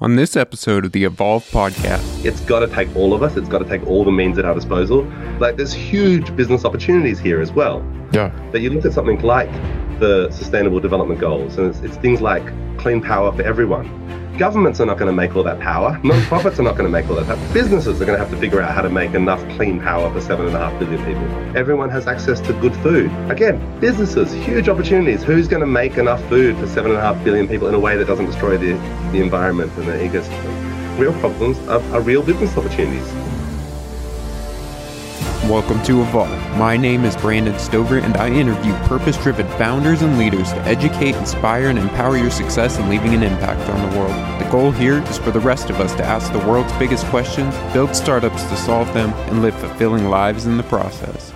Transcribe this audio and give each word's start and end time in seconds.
On 0.00 0.14
this 0.14 0.36
episode 0.36 0.84
of 0.84 0.92
the 0.92 1.02
Evolve 1.02 1.44
podcast, 1.50 2.24
it's 2.24 2.38
got 2.42 2.60
to 2.60 2.68
take 2.68 2.94
all 2.94 3.12
of 3.12 3.24
us. 3.24 3.36
It's 3.36 3.48
got 3.48 3.58
to 3.58 3.64
take 3.64 3.84
all 3.84 4.04
the 4.04 4.12
means 4.12 4.38
at 4.38 4.44
our 4.44 4.54
disposal. 4.54 5.02
Like 5.40 5.56
there's 5.56 5.72
huge 5.72 6.36
business 6.36 6.64
opportunities 6.64 7.18
here 7.18 7.40
as 7.40 7.50
well. 7.50 7.84
Yeah. 8.12 8.28
But 8.52 8.60
you 8.60 8.70
look 8.70 8.84
at 8.84 8.92
something 8.92 9.20
like 9.22 9.50
the 9.98 10.30
Sustainable 10.30 10.78
Development 10.78 11.18
Goals, 11.18 11.58
and 11.58 11.66
it's, 11.66 11.80
it's 11.80 11.96
things 11.96 12.20
like 12.20 12.44
clean 12.78 13.00
power 13.02 13.32
for 13.32 13.42
everyone 13.42 13.86
Governments 14.38 14.78
are 14.78 14.86
not 14.86 14.98
going 14.98 15.08
to 15.08 15.12
make 15.12 15.34
all 15.34 15.42
that 15.42 15.58
power. 15.58 15.98
Non-profits 16.04 16.60
are 16.60 16.62
not 16.62 16.76
going 16.76 16.84
to 16.84 16.90
make 16.90 17.10
all 17.10 17.16
that 17.16 17.26
power. 17.26 17.52
Businesses 17.52 18.00
are 18.00 18.04
going 18.04 18.16
to 18.16 18.24
have 18.24 18.32
to 18.32 18.38
figure 18.38 18.62
out 18.62 18.72
how 18.72 18.82
to 18.82 18.88
make 18.88 19.12
enough 19.14 19.40
clean 19.56 19.80
power 19.80 20.12
for 20.12 20.20
seven 20.20 20.46
and 20.46 20.54
a 20.54 20.58
half 20.60 20.78
billion 20.78 21.04
people. 21.04 21.24
Everyone 21.56 21.90
has 21.90 22.06
access 22.06 22.38
to 22.42 22.52
good 22.60 22.72
food. 22.76 23.10
Again, 23.32 23.58
businesses, 23.80 24.32
huge 24.32 24.68
opportunities. 24.68 25.24
Who's 25.24 25.48
going 25.48 25.62
to 25.62 25.66
make 25.66 25.96
enough 25.96 26.24
food 26.28 26.56
for 26.56 26.68
seven 26.68 26.92
and 26.92 27.00
a 27.00 27.02
half 27.02 27.22
billion 27.24 27.48
people 27.48 27.66
in 27.66 27.74
a 27.74 27.80
way 27.80 27.96
that 27.96 28.06
doesn't 28.06 28.26
destroy 28.26 28.56
the, 28.56 28.74
the 29.10 29.20
environment 29.20 29.72
and 29.76 29.88
the 29.88 29.94
ecosystem? 29.94 30.98
Real 31.00 31.12
problems 31.14 31.58
are, 31.66 31.82
are 31.92 32.00
real 32.00 32.22
business 32.22 32.56
opportunities. 32.56 33.27
Welcome 35.48 35.82
to 35.84 36.02
Evolve. 36.02 36.58
My 36.58 36.76
name 36.76 37.06
is 37.06 37.16
Brandon 37.16 37.58
Stover, 37.58 37.96
and 37.96 38.14
I 38.18 38.28
interview 38.28 38.74
purpose 38.80 39.16
driven 39.16 39.48
founders 39.56 40.02
and 40.02 40.18
leaders 40.18 40.52
to 40.52 40.60
educate, 40.60 41.16
inspire, 41.16 41.68
and 41.68 41.78
empower 41.78 42.18
your 42.18 42.30
success 42.30 42.76
in 42.76 42.90
leaving 42.90 43.14
an 43.14 43.22
impact 43.22 43.66
on 43.70 43.90
the 43.90 43.98
world. 43.98 44.12
The 44.42 44.48
goal 44.50 44.72
here 44.72 45.02
is 45.04 45.16
for 45.16 45.30
the 45.30 45.40
rest 45.40 45.70
of 45.70 45.80
us 45.80 45.94
to 45.94 46.04
ask 46.04 46.30
the 46.34 46.38
world's 46.40 46.74
biggest 46.74 47.06
questions, 47.06 47.56
build 47.72 47.96
startups 47.96 48.42
to 48.42 48.56
solve 48.58 48.92
them, 48.92 49.14
and 49.30 49.40
live 49.40 49.54
fulfilling 49.54 50.10
lives 50.10 50.44
in 50.44 50.58
the 50.58 50.64
process. 50.64 51.32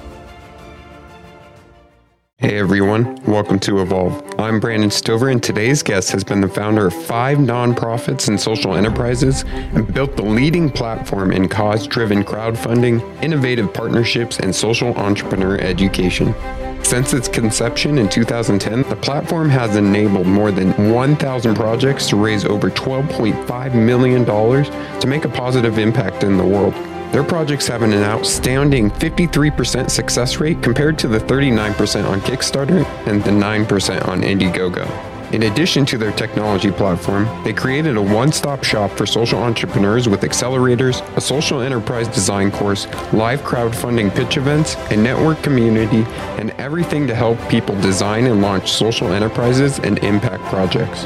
Hey 2.43 2.59
everyone, 2.59 3.23
welcome 3.25 3.61
to 3.61 3.83
Evolve. 3.83 4.21
I'm 4.37 4.59
Brandon 4.59 4.91
Stover, 4.91 5.29
and 5.29 5.41
today's 5.41 5.81
guest 5.81 6.11
has 6.11 6.25
been 6.25 6.41
the 6.41 6.49
founder 6.49 6.89
of 6.89 6.93
five 6.93 7.39
nonprofits 7.39 8.27
and 8.27 8.41
social 8.41 8.75
enterprises 8.75 9.45
and 9.47 9.95
built 9.95 10.17
the 10.17 10.25
leading 10.25 10.69
platform 10.69 11.31
in 11.31 11.49
cause 11.49 11.87
driven 11.87 12.25
crowdfunding, 12.25 13.01
innovative 13.23 13.73
partnerships, 13.73 14.41
and 14.41 14.53
social 14.53 14.93
entrepreneur 14.97 15.57
education. 15.59 16.35
Since 16.83 17.15
its 17.15 17.29
conception 17.29 17.97
in 17.97 18.09
2010, 18.09 18.91
the 18.91 18.97
platform 18.97 19.49
has 19.49 19.77
enabled 19.77 20.27
more 20.27 20.51
than 20.51 20.93
1,000 20.93 21.55
projects 21.55 22.09
to 22.09 22.17
raise 22.17 22.45
over 22.45 22.71
$12.5 22.71 23.75
million 23.77 24.25
to 24.25 25.07
make 25.07 25.25
a 25.25 25.29
positive 25.29 25.79
impact 25.79 26.25
in 26.25 26.37
the 26.37 26.45
world. 26.45 26.75
Their 27.13 27.23
projects 27.23 27.67
have 27.69 27.83
an 27.83 27.93
outstanding 27.93 28.91
53% 28.91 29.91
success 29.91 30.39
rate 30.39 30.63
compared 30.63 30.99
to 31.01 31.09
the 31.09 31.19
39% 31.19 32.09
on 32.09 32.23
Kickstarter 32.23 32.87
and 33.07 33.23
the 33.23 33.31
9% 33.31 34.09
on 34.09 34.23
Indiegogo. 34.23 34.89
In 35.35 35.43
addition 35.43 35.85
to 35.87 35.99
their 35.99 36.13
technology 36.13 36.71
platform, 36.71 37.29
they 37.45 37.53
created 37.53 37.99
a 37.99 38.03
one 38.03 38.33
stop 38.33 38.65
shop 38.65 38.91
for 38.93 39.05
social 39.05 39.43
entrepreneurs 39.43 40.09
with 40.09 40.23
accelerators, 40.23 41.03
a 41.15 41.21
social 41.21 41.61
enterprise 41.61 42.09
design 42.09 42.51
course, 42.51 42.87
live 43.13 43.43
crowdfunding 43.43 44.15
pitch 44.15 44.39
events, 44.39 44.77
a 44.91 44.97
network 44.97 45.43
community, 45.43 46.05
and 46.39 46.51
everything 46.53 47.07
to 47.07 47.15
help 47.15 47.39
people 47.51 47.79
design 47.83 48.25
and 48.25 48.41
launch 48.41 48.73
social 48.73 49.09
enterprises 49.09 49.79
and 49.81 49.99
impact 49.99 50.45
projects. 50.45 51.05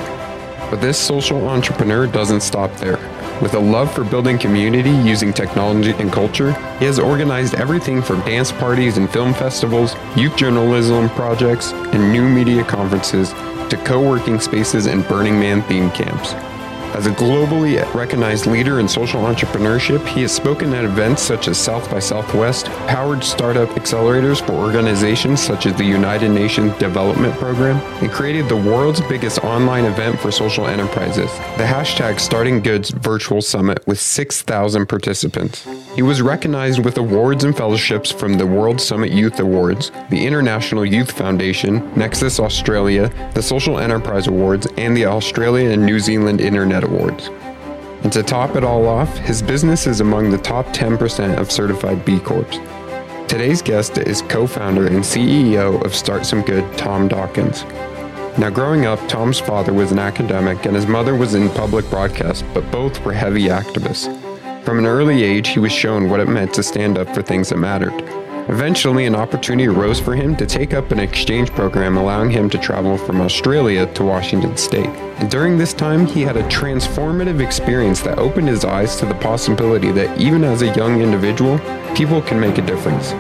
But 0.71 0.81
this 0.81 0.99
social 0.99 1.49
entrepreneur 1.49 2.07
doesn't 2.07 2.43
stop 2.43 2.73
there. 2.77 2.99
With 3.43 3.53
a 3.53 3.59
love 3.59 3.93
for 3.93 4.03
building 4.03 4.39
community 4.39 4.91
using 4.91 5.31
technology 5.31 5.93
and 5.99 6.11
culture, 6.11 6.53
he 6.79 6.87
has 6.87 6.99
organized 6.99 7.55
everything 7.55 8.01
from 8.01 8.21
dance 8.21 8.51
parties 8.51 8.97
and 8.97 9.11
film 9.11 9.35
festivals, 9.35 9.95
youth 10.17 10.37
journalism 10.37 11.11
projects, 11.11 11.73
and 11.73 12.11
new 12.11 12.27
media 12.27 12.65
conferences 12.65 13.33
to 13.69 13.81
co 13.85 14.01
working 14.01 14.41
spaces 14.41 14.87
and 14.87 15.07
Burning 15.07 15.39
Man 15.39 15.63
theme 15.65 15.91
camps. 15.91 16.33
As 16.97 17.07
a 17.07 17.11
globally 17.11 17.77
recognized 17.93 18.47
leader 18.47 18.81
in 18.81 18.89
social 18.89 19.21
entrepreneurship, 19.21 20.03
he 20.09 20.23
has 20.23 20.33
spoken 20.33 20.73
at 20.73 20.87
events 20.87 21.21
such 21.21 21.47
as 21.47 21.59
South 21.59 21.91
by 21.91 21.99
Southwest, 21.99 22.69
powered 22.89 23.23
startup 23.23 23.69
accelerators 23.77 24.41
for 24.41 24.53
organizations 24.53 25.43
such 25.43 25.67
as 25.67 25.77
the 25.77 25.85
United 25.85 26.31
Nations 26.31 26.75
Development 26.79 27.35
Program, 27.35 27.77
and 28.03 28.11
created 28.11 28.49
the 28.49 28.57
world's 28.57 29.03
biggest 29.03 29.45
online 29.45 29.85
event 29.85 30.19
for 30.19 30.31
social 30.31 30.69
enterprises, 30.69 31.31
the 31.59 31.65
hashtag 31.65 32.19
Starting 32.19 32.61
Goods 32.61 32.89
Virtual 32.89 33.43
Summit 33.43 33.87
with 33.87 34.01
6,000 34.01 34.87
participants. 34.87 35.69
He 35.95 36.03
was 36.03 36.23
recognized 36.23 36.83
with 36.83 36.97
awards 36.97 37.45
and 37.45 37.55
fellowships 37.55 38.11
from 38.11 38.39
the 38.39 38.47
World 38.47 38.81
Summit 38.81 39.13
Youth 39.13 39.39
Awards, 39.39 39.93
the 40.09 40.27
International 40.27 40.87
Youth 40.87 41.13
Foundation, 41.13 41.93
Nexus 41.95 42.41
Australia, 42.41 43.13
the 43.35 43.43
Social 43.43 43.79
Enterprise 43.79 44.29
Awards, 44.29 44.67
and 44.79 44.97
the 44.97 45.05
Australia 45.05 45.69
and 45.69 45.85
New 45.85 46.01
Zealand 46.01 46.41
Internet 46.41 46.86
Awards. 46.87 47.29
And 48.03 48.13
to 48.13 48.23
top 48.23 48.57
it 48.57 48.65
all 48.65 48.87
off, 48.87 49.15
his 49.19 49.43
business 49.43 49.87
is 49.87 50.01
among 50.01 50.31
the 50.31 50.39
top 50.39 50.67
10% 50.69 51.37
of 51.39 51.53
certified 51.53 52.05
B 52.05 52.19
Corps. 52.19 52.45
Today's 53.29 53.61
guest 53.61 53.99
is 53.99 54.23
co 54.23 54.47
founder 54.47 54.87
and 54.87 54.99
CEO 54.99 55.85
of 55.85 55.95
Start 55.95 56.25
Some 56.25 56.43
Good, 56.43 56.79
Tom 56.79 57.09
Dawkins. 57.09 57.65
Now, 58.39 58.51
growing 58.51 58.87
up, 58.87 59.01
Tom's 59.09 59.41
father 59.41 59.73
was 59.73 59.93
an 59.93 59.99
academic 59.99 60.67
and 60.67 60.77
his 60.77 60.87
mother 60.87 61.15
was 61.15 61.35
in 61.35 61.49
public 61.51 61.89
broadcast, 61.91 62.45
but 62.55 62.71
both 62.71 63.05
were 63.05 63.13
heavy 63.13 63.45
activists. 63.45 64.07
From 64.65 64.79
an 64.79 64.87
early 64.87 65.23
age, 65.23 65.49
he 65.49 65.59
was 65.59 65.73
shown 65.73 66.11
what 66.11 66.21
it 66.21 66.29
meant 66.29 66.53
to 66.55 66.63
stand 66.63 66.99
up 66.99 67.15
for 67.15 67.23
things 67.23 67.49
that 67.49 67.57
mattered. 67.57 67.95
Eventually, 68.49 69.07
an 69.07 69.17
opportunity 69.17 69.67
arose 69.67 69.99
for 69.99 70.15
him 70.15 70.37
to 70.37 70.47
take 70.47 70.73
up 70.73 70.93
an 70.93 71.01
exchange 71.01 71.51
program 71.51 71.97
allowing 71.97 72.31
him 72.31 72.49
to 72.51 72.59
travel 72.59 72.97
from 72.97 73.21
Australia 73.21 73.93
to 73.95 74.05
Washington 74.05 74.57
State. 74.57 74.87
And 75.19 75.29
during 75.29 75.59
this 75.59 75.75
time, 75.75 76.07
he 76.07 76.23
had 76.23 76.37
a 76.37 76.45
transformative 76.45 77.45
experience 77.45 78.03
that 78.03 78.19
opened 78.19 78.47
his 78.47 78.65
eyes 78.65 78.97
to 78.97 79.07
the 79.07 79.17
possibility 79.17 79.91
that 79.93 80.17
even 80.21 80.45
as 80.45 80.63
a 80.63 80.73
young 80.75 81.03
individual, 81.03 81.59
people 81.97 82.23
can 82.23 82.39
make 82.39 82.59
a 82.59 82.63
difference. 82.63 83.11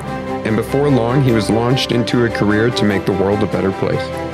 And 0.47 0.54
before 0.54 0.88
long, 0.88 1.25
he 1.25 1.32
was 1.32 1.50
launched 1.50 1.91
into 1.91 2.25
a 2.25 2.31
career 2.31 2.70
to 2.70 2.84
make 2.84 3.04
the 3.04 3.12
world 3.12 3.43
a 3.43 3.47
better 3.47 3.72
place. 3.72 4.25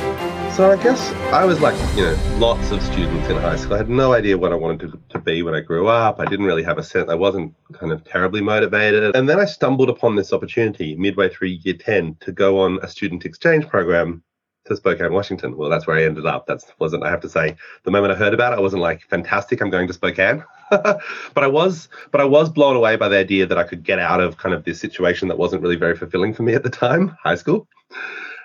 So 0.54 0.70
I 0.70 0.76
guess 0.82 1.10
I 1.32 1.46
was 1.46 1.60
like, 1.60 1.74
you 1.96 2.04
know, 2.04 2.36
lots 2.36 2.72
of 2.72 2.82
students 2.82 3.26
in 3.30 3.36
high 3.38 3.56
school. 3.56 3.72
I 3.72 3.78
had 3.78 3.88
no 3.88 4.12
idea 4.12 4.36
what 4.36 4.52
I 4.52 4.54
wanted 4.54 4.92
to, 4.92 5.00
to 5.08 5.18
be 5.18 5.42
when 5.42 5.54
I 5.54 5.60
grew 5.60 5.88
up. 5.88 6.20
I 6.20 6.26
didn't 6.26 6.44
really 6.44 6.62
have 6.62 6.76
a 6.76 6.82
sense. 6.82 7.08
I 7.08 7.14
wasn't 7.14 7.54
kind 7.72 7.90
of 7.90 8.04
terribly 8.04 8.42
motivated. 8.42 9.16
And 9.16 9.26
then 9.26 9.40
I 9.40 9.46
stumbled 9.46 9.88
upon 9.88 10.14
this 10.14 10.30
opportunity 10.30 10.94
midway 10.94 11.30
through 11.30 11.48
year 11.48 11.72
10 11.72 12.18
to 12.20 12.32
go 12.32 12.60
on 12.60 12.78
a 12.82 12.88
student 12.88 13.24
exchange 13.24 13.66
program 13.66 14.22
to 14.66 14.76
Spokane, 14.76 15.14
Washington. 15.14 15.56
Well, 15.56 15.70
that's 15.70 15.86
where 15.86 15.96
I 15.96 16.04
ended 16.04 16.26
up. 16.26 16.46
That 16.48 16.62
wasn't, 16.78 17.02
I 17.02 17.10
have 17.10 17.22
to 17.22 17.30
say, 17.30 17.56
the 17.84 17.90
moment 17.90 18.12
I 18.12 18.16
heard 18.16 18.34
about 18.34 18.52
it, 18.52 18.58
I 18.58 18.60
wasn't 18.60 18.82
like, 18.82 19.00
fantastic, 19.08 19.62
I'm 19.62 19.70
going 19.70 19.86
to 19.86 19.94
Spokane. 19.94 20.44
but 20.70 21.00
I 21.34 21.46
was, 21.46 21.88
but 22.10 22.20
I 22.20 22.24
was 22.24 22.50
blown 22.50 22.76
away 22.76 22.96
by 22.96 23.08
the 23.08 23.16
idea 23.16 23.46
that 23.46 23.56
I 23.56 23.64
could 23.64 23.84
get 23.84 23.98
out 23.98 24.20
of 24.20 24.36
kind 24.36 24.54
of 24.54 24.64
this 24.64 24.78
situation 24.78 25.28
that 25.28 25.38
wasn't 25.38 25.62
really 25.62 25.76
very 25.76 25.96
fulfilling 25.96 26.34
for 26.34 26.42
me 26.42 26.52
at 26.52 26.62
the 26.62 26.68
time, 26.68 27.16
high 27.22 27.36
school, 27.36 27.66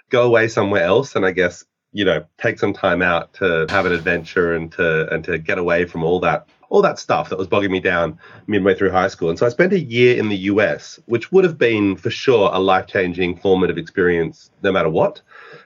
go 0.10 0.24
away 0.24 0.48
somewhere 0.48 0.84
else, 0.84 1.14
and 1.14 1.26
I 1.26 1.32
guess 1.32 1.66
you 1.94 2.06
know 2.06 2.26
take 2.38 2.60
some 2.60 2.74
time 2.74 3.02
out 3.02 3.34
to 3.34 3.66
have 3.70 3.86
an 3.86 3.92
adventure 3.92 4.54
and 4.54 4.72
to 4.74 5.12
and 5.14 5.24
to 5.24 5.38
get 5.38 5.58
away 5.58 5.86
from 5.86 6.04
all 6.04 6.20
that 6.20 6.48
all 6.70 6.82
that 6.82 7.00
stuff 7.00 7.30
that 7.30 7.38
was 7.38 7.48
bogging 7.48 7.72
me 7.72 7.80
down 7.80 8.18
midway 8.48 8.76
through 8.76 8.92
high 8.92 9.08
school. 9.08 9.30
And 9.30 9.40
so 9.40 9.46
I 9.46 9.50
spent 9.50 9.74
a 9.74 9.80
year 9.80 10.18
in 10.18 10.30
the 10.30 10.36
US, 10.52 11.00
which 11.06 11.32
would 11.32 11.44
have 11.46 11.58
been 11.58 11.96
for 11.96 12.10
sure 12.10 12.50
a 12.54 12.60
life 12.60 12.88
changing, 12.88 13.38
formative 13.38 13.78
experience 13.78 14.52
no 14.64 14.72
matter 14.72 14.90
what. 14.90 15.22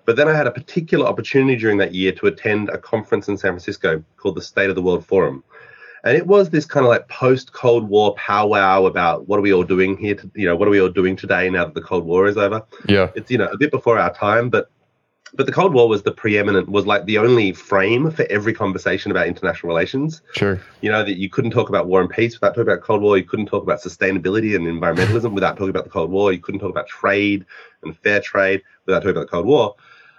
But 0.05 0.15
then 0.15 0.27
I 0.27 0.35
had 0.35 0.47
a 0.47 0.51
particular 0.51 1.07
opportunity 1.07 1.55
during 1.55 1.77
that 1.79 1.93
year 1.93 2.11
to 2.13 2.27
attend 2.27 2.69
a 2.69 2.77
conference 2.77 3.27
in 3.27 3.37
San 3.37 3.51
Francisco 3.51 4.03
called 4.17 4.35
the 4.35 4.41
State 4.41 4.69
of 4.69 4.75
the 4.75 4.81
World 4.81 5.05
Forum. 5.05 5.43
And 6.03 6.17
it 6.17 6.25
was 6.25 6.49
this 6.49 6.65
kind 6.65 6.83
of 6.83 6.89
like 6.89 7.07
post 7.09 7.53
Cold 7.53 7.87
War 7.87 8.15
powwow 8.15 8.85
about 8.85 9.27
what 9.27 9.37
are 9.37 9.43
we 9.43 9.53
all 9.53 9.63
doing 9.63 9.97
here? 9.97 10.15
To, 10.15 10.31
you 10.33 10.47
know, 10.47 10.55
what 10.55 10.67
are 10.67 10.71
we 10.71 10.81
all 10.81 10.89
doing 10.89 11.15
today 11.15 11.49
now 11.49 11.65
that 11.65 11.75
the 11.75 11.81
Cold 11.81 12.05
War 12.05 12.27
is 12.27 12.37
over? 12.37 12.63
Yeah. 12.87 13.11
It's, 13.15 13.29
you 13.29 13.37
know, 13.37 13.47
a 13.47 13.57
bit 13.57 13.69
before 13.69 13.99
our 13.99 14.13
time, 14.13 14.49
but 14.49 14.71
but 15.33 15.45
the 15.45 15.51
Cold 15.51 15.73
War 15.73 15.87
was 15.87 16.03
the 16.03 16.11
preeminent, 16.11 16.69
was 16.69 16.85
like 16.85 17.05
the 17.05 17.17
only 17.17 17.53
frame 17.53 18.11
for 18.11 18.25
every 18.29 18.53
conversation 18.53 19.11
about 19.11 19.27
international 19.27 19.69
relations. 19.69 20.21
Sure. 20.33 20.59
You 20.81 20.91
know, 20.91 21.03
that 21.03 21.17
you 21.17 21.29
couldn't 21.29 21.51
talk 21.51 21.69
about 21.69 21.87
war 21.87 22.01
and 22.01 22.09
peace 22.09 22.33
without 22.35 22.49
talking 22.49 22.71
about 22.71 22.81
Cold 22.81 23.01
War. 23.01 23.17
You 23.17 23.23
couldn't 23.23 23.47
talk 23.47 23.63
about 23.63 23.81
sustainability 23.81 24.55
and 24.55 24.65
environmentalism 24.65 25.33
without 25.33 25.57
talking 25.57 25.69
about 25.69 25.85
the 25.85 25.89
Cold 25.89 26.11
War. 26.11 26.33
You 26.33 26.39
couldn't 26.39 26.59
talk 26.59 26.71
about 26.71 26.87
trade 26.87 27.45
and 27.83 27.97
fair 27.97 28.19
trade 28.19 28.61
without 28.85 28.99
talking 28.99 29.11
about 29.11 29.21
the 29.21 29.31
Cold 29.31 29.45
War. 29.45 29.75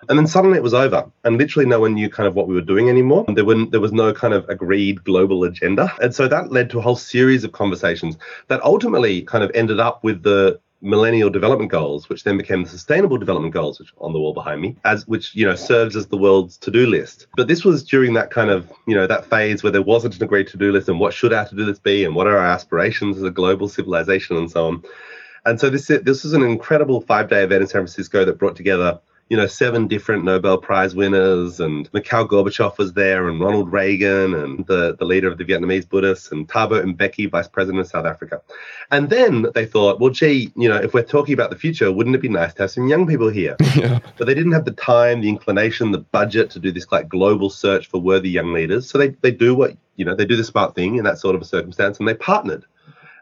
And 0.09 0.19
then 0.19 0.27
suddenly 0.27 0.59
it 0.59 0.65
was 0.65 0.75
over, 0.75 1.09
and 1.23 1.39
literally 1.39 1.69
no 1.69 1.79
one 1.79 1.95
knew 1.95 2.11
kind 2.11 2.27
of 2.27 2.35
what 2.35 2.49
we 2.49 2.57
were 2.57 2.61
doing 2.61 2.89
anymore. 2.89 3.25
There, 3.29 3.45
were, 3.45 3.67
there 3.67 3.81
was 3.81 3.93
no 3.93 4.13
kind 4.13 4.35
of 4.35 4.49
agreed 4.49 5.05
global 5.05 5.45
agenda. 5.45 5.93
And 6.03 6.13
so 6.13 6.27
that 6.27 6.51
led 6.51 6.71
to 6.71 6.81
a 6.81 6.83
whole 6.83 6.97
series 6.97 7.45
of 7.45 7.53
conversations 7.53 8.19
that 8.49 8.61
ultimately 8.65 9.23
kind 9.23 9.45
of 9.45 9.53
ended 9.55 9.79
up 9.79 10.03
with 10.03 10.25
the 10.25 10.59
millennium 10.83 11.31
development 11.31 11.71
goals 11.71 12.09
which 12.09 12.25
then 12.25 12.37
became 12.37 12.65
the 12.65 12.69
sustainable 12.69 13.17
development 13.17 13.55
goals 13.55 13.79
which 13.79 13.93
on 13.99 14.13
the 14.13 14.19
wall 14.19 14.35
behind 14.35 14.61
me 14.61 14.77
as 14.85 15.07
which 15.07 15.35
you 15.35 15.47
know 15.47 15.55
serves 15.55 15.95
as 15.95 16.09
the 16.09 16.17
world's 16.17 16.59
to-do 16.59 16.87
list. 16.87 17.29
But 17.37 17.49
this 17.49 17.65
was 17.65 17.85
during 17.85 18.15
that 18.15 18.31
kind 18.31 18.51
of 18.51 18.71
you 18.87 18.95
know 18.95 19.07
that 19.07 19.25
phase 19.25 19.63
where 19.63 19.73
there 19.73 19.83
wasn't 19.83 20.17
an 20.17 20.25
agreed 20.25 20.49
to-do 20.49 20.73
list 20.73 20.89
and 20.89 20.99
what 20.99 21.15
should 21.15 21.33
our 21.33 21.47
to-do 21.47 21.65
list 21.65 21.83
be 21.85 22.05
and 22.05 22.15
what 22.15 22.27
are 22.27 22.37
our 22.37 22.47
aspirations 22.47 23.17
as 23.17 23.23
a 23.23 23.31
global 23.31 23.69
civilization 23.69 24.37
and 24.37 24.51
so 24.51 24.67
on. 24.67 24.83
And 25.47 25.61
so 25.61 25.71
this 25.71 25.87
this 25.87 26.25
was 26.25 26.33
an 26.33 26.43
incredible 26.43 27.01
five 27.01 27.29
day 27.29 27.45
event 27.45 27.63
in 27.63 27.69
san 27.69 27.81
francisco 27.83 28.25
that 28.25 28.39
brought 28.39 28.57
together 28.57 29.01
you 29.33 29.39
know, 29.39 29.47
seven 29.47 29.89
different 29.89 30.25
Nobel 30.25 30.59
Prize 30.59 30.95
winners, 30.95 31.59
and 31.59 31.89
Mikhail 31.95 32.29
Gorbachev 32.29 32.77
was 32.77 32.93
there, 32.93 33.31
and 33.31 33.41
Ronald 33.41 33.73
Reagan, 33.73 34.35
and 34.35 34.67
the, 34.67 34.95
the 34.99 35.07
leader 35.07 35.27
of 35.27 35.39
the 35.39 35.45
Vietnamese 35.47 35.89
Buddhists, 35.89 36.31
and 36.33 36.47
Thabo 36.47 36.85
Mbeki, 36.85 37.31
vice 37.31 37.49
president 37.49 37.81
of 37.81 37.87
South 37.87 38.05
Africa. 38.05 38.43
And 38.91 39.09
then 39.09 39.47
they 39.55 39.65
thought, 39.65 40.01
well, 40.01 40.11
gee, 40.11 40.53
you 40.55 40.69
know, 40.69 40.77
if 40.77 40.93
we're 40.93 41.03
talking 41.03 41.33
about 41.33 41.49
the 41.49 41.57
future, 41.57 41.91
wouldn't 41.91 42.15
it 42.15 42.21
be 42.21 42.29
nice 42.29 42.53
to 42.53 42.65
have 42.65 42.73
some 42.73 42.89
young 42.89 43.07
people 43.07 43.31
here? 43.31 43.57
Yeah. 43.75 44.01
But 44.19 44.27
they 44.27 44.35
didn't 44.35 44.53
have 44.53 44.67
the 44.67 44.73
time, 44.73 45.23
the 45.23 45.31
inclination, 45.31 45.93
the 45.93 46.01
budget 46.01 46.51
to 46.51 46.59
do 46.59 46.71
this 46.71 46.93
like 46.93 47.09
global 47.09 47.49
search 47.49 47.87
for 47.87 47.99
worthy 47.99 48.29
young 48.29 48.53
leaders. 48.53 48.89
So 48.89 48.99
they, 48.99 49.09
they 49.23 49.31
do 49.31 49.55
what, 49.55 49.75
you 49.97 50.05
know, 50.05 50.15
they 50.15 50.27
do 50.27 50.37
the 50.37 50.45
smart 50.45 50.75
thing 50.75 50.97
in 50.97 51.05
that 51.05 51.19
sort 51.19 51.35
of 51.35 51.41
a 51.41 51.47
circumstance, 51.47 51.99
and 51.99 52.07
they 52.07 52.15
partnered. 52.15 52.67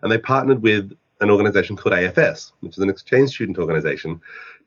And 0.03 0.11
they 0.11 0.19
partnered 0.19 0.61
with 0.61 0.93
an 1.21 1.31
organization 1.31 1.77
called 1.77 1.95
AFS, 1.95 2.53
which 2.61 2.73
is 2.73 2.83
an 2.83 2.91
exchange 2.91 3.31
student 3.31 3.59
organization, 3.59 4.21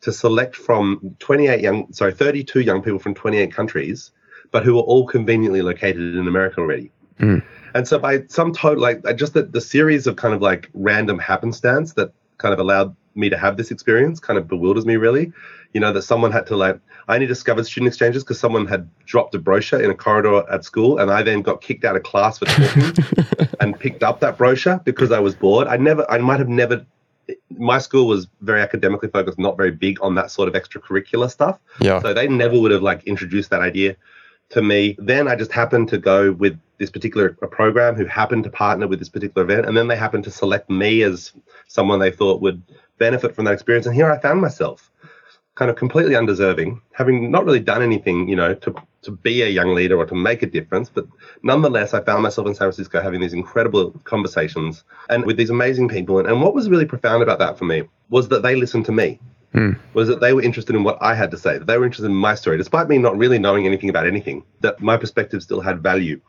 to 0.04 0.12
select 0.12 0.56
from 0.56 1.16
28 1.20 1.62
young, 1.62 1.92
sorry, 1.94 2.14
32 2.14 2.60
young 2.60 2.82
people 2.82 3.00
from 3.00 3.14
28 3.14 3.54
countries, 3.54 4.12
but 4.52 4.64
who 4.64 4.76
were 4.76 4.82
all 4.82 5.08
conveniently 5.08 5.62
located 5.62 6.16
in 6.16 6.28
America 6.28 6.60
already. 6.60 6.92
Mm. 7.20 7.44
And 7.74 7.88
so 7.88 7.98
by 7.98 8.24
some 8.28 8.54
total, 8.54 8.84
like 8.84 9.02
just 9.16 9.34
the, 9.34 9.44
the 9.44 9.62
series 9.62 10.06
of 10.06 10.18
kind 10.18 10.34
of 10.34 10.42
like 10.42 10.70
random 10.74 11.20
happenstance 11.20 11.94
that 11.94 12.12
kind 12.38 12.54
of 12.54 12.60
allowed 12.60 12.96
me 13.16 13.30
to 13.30 13.38
have 13.38 13.58
this 13.58 13.72
experience 13.72 14.20
kind 14.20 14.38
of 14.38 14.48
bewilders 14.48 14.86
me 14.86 14.98
really. 14.98 15.32
You 15.74 15.80
know, 15.80 15.94
that 15.94 16.02
someone 16.04 16.32
had 16.32 16.46
to 16.48 16.58
like, 16.58 16.80
I 17.08 17.16
only 17.16 17.26
discovered 17.26 17.66
student 17.66 17.88
exchanges 17.88 18.24
because 18.24 18.40
someone 18.40 18.68
had 18.68 18.90
dropped 19.06 19.34
a 19.36 19.40
brochure 19.40 19.82
in 19.82 19.90
a 19.90 19.96
corridor 19.96 20.44
at 20.52 20.66
school 20.66 21.00
and 21.00 21.10
I 21.10 21.24
then 21.24 21.42
got 21.42 21.62
kicked 21.62 21.86
out 21.86 21.96
of 21.96 22.04
class 22.04 22.40
for 22.40 22.46
talking 22.46 23.48
and 23.62 23.80
picked 23.80 24.04
up 24.04 24.20
that 24.20 24.38
brochure 24.38 24.80
because 24.84 25.12
I 25.12 25.20
was 25.20 25.34
bored. 25.34 25.68
I 25.68 25.78
never, 25.78 26.10
I 26.12 26.18
might 26.18 26.40
have 26.40 26.50
never, 26.50 26.86
my 27.50 27.78
school 27.78 28.08
was 28.08 28.28
very 28.42 28.62
academically 28.62 29.10
focused, 29.10 29.40
not 29.40 29.58
very 29.58 29.72
big 29.72 30.02
on 30.02 30.16
that 30.16 30.32
sort 30.32 30.48
of 30.48 30.56
extracurricular 30.56 31.30
stuff. 31.30 31.60
Yeah. 31.80 32.02
So 32.02 32.14
they 32.14 32.28
never 32.28 32.60
would 32.60 32.72
have 32.72 32.82
like 32.82 33.04
introduced 33.06 33.50
that 33.52 33.62
idea 33.62 33.96
to 34.50 34.62
me. 34.62 34.96
Then 35.00 35.28
I 35.28 35.36
just 35.36 35.52
happened 35.52 35.90
to 35.90 35.98
go 35.98 36.32
with 36.32 36.60
this 36.78 36.90
particular 36.90 37.30
program 37.30 37.96
who 37.96 38.06
happened 38.06 38.44
to 38.46 38.50
partner 38.50 38.88
with 38.88 39.00
this 39.00 39.10
particular 39.10 39.44
event. 39.44 39.66
And 39.68 39.78
then 39.78 39.88
they 39.88 39.96
happened 39.96 40.24
to 40.26 40.32
select 40.32 40.70
me 40.70 41.04
as 41.04 41.32
someone 41.68 42.00
they 42.00 42.12
thought 42.12 42.42
would 42.42 42.62
benefit 42.98 43.36
from 43.36 43.46
that 43.46 43.54
experience. 43.54 43.86
And 43.86 43.96
here 43.96 44.12
I 44.12 44.20
found 44.20 44.42
myself 44.42 44.92
kind 45.56 45.70
of 45.70 45.78
completely 45.78 46.16
undeserving, 46.16 46.82
having 46.94 47.32
not 47.32 47.46
really 47.46 47.60
done 47.60 47.82
anything, 47.82 48.28
you 48.28 48.36
know, 48.36 48.54
to, 48.56 48.74
to 49.04 49.12
be 49.12 49.42
a 49.42 49.50
young 49.50 49.74
leader 49.74 49.98
or 49.98 50.06
to 50.06 50.16
make 50.16 50.42
a 50.44 50.46
difference. 50.46 50.90
But 50.90 51.06
nonetheless, 51.44 51.94
I 51.94 52.02
found 52.02 52.24
myself 52.24 52.48
in 52.48 52.56
San 52.56 52.66
Francisco 52.66 53.02
having 53.02 53.22
these 53.22 53.34
incredible 53.34 53.92
conversations 54.04 54.84
and 55.10 55.26
with 55.26 55.38
these 55.38 55.50
amazing 55.50 55.90
people. 55.90 56.20
And, 56.20 56.28
and 56.28 56.42
what 56.42 56.54
was 56.54 56.70
really 56.70 56.86
profound 56.86 57.24
about 57.24 57.40
that 57.40 57.58
for 57.58 57.66
me 57.66 57.84
was 58.10 58.30
that 58.30 58.44
they 58.44 58.56
listened 58.56 58.86
to 58.86 58.92
me. 58.92 59.20
Mm. 59.54 59.78
Was 59.94 60.08
that 60.08 60.20
they 60.20 60.34
were 60.34 60.42
interested 60.42 60.76
in 60.76 60.84
what 60.84 60.98
I 61.00 61.14
had 61.14 61.30
to 61.32 61.38
say, 61.38 61.60
that 61.60 61.68
they 61.68 61.78
were 61.78 61.86
interested 61.86 62.08
in 62.08 62.16
my 62.16 62.34
story, 62.34 62.58
despite 62.58 62.88
me 62.90 62.98
not 62.98 63.16
really 63.16 63.38
knowing 63.38 63.68
anything 63.68 63.90
about 63.90 64.08
anything, 64.08 64.44
that 64.62 64.80
my 64.82 64.98
perspective 64.98 65.44
still 65.44 65.62
had 65.62 65.84
value. 65.84 66.20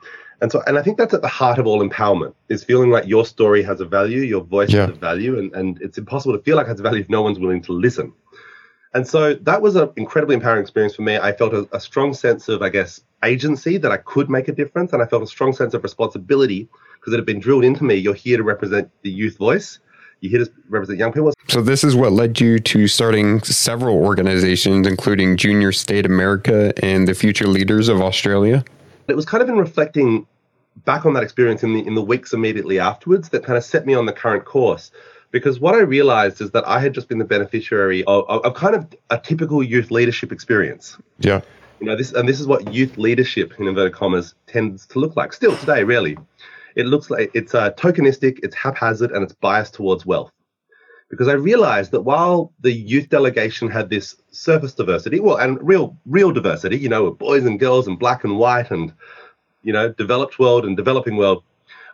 And 0.43 0.53
so, 0.53 0.63
and 0.67 0.79
I 0.79 0.83
think 0.83 0.99
that's 0.99 1.15
at 1.15 1.23
the 1.23 1.29
heart 1.29 1.59
of 1.59 1.67
all 1.67 1.87
empowerment 1.89 2.35
is 2.51 2.63
feeling 2.65 2.91
like 2.91 3.07
your 3.07 3.25
story 3.25 3.63
has 3.63 3.81
a 3.81 3.87
value, 3.87 4.21
your 4.21 4.43
voice 4.43 4.71
Yeah. 4.71 4.83
has 4.83 4.91
a 4.91 4.99
value, 4.99 5.39
and, 5.39 5.55
and 5.55 5.81
it's 5.81 5.97
impossible 5.97 6.37
to 6.37 6.43
feel 6.43 6.57
like 6.57 6.67
it 6.67 6.71
has 6.71 6.81
value 6.81 7.01
if 7.01 7.09
no 7.09 7.23
one's 7.23 7.39
willing 7.39 7.63
to 7.63 7.73
listen. 7.73 8.13
And 8.95 9.07
so 9.07 9.35
that 9.35 9.61
was 9.61 9.75
an 9.75 9.91
incredibly 9.97 10.37
empowering 10.37 10.63
experience 10.63 10.95
for 10.95 11.03
me. 11.03 11.19
I 11.19 11.33
felt 11.33 11.53
a, 11.53 11.69
a 11.73 11.81
strong 11.81 12.15
sense 12.15 12.49
of, 12.49 12.63
I 12.63 12.69
guess, 12.69 13.01
agency 13.25 13.77
that 13.79 13.91
I 13.91 13.97
could 13.97 14.31
make 14.31 14.47
a 14.47 14.53
difference. 14.53 14.93
And 14.93 15.03
I 15.03 15.07
felt 15.07 15.23
a 15.23 15.27
strong 15.27 15.53
sense 15.53 15.75
of 15.75 15.83
responsibility 15.83 16.69
because 17.01 17.13
it 17.13 17.17
had 17.17 17.27
been 17.27 17.41
drilled 17.41 17.65
into 17.65 17.83
me. 17.83 17.97
You're 17.97 18.15
here 18.15 18.37
to 18.37 18.45
represent 18.45 18.89
the 19.03 19.11
youth 19.11 19.37
voice. 19.37 19.81
You're 20.21 20.31
here 20.31 20.47
to 20.47 20.53
represent 20.69 21.01
young 21.01 21.13
people. 21.13 21.33
So 21.49 21.61
this 21.61 21.83
is 21.83 21.97
what 21.97 22.13
led 22.13 22.41
you 22.41 22.61
to 22.61 22.87
starting 22.87 23.43
several 23.43 23.97
organizations, 23.97 24.87
including 24.87 25.37
Junior 25.37 25.73
State 25.73 26.07
America 26.07 26.73
and 26.83 27.09
the 27.09 27.15
Future 27.15 27.49
Leaders 27.49 27.89
of 27.89 28.01
Australia. 28.01 28.65
It 29.09 29.17
was 29.17 29.27
kind 29.27 29.43
of 29.43 29.49
in 29.49 29.57
reflecting 29.57 30.27
back 30.85 31.05
on 31.05 31.15
that 31.15 31.23
experience 31.23 31.63
in 31.63 31.75
the 31.75 31.87
in 31.87 31.95
the 31.95 32.03
weeks 32.03 32.33
immediately 32.33 32.79
afterwards 32.79 33.29
that 33.31 33.45
kind 33.45 33.57
of 33.57 33.65
set 33.65 33.87
me 33.87 33.95
on 33.95 34.07
the 34.07 34.13
current 34.13 34.45
course. 34.45 34.91
Because 35.35 35.59
what 35.59 35.75
I 35.75 35.81
realized 35.81 36.41
is 36.41 36.53
that 36.53 36.65
I 36.65 36.79
had 36.79 36.95
just 36.95 37.09
been 37.09 37.19
the 37.19 37.25
beneficiary 37.25 38.05
of, 38.05 38.25
of, 38.29 38.45
of 38.45 38.55
kind 38.55 38.77
of 38.77 38.87
a 39.11 39.19
typical 39.19 39.65
youth 39.65 39.91
leadership 39.91 40.31
experience. 40.31 40.97
Yeah. 41.19 41.41
You 41.81 41.89
know, 41.89 41.97
this 41.97 42.13
and 42.13 42.29
this 42.29 42.39
is 42.39 42.47
what 42.47 42.73
youth 42.73 42.97
leadership 42.99 43.53
in 43.59 43.67
inverted 43.67 43.95
commas 43.95 44.37
tends 44.47 44.87
to 44.87 45.01
look 45.01 45.17
like. 45.17 45.33
Still 45.33 45.57
today, 45.57 45.83
really, 45.83 46.17
it 46.77 46.87
looks 46.87 47.11
like 47.11 47.33
it's 47.35 47.53
uh, 47.53 47.73
tokenistic, 47.73 48.39
it's 48.45 48.55
haphazard, 48.55 49.11
and 49.11 49.25
it's 49.25 49.33
biased 49.33 49.75
towards 49.75 50.07
wealth. 50.07 50.31
Because 51.11 51.27
I 51.27 51.33
realized 51.33 51.91
that 51.91 52.03
while 52.03 52.53
the 52.61 52.73
youth 52.73 53.09
delegation 53.09 53.69
had 53.69 53.91
this 53.91 54.15
surface 54.31 54.73
diversity, 54.73 55.19
well, 55.19 55.39
and 55.39 55.59
real 55.61 55.97
real 56.07 56.31
diversity, 56.31 56.79
you 56.79 56.89
know, 56.89 57.07
with 57.07 57.19
boys 57.19 57.45
and 57.45 57.59
girls 57.59 57.89
and 57.89 57.99
black 57.99 58.23
and 58.23 58.39
white 58.39 58.71
and 58.71 58.93
you 59.65 59.73
know, 59.73 59.89
developed 59.95 60.39
world 60.39 60.65
and 60.65 60.77
developing 60.77 61.17
world, 61.17 61.43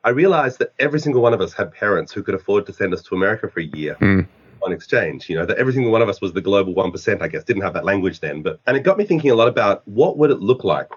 I 0.05 0.11
realized 0.11 0.59
that 0.61 0.73
every 0.79 1.01
single 1.01 1.23
one 1.23 1.35
of 1.35 1.41
us 1.41 1.53
had 1.53 1.73
parents 1.73 2.13
who 2.13 2.23
could 2.23 2.35
afford 2.35 2.67
to 2.67 2.73
send 2.73 2.95
us 2.95 3.03
to 3.03 3.15
America 3.15 3.49
for 3.49 3.61
a 3.61 3.65
year 3.65 3.97
Mm. 4.01 4.27
on 4.63 4.73
exchange. 4.73 5.29
You 5.29 5.37
know, 5.37 5.47
that 5.47 5.59
every 5.59 5.73
single 5.73 5.93
one 5.93 6.03
of 6.03 6.09
us 6.09 6.21
was 6.21 6.33
the 6.33 6.41
global 6.41 6.75
1%, 6.75 7.23
I 7.23 7.29
guess, 7.29 7.45
didn't 7.45 7.63
have 7.63 7.75
that 7.75 7.85
language 7.85 8.21
then. 8.21 8.43
But 8.43 8.61
and 8.67 8.77
it 8.77 8.83
got 8.83 8.99
me 8.99 9.05
thinking 9.05 9.31
a 9.31 9.35
lot 9.35 9.49
about 9.49 9.87
what 9.87 10.19
would 10.19 10.31
it 10.31 10.41
look 10.41 10.65
like 10.65 10.89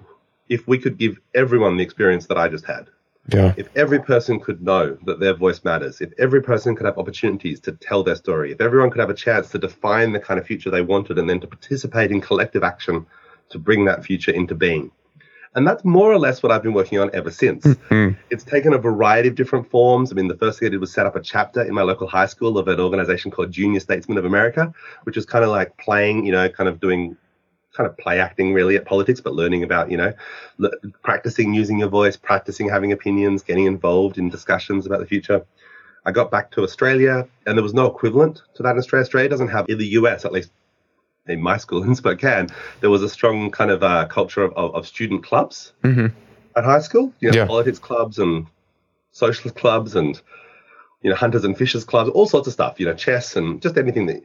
if 0.49 0.67
we 0.67 0.77
could 0.77 0.97
give 0.97 1.19
everyone 1.33 1.77
the 1.77 1.83
experience 1.83 2.27
that 2.27 2.37
I 2.37 2.47
just 2.47 2.65
had. 2.65 2.87
Yeah. 3.29 3.53
If 3.55 3.69
every 3.77 3.99
person 3.99 4.39
could 4.39 4.61
know 4.61 4.97
that 5.05 5.19
their 5.21 5.33
voice 5.33 5.63
matters, 5.63 6.01
if 6.01 6.11
every 6.19 6.41
person 6.41 6.75
could 6.75 6.85
have 6.85 6.97
opportunities 6.97 7.61
to 7.61 7.71
tell 7.71 8.03
their 8.03 8.15
story, 8.15 8.51
if 8.51 8.59
everyone 8.59 8.89
could 8.89 8.99
have 8.99 9.09
a 9.09 9.13
chance 9.13 9.49
to 9.51 9.57
define 9.57 10.11
the 10.11 10.19
kind 10.19 10.39
of 10.39 10.45
future 10.45 10.69
they 10.69 10.81
wanted 10.81 11.17
and 11.17 11.29
then 11.29 11.39
to 11.39 11.47
participate 11.47 12.11
in 12.11 12.19
collective 12.19 12.63
action 12.63 13.05
to 13.49 13.59
bring 13.59 13.85
that 13.85 14.03
future 14.03 14.31
into 14.31 14.55
being. 14.55 14.91
And 15.55 15.67
that's 15.67 15.85
more 15.85 16.11
or 16.11 16.17
less 16.17 16.41
what 16.41 16.51
I've 16.51 16.63
been 16.63 16.73
working 16.73 16.99
on 16.99 17.11
ever 17.13 17.29
since. 17.29 17.65
Mm. 17.65 18.17
It's 18.31 18.43
taken 18.43 18.73
a 18.73 18.77
variety 18.77 19.29
of 19.29 19.35
different 19.35 19.69
forms. 19.69 20.11
I 20.11 20.15
mean, 20.15 20.27
the 20.27 20.37
first 20.37 20.59
thing 20.59 20.67
I 20.67 20.69
did 20.69 20.79
was 20.79 20.91
set 20.91 21.05
up 21.05 21.15
a 21.15 21.21
chapter 21.21 21.61
in 21.61 21.73
my 21.73 21.83
local 21.83 22.07
high 22.07 22.25
school 22.25 22.57
of 22.57 22.67
an 22.67 22.79
organization 22.79 23.29
called 23.29 23.51
Junior 23.51 23.79
Statesmen 23.79 24.17
of 24.17 24.25
America, 24.25 24.73
which 25.03 25.15
is 25.15 25.25
kind 25.25 25.43
of 25.43 25.51
like 25.51 25.77
playing, 25.77 26.25
you 26.25 26.31
know, 26.31 26.49
kind 26.49 26.67
of 26.67 26.79
doing 26.79 27.15
kind 27.73 27.89
of 27.89 27.97
play 27.97 28.19
acting 28.19 28.53
really 28.53 28.75
at 28.75 28.85
politics, 28.85 29.19
but 29.19 29.33
learning 29.33 29.63
about, 29.63 29.89
you 29.91 29.97
know, 29.97 30.13
l- 30.63 30.71
practicing 31.03 31.53
using 31.53 31.79
your 31.79 31.89
voice, 31.89 32.15
practicing 32.15 32.69
having 32.69 32.91
opinions, 32.91 33.43
getting 33.43 33.65
involved 33.65 34.17
in 34.17 34.29
discussions 34.29 34.85
about 34.85 34.99
the 34.99 35.05
future. 35.05 35.43
I 36.05 36.11
got 36.11 36.29
back 36.29 36.51
to 36.51 36.63
Australia 36.63 37.27
and 37.45 37.57
there 37.57 37.63
was 37.63 37.73
no 37.73 37.85
equivalent 37.87 38.41
to 38.55 38.63
that 38.63 38.71
in 38.71 38.77
Australia. 38.77 39.03
Australia 39.03 39.29
doesn't 39.29 39.47
have, 39.47 39.65
in 39.69 39.77
the 39.77 39.87
US 39.87 40.25
at 40.25 40.31
least, 40.31 40.51
in 41.27 41.41
my 41.41 41.57
school 41.57 41.83
in 41.87 41.95
Spokane, 41.95 42.47
there 42.81 42.89
was 42.89 43.03
a 43.03 43.09
strong 43.09 43.51
kind 43.51 43.71
of 43.71 43.83
uh, 43.83 44.05
culture 44.07 44.43
of, 44.43 44.53
of, 44.53 44.75
of 44.75 44.87
student 44.87 45.23
clubs 45.23 45.73
hmm 45.83 46.07
at 46.55 46.63
high 46.63 46.79
school. 46.81 47.11
You 47.19 47.31
know, 47.31 47.37
Yeah. 47.37 47.45
politics 47.47 47.79
clubs 47.79 48.19
and 48.19 48.45
socialist 49.11 49.55
clubs 49.55 49.95
and 49.95 50.21
you 51.01 51.09
know 51.09 51.15
hunters 51.15 51.43
and 51.45 51.57
fishers 51.57 51.83
clubs, 51.83 52.09
all 52.11 52.27
sorts 52.27 52.47
of 52.47 52.53
stuff. 52.53 52.79
You 52.79 52.85
know, 52.85 52.93
chess 52.93 53.35
and 53.35 53.61
just 53.61 53.77
anything 53.77 54.05
that. 54.07 54.21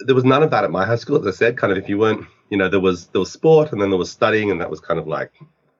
There 0.00 0.14
was 0.14 0.24
none 0.24 0.42
of 0.42 0.50
that 0.50 0.62
at 0.62 0.70
my 0.70 0.84
high 0.84 0.96
school, 0.96 1.18
as 1.18 1.26
I 1.26 1.36
said. 1.36 1.56
Kind 1.58 1.72
of, 1.72 1.78
if 1.78 1.88
you 1.88 1.98
weren't, 1.98 2.26
you 2.50 2.56
know, 2.56 2.68
there 2.68 2.80
was 2.80 3.06
there 3.08 3.18
was 3.18 3.32
sport 3.32 3.72
and 3.72 3.80
then 3.80 3.90
there 3.90 3.98
was 3.98 4.10
studying, 4.10 4.50
and 4.50 4.60
that 4.60 4.70
was 4.70 4.78
kind 4.80 5.00
of 5.00 5.06
like 5.08 5.32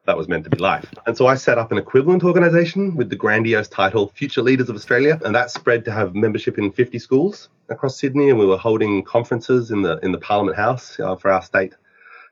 that 0.06 0.16
was 0.16 0.28
meant 0.28 0.44
to 0.44 0.50
be 0.50 0.58
life. 0.58 0.86
And 1.06 1.16
so 1.16 1.26
I 1.26 1.34
set 1.34 1.58
up 1.58 1.72
an 1.72 1.78
equivalent 1.78 2.24
organization 2.24 2.96
with 2.96 3.10
the 3.10 3.16
grandiose 3.16 3.68
title 3.68 4.08
Future 4.14 4.42
Leaders 4.42 4.68
of 4.68 4.76
Australia, 4.76 5.20
and 5.24 5.34
that 5.34 5.50
spread 5.50 5.84
to 5.84 5.92
have 5.92 6.14
membership 6.14 6.58
in 6.58 6.72
50 6.72 6.98
schools 6.98 7.48
across 7.68 7.98
Sydney, 7.98 8.30
and 8.30 8.38
we 8.38 8.46
were 8.46 8.56
holding 8.56 9.02
conferences 9.02 9.70
in 9.70 9.82
the 9.82 9.98
in 9.98 10.12
the 10.12 10.18
Parliament 10.18 10.56
House 10.56 10.98
uh, 11.00 11.16
for 11.16 11.30
our 11.30 11.42
state 11.42 11.74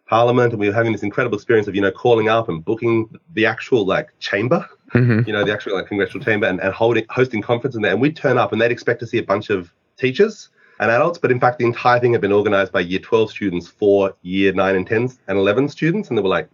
parliament. 0.07 0.53
And 0.53 0.61
we 0.61 0.69
were 0.69 0.75
having 0.75 0.93
this 0.93 1.03
incredible 1.03 1.37
experience 1.37 1.69
of 1.69 1.75
you 1.75 1.81
know 1.81 1.91
calling 1.91 2.29
up 2.29 2.49
and 2.49 2.65
booking 2.65 3.09
the 3.33 3.47
actual 3.47 3.87
like 3.87 4.09
chamber 4.19 4.69
hmm 4.93 5.21
you 5.27 5.33
know 5.33 5.45
the 5.45 5.53
actual 5.53 5.75
like 5.75 5.87
congressional 5.87 6.25
chamber 6.25 6.47
and, 6.47 6.61
and 6.61 6.73
holding 6.73 7.05
hosting 7.11 7.43
conference 7.43 7.75
in 7.75 7.83
there. 7.83 7.93
And 7.93 8.01
we'd 8.01 8.17
turn 8.17 8.39
up 8.39 8.53
and 8.53 8.61
they'd 8.61 8.71
expect 8.71 9.01
to 9.01 9.07
see 9.07 9.19
a 9.19 9.23
bunch 9.23 9.51
of 9.51 9.73
teachers 9.97 10.51
and 10.79 10.91
adults. 10.91 11.19
But 11.19 11.33
in 11.33 11.41
fact 11.41 11.59
the 11.59 11.65
entire 11.65 11.99
thing 12.01 12.13
had 12.13 12.21
been 12.21 12.33
organized 12.33 12.73
by 12.73 12.81
year 12.81 13.01
12 13.01 13.31
students 13.31 13.67
for 13.67 14.15
year 14.23 14.53
9 14.53 14.77
and 14.77 14.89
10s 14.89 15.19
and 15.27 15.39
11 15.39 15.69
students. 15.69 16.09
And 16.09 16.19
there 16.19 16.23
were 16.23 16.29
like 16.29 16.49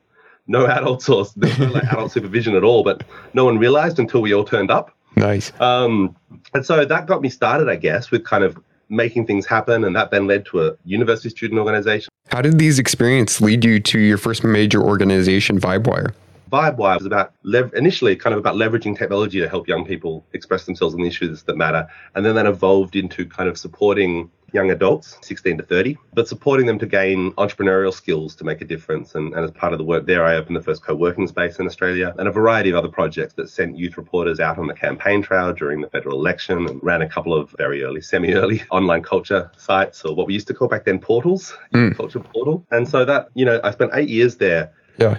no 0.47 0.67
adults 0.67 1.09
or 1.09 1.25
there 1.37 1.49
was 1.51 1.59
no 1.59 1.67
like 1.67 1.85
adult 1.93 2.13
supervision 2.13 2.55
at 2.55 2.65
all 2.65 2.83
but 2.83 3.05
no 3.35 3.45
one 3.45 3.59
realized 3.59 3.99
until 3.99 4.21
we 4.23 4.33
all 4.35 4.45
turned 4.45 4.71
up 4.71 4.97
Nice. 5.17 5.53
um, 5.61 6.17
and 6.55 6.65
so 6.65 6.85
that 6.85 7.07
got 7.07 7.21
me 7.21 7.29
started, 7.29 7.69
I 7.69 7.77
guess, 7.77 8.11
with 8.11 8.25
kind 8.25 8.45
of 8.45 8.59
making 8.89 9.27
things 9.27 9.47
happen. 9.47 9.85
And 9.85 9.95
that 9.97 10.11
then 10.11 10.27
led 10.27 10.47
to 10.47 10.67
a 10.67 10.77
university 10.85 11.29
student 11.31 11.59
organization. 11.59 12.09
How 12.29 12.43
did 12.43 12.59
these 12.59 12.79
experiences 12.79 13.41
lead 13.41 13.65
you 13.65 13.81
to 13.81 13.99
your 13.99 14.19
first 14.19 14.45
major 14.45 14.83
organization, 14.83 15.61
VibeWire? 15.61 16.13
VibeWire 16.51 16.97
was 16.97 17.07
about 17.07 17.33
lev- 17.45 17.73
initially 17.75 18.17
kind 18.17 18.35
of 18.35 18.41
about 18.41 18.57
leveraging 18.57 18.99
technology 18.99 19.41
to 19.41 19.49
help 19.49 19.69
young 19.69 19.85
people 19.85 20.25
express 20.33 20.65
themselves 20.65 20.95
on 20.95 21.01
the 21.01 21.07
issues 21.07 21.45
that 21.45 21.57
matter. 21.57 21.89
And 22.15 22.25
then 22.27 22.35
that 22.35 22.47
evolved 22.47 22.97
into 22.97 23.27
kind 23.27 23.49
of 23.49 23.57
supporting 23.57 24.31
young 24.53 24.71
adults, 24.71 25.19
16 25.23 25.59
to 25.59 25.65
30, 25.65 25.97
but 26.15 26.29
supporting 26.29 26.67
them 26.67 26.79
to 26.79 26.87
gain 26.87 27.33
entrepreneurial 27.33 27.93
skills 27.93 28.35
to 28.37 28.45
make 28.45 28.61
a 28.61 28.65
difference. 28.65 29.15
And, 29.15 29.33
and 29.35 29.45
as 29.45 29.51
part 29.51 29.73
of 29.73 29.79
the 29.79 29.85
work 29.85 30.07
there, 30.07 30.25
I 30.25 30.35
opened 30.37 30.57
the 30.57 30.63
first 30.63 30.85
co 30.85 30.95
working 30.95 31.27
space 31.27 31.59
in 31.59 31.67
Australia 31.67 32.15
and 32.19 32.29
a 32.29 32.33
variety 32.33 32.71
of 32.71 32.77
other 32.77 32.89
projects 32.89 33.35
that 33.35 33.49
sent 33.49 33.79
youth 33.79 33.97
reporters 33.97 34.41
out 34.41 34.59
on 34.59 34.67
the 34.67 34.75
campaign 34.75 35.23
trail 35.23 35.53
during 35.53 35.81
the 35.81 35.89
federal 35.89 36.19
election 36.19 36.67
and 36.67 36.83
ran 36.83 37.03
a 37.03 37.09
couple 37.09 37.35
of 37.35 37.51
very 37.59 37.83
early, 37.83 38.01
semi 38.01 38.35
early 38.35 38.63
online 38.71 39.03
culture 39.03 39.51
sites 39.57 40.05
or 40.05 40.15
what 40.15 40.27
we 40.27 40.35
used 40.35 40.47
to 40.49 40.55
call 40.55 40.69
back 40.69 40.85
then 40.85 40.99
portals, 40.99 41.57
mm. 41.75 41.97
culture 41.97 42.21
portal. 42.21 42.65
And 42.71 42.89
so 42.89 43.05
that, 43.05 43.29
you 43.35 43.45
know, 43.45 43.61
I 43.63 43.71
spent 43.71 43.93
eight 43.95 44.09
years 44.09 44.37
there. 44.37 44.73
Yeah. 44.99 45.19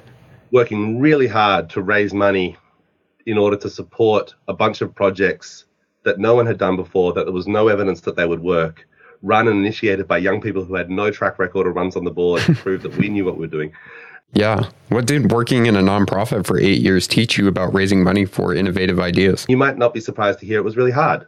Working 0.52 1.00
really 1.00 1.28
hard 1.28 1.70
to 1.72 1.82
raise 1.82 2.14
money 2.14 2.58
in 3.26 3.38
order 3.38 3.56
to 3.56 3.70
support 3.70 4.36
a 4.48 4.54
bunch 4.54 4.82
of 4.82 4.94
projects 4.94 5.66
that 6.04 6.20
no 6.20 6.36
one 6.36 6.46
had 6.46 6.58
done 6.58 6.76
before, 6.76 7.14
that 7.14 7.26
there 7.26 7.34
was 7.34 7.48
no 7.48 7.68
evidence 7.68 8.02
that 8.02 8.16
they 8.16 8.26
would 8.26 8.42
work, 8.42 8.88
run 9.22 9.48
and 9.48 9.58
initiated 9.60 10.08
by 10.08 10.18
young 10.18 10.42
people 10.42 10.64
who 10.64 10.76
had 10.76 10.90
no 10.90 11.12
track 11.12 11.40
record 11.40 11.68
or 11.68 11.72
runs 11.72 11.96
on 11.96 12.04
the 12.04 12.12
board 12.12 12.42
to 12.44 12.54
prove 12.56 12.82
that 12.84 12.96
we 12.98 13.10
knew 13.10 13.26
what 13.26 13.36
we 13.36 13.42
were 13.42 13.48
doing. 13.48 13.72
Yeah. 14.34 14.70
What 14.88 15.08
did 15.08 15.30
working 15.30 15.66
in 15.66 15.76
a 15.76 15.82
nonprofit 15.82 16.46
for 16.46 16.58
eight 16.58 16.80
years 16.80 17.06
teach 17.06 17.38
you 17.38 17.50
about 17.50 17.74
raising 17.74 18.02
money 18.02 18.24
for 18.24 18.56
innovative 18.56 18.98
ideas? 18.98 19.46
You 19.50 19.58
might 19.58 19.78
not 19.78 19.94
be 19.94 20.00
surprised 20.00 20.40
to 20.40 20.46
hear 20.46 20.58
it 20.58 20.64
was 20.64 20.78
really 20.78 20.92
hard 20.92 21.28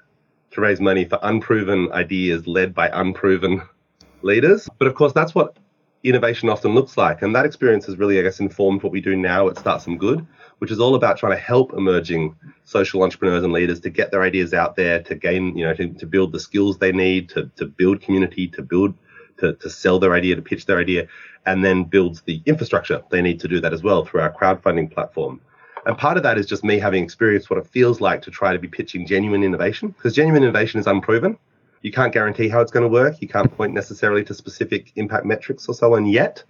to 0.52 0.62
raise 0.62 0.80
money 0.80 1.04
for 1.04 1.20
unproven 1.22 1.92
ideas 1.92 2.48
led 2.48 2.74
by 2.74 2.90
unproven 2.94 3.62
leaders. 4.22 4.70
But 4.78 4.88
of 4.88 4.96
course, 4.96 5.12
that's 5.12 5.36
what 5.36 5.58
innovation 6.04 6.50
often 6.50 6.74
looks 6.74 6.98
like. 6.98 7.22
And 7.22 7.36
that 7.36 7.46
experience 7.46 7.86
has 7.86 7.98
really, 7.98 8.20
I 8.20 8.24
guess, 8.24 8.40
informed 8.40 8.84
what 8.84 8.92
we 8.92 9.02
do 9.02 9.16
now 9.16 9.48
at 9.48 9.58
Start 9.58 9.82
Some 9.82 9.98
Good, 9.98 10.26
which 10.60 10.72
is 10.72 10.80
all 10.80 10.96
about 10.96 11.18
trying 11.18 11.34
to 11.34 11.42
help 11.42 11.74
emerging 11.74 12.36
social 12.66 13.04
entrepreneurs 13.04 13.44
and 13.44 13.54
leaders 13.54 13.80
to 13.82 13.90
get 13.90 14.12
their 14.12 14.22
ideas 14.22 14.54
out 14.54 14.76
there, 14.76 15.02
to 15.04 15.16
gain, 15.16 15.58
you 15.58 15.64
know, 15.66 15.74
to, 15.74 15.90
to 15.94 16.06
build 16.06 16.32
the 16.32 16.40
skills 16.40 16.78
they 16.78 16.92
need, 16.92 17.30
to, 17.30 17.50
to 17.56 17.66
build 17.66 18.02
community, 18.02 18.48
to 18.50 18.62
build, 18.62 18.94
to, 19.38 19.54
to 19.54 19.70
sell 19.70 20.00
their 20.00 20.14
idea, 20.14 20.36
to 20.36 20.42
pitch 20.42 20.66
their 20.66 20.80
idea, 20.80 21.08
and 21.46 21.64
then 21.64 21.84
build 21.84 22.22
the 22.26 22.42
infrastructure 22.46 23.04
they 23.10 23.22
need 23.22 23.40
to 23.40 23.48
do 23.48 23.60
that 23.60 23.74
as 23.74 23.84
well 23.84 24.06
through 24.06 24.22
our 24.22 24.32
crowdfunding 24.32 24.92
platform. 24.92 25.42
And 25.86 25.98
part 25.98 26.16
of 26.16 26.24
that 26.24 26.38
is 26.38 26.46
just 26.46 26.64
me 26.64 26.80
having 26.80 27.04
experienced 27.04 27.50
what 27.50 27.60
it 27.60 27.68
feels 27.68 28.00
like 28.00 28.22
to 28.22 28.32
try 28.32 28.54
to 28.54 28.60
be 28.60 28.70
pitching 28.70 29.06
genuine 29.06 29.44
innovation, 29.44 29.90
because 29.90 30.16
genuine 30.16 30.44
innovation 30.44 30.80
is 30.80 30.88
unproven. 30.88 31.38
You 31.84 31.92
can't 31.92 32.12
guarantee 32.12 32.50
how 32.50 32.62
it's 32.62 32.72
going 32.72 32.84
to 32.84 32.90
work. 32.90 33.22
You 33.22 33.28
can't 33.28 33.56
point 33.56 33.74
necessarily 33.74 34.24
to 34.24 34.34
specific 34.34 34.92
impact 34.96 35.26
metrics 35.26 35.68
or 35.68 35.76
so 35.76 35.96
on 35.96 36.08
yet 36.08 36.44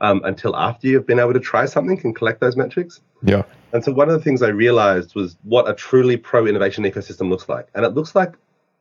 um, 0.00 0.22
until 0.24 0.56
after 0.56 0.86
you've 0.86 1.06
been 1.06 1.18
able 1.18 1.34
to 1.34 1.40
try 1.40 1.66
something 1.66 2.00
and 2.04 2.14
collect 2.14 2.40
those 2.40 2.56
metrics. 2.56 3.00
Yeah. 3.22 3.42
And 3.72 3.84
so 3.84 3.92
one 3.92 4.08
of 4.08 4.14
the 4.14 4.22
things 4.22 4.42
I 4.42 4.48
realized 4.48 5.14
was 5.14 5.36
what 5.42 5.68
a 5.68 5.74
truly 5.74 6.16
pro 6.16 6.46
innovation 6.46 6.84
ecosystem 6.84 7.28
looks 7.28 7.48
like. 7.48 7.68
And 7.74 7.84
it 7.84 7.90
looks 7.90 8.14
like 8.14 8.34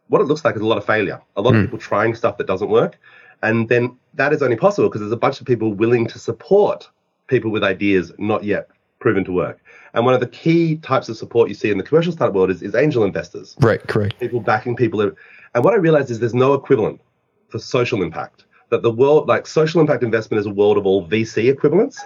what 0.08 0.22
it 0.22 0.26
looks 0.26 0.46
like 0.46 0.56
is 0.56 0.62
a 0.62 0.66
lot 0.66 0.78
of 0.78 0.86
failure, 0.86 1.22
a 1.36 1.42
lot 1.42 1.52
mm. 1.52 1.56
of 1.56 1.62
hmm. 1.62 1.66
people 1.66 1.80
trying 1.80 2.16
stuff 2.16 2.38
that 2.38 2.48
doesn't 2.48 2.70
work. 2.70 2.98
And 3.44 3.68
then 3.68 3.98
that 4.14 4.34
is 4.34 4.42
only 4.42 4.56
possible 4.56 4.88
because 4.88 5.02
there's 5.02 5.12
a 5.12 5.18
bunch 5.18 5.42
of 5.42 5.48
people 5.48 5.74
willing 5.74 6.08
to 6.08 6.20
support 6.20 6.90
people 7.28 7.52
with 7.52 7.64
ideas 7.64 8.12
not 8.18 8.44
yet 8.44 8.70
proven 9.00 9.24
to 9.26 9.32
work. 9.32 9.60
And 9.94 10.06
one 10.06 10.14
of 10.14 10.20
the 10.20 10.28
key 10.28 10.78
types 10.78 11.10
of 11.10 11.18
support 11.18 11.50
you 11.50 11.56
see 11.56 11.72
in 11.72 11.78
the 11.78 11.84
commercial 11.84 12.12
startup 12.12 12.36
world 12.36 12.50
is, 12.50 12.62
is 12.62 12.76
angel 12.76 13.04
investors. 13.04 13.56
Right, 13.60 13.86
correct. 13.88 14.20
People 14.20 14.40
backing 14.40 14.76
people. 14.76 15.12
And 15.54 15.64
what 15.64 15.74
I 15.74 15.78
realized 15.78 16.12
is 16.12 16.20
there's 16.20 16.34
no 16.34 16.54
equivalent 16.54 17.02
for 17.50 17.60
social 17.60 18.02
impact 18.02 18.46
that 18.70 18.82
the 18.82 18.92
world, 18.92 19.28
like 19.28 19.48
social 19.48 19.82
impact 19.82 20.04
investment, 20.04 20.40
is 20.40 20.46
a 20.46 20.52
world 20.52 20.78
of 20.78 20.86
all 20.86 21.08
VC 21.08 21.50
equivalents. 21.50 22.02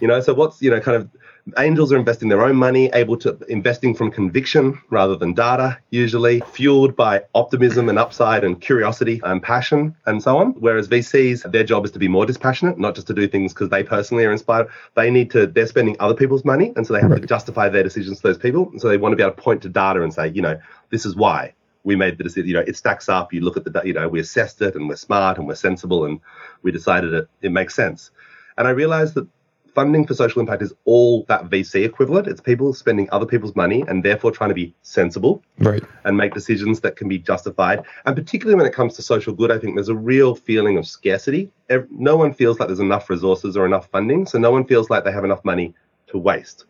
You 0.00 0.08
know, 0.08 0.20
so 0.20 0.32
what's 0.32 0.62
you 0.62 0.70
know 0.70 0.80
kind 0.80 0.96
of 0.96 1.10
angels 1.58 1.92
are 1.92 1.96
investing 1.96 2.28
their 2.28 2.42
own 2.42 2.56
money, 2.56 2.90
able 2.92 3.16
to 3.18 3.38
investing 3.48 3.94
from 3.94 4.10
conviction 4.10 4.80
rather 4.90 5.16
than 5.16 5.34
data, 5.34 5.78
usually 5.90 6.40
fueled 6.52 6.96
by 6.96 7.22
optimism 7.34 7.88
and 7.88 7.98
upside 7.98 8.44
and 8.44 8.60
curiosity 8.60 9.20
and 9.24 9.42
passion 9.42 9.94
and 10.06 10.22
so 10.22 10.36
on. 10.36 10.52
Whereas 10.52 10.88
VCs, 10.88 11.50
their 11.50 11.64
job 11.64 11.84
is 11.84 11.90
to 11.92 11.98
be 11.98 12.08
more 12.08 12.26
dispassionate, 12.26 12.78
not 12.78 12.94
just 12.94 13.06
to 13.08 13.14
do 13.14 13.26
things 13.28 13.52
because 13.52 13.68
they 13.68 13.82
personally 13.82 14.24
are 14.24 14.32
inspired. 14.32 14.68
They 14.94 15.10
need 15.10 15.30
to, 15.32 15.46
they're 15.46 15.66
spending 15.66 15.96
other 16.00 16.14
people's 16.14 16.44
money. 16.44 16.72
And 16.76 16.86
so 16.86 16.92
they 16.94 17.00
have 17.00 17.10
right. 17.10 17.20
to 17.20 17.26
justify 17.26 17.68
their 17.68 17.82
decisions 17.82 18.18
to 18.18 18.28
those 18.28 18.38
people. 18.38 18.68
And 18.70 18.80
so 18.80 18.88
they 18.88 18.96
want 18.96 19.12
to 19.12 19.16
be 19.16 19.22
able 19.22 19.34
to 19.34 19.42
point 19.42 19.62
to 19.62 19.68
data 19.68 20.02
and 20.02 20.12
say, 20.12 20.28
you 20.28 20.42
know, 20.42 20.58
this 20.90 21.04
is 21.04 21.16
why 21.16 21.54
we 21.84 21.96
made 21.96 22.18
the 22.18 22.24
decision. 22.24 22.48
You 22.48 22.54
know, 22.54 22.64
it 22.66 22.76
stacks 22.76 23.08
up. 23.08 23.32
You 23.32 23.40
look 23.40 23.56
at 23.56 23.64
the, 23.64 23.82
you 23.84 23.92
know, 23.92 24.08
we 24.08 24.20
assessed 24.20 24.60
it 24.62 24.74
and 24.74 24.88
we're 24.88 24.96
smart 24.96 25.38
and 25.38 25.46
we're 25.46 25.54
sensible 25.54 26.04
and 26.04 26.20
we 26.62 26.72
decided 26.72 27.12
it, 27.12 27.28
it 27.42 27.52
makes 27.52 27.74
sense. 27.74 28.10
And 28.58 28.68
I 28.68 28.70
realized 28.70 29.14
that 29.14 29.26
funding 29.74 30.06
for 30.06 30.14
social 30.14 30.40
impact 30.40 30.62
is 30.62 30.74
all 30.84 31.24
that 31.28 31.44
VC 31.44 31.84
equivalent. 31.84 32.26
It's 32.26 32.40
people 32.40 32.74
spending 32.74 33.08
other 33.12 33.26
people's 33.26 33.54
money 33.54 33.84
and 33.88 34.04
therefore 34.04 34.32
trying 34.32 34.50
to 34.50 34.54
be 34.54 34.74
sensible 34.82 35.42
right. 35.58 35.82
and 36.04 36.16
make 36.16 36.34
decisions 36.34 36.80
that 36.80 36.96
can 36.96 37.08
be 37.08 37.18
justified. 37.18 37.82
And 38.04 38.16
particularly 38.16 38.56
when 38.56 38.66
it 38.66 38.74
comes 38.74 38.94
to 38.96 39.02
social 39.02 39.32
good, 39.32 39.50
I 39.50 39.58
think 39.58 39.76
there's 39.76 39.88
a 39.88 39.94
real 39.94 40.34
feeling 40.34 40.76
of 40.76 40.86
scarcity. 40.86 41.50
No 41.90 42.16
one 42.16 42.34
feels 42.34 42.58
like 42.58 42.68
there's 42.68 42.80
enough 42.80 43.08
resources 43.08 43.56
or 43.56 43.64
enough 43.64 43.88
funding. 43.90 44.26
So 44.26 44.38
no 44.38 44.50
one 44.50 44.66
feels 44.66 44.90
like 44.90 45.04
they 45.04 45.12
have 45.12 45.24
enough 45.24 45.44
money 45.44 45.74
to 46.08 46.18
waste. 46.18 46.66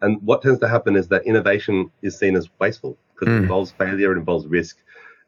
And 0.00 0.20
what 0.22 0.42
tends 0.42 0.58
to 0.60 0.68
happen 0.68 0.96
is 0.96 1.08
that 1.08 1.24
innovation 1.24 1.92
is 2.02 2.18
seen 2.18 2.34
as 2.36 2.50
wasteful 2.58 2.98
because 3.22 3.34
mm. 3.34 3.38
it 3.38 3.42
involves 3.42 3.70
failure, 3.70 4.12
it 4.12 4.18
involves 4.18 4.46
risk. 4.46 4.78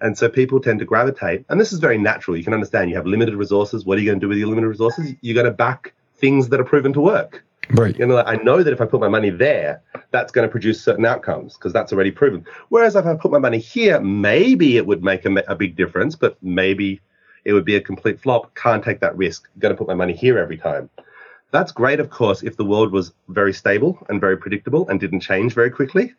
And 0.00 0.18
so 0.18 0.28
people 0.28 0.60
tend 0.60 0.80
to 0.80 0.84
gravitate, 0.84 1.44
and 1.48 1.60
this 1.60 1.72
is 1.72 1.78
very 1.78 1.96
natural. 1.96 2.36
You 2.36 2.44
can 2.44 2.52
understand 2.52 2.90
you 2.90 2.96
have 2.96 3.06
limited 3.06 3.36
resources. 3.36 3.84
What 3.84 3.96
are 3.96 4.00
you 4.00 4.08
going 4.08 4.18
to 4.18 4.24
do 4.24 4.28
with 4.28 4.38
your 4.38 4.48
limited 4.48 4.68
resources? 4.68 5.14
You're 5.20 5.34
going 5.34 5.46
to 5.46 5.52
back 5.52 5.94
things 6.16 6.48
that 6.48 6.60
are 6.60 6.64
proven 6.64 6.92
to 6.94 7.00
work. 7.00 7.44
Right. 7.70 7.96
You 7.98 8.06
know, 8.06 8.18
I 8.18 8.36
know 8.36 8.62
that 8.62 8.72
if 8.72 8.80
I 8.80 8.86
put 8.86 9.00
my 9.00 9.08
money 9.08 9.30
there, 9.30 9.82
that's 10.10 10.32
going 10.32 10.46
to 10.46 10.50
produce 10.50 10.82
certain 10.82 11.06
outcomes 11.06 11.54
because 11.54 11.72
that's 11.72 11.92
already 11.92 12.10
proven. 12.10 12.44
Whereas 12.68 12.96
if 12.96 13.06
I 13.06 13.14
put 13.14 13.30
my 13.30 13.38
money 13.38 13.58
here, 13.58 14.00
maybe 14.00 14.76
it 14.76 14.86
would 14.86 15.02
make 15.02 15.24
a, 15.24 15.32
a 15.48 15.54
big 15.54 15.76
difference, 15.76 16.16
but 16.16 16.36
maybe 16.42 17.00
it 17.44 17.52
would 17.52 17.64
be 17.64 17.76
a 17.76 17.80
complete 17.80 18.20
flop. 18.20 18.54
Can't 18.54 18.84
take 18.84 19.00
that 19.00 19.16
risk. 19.16 19.48
going 19.58 19.72
to 19.72 19.78
put 19.78 19.88
my 19.88 19.94
money 19.94 20.12
here 20.12 20.38
every 20.38 20.58
time. 20.58 20.90
That's 21.52 21.72
great, 21.72 22.00
of 22.00 22.10
course, 22.10 22.42
if 22.42 22.56
the 22.56 22.64
world 22.64 22.90
was 22.90 23.12
very 23.28 23.52
stable 23.52 24.04
and 24.08 24.20
very 24.20 24.36
predictable 24.36 24.88
and 24.88 24.98
didn't 24.98 25.20
change 25.20 25.54
very 25.54 25.70
quickly. 25.70 26.12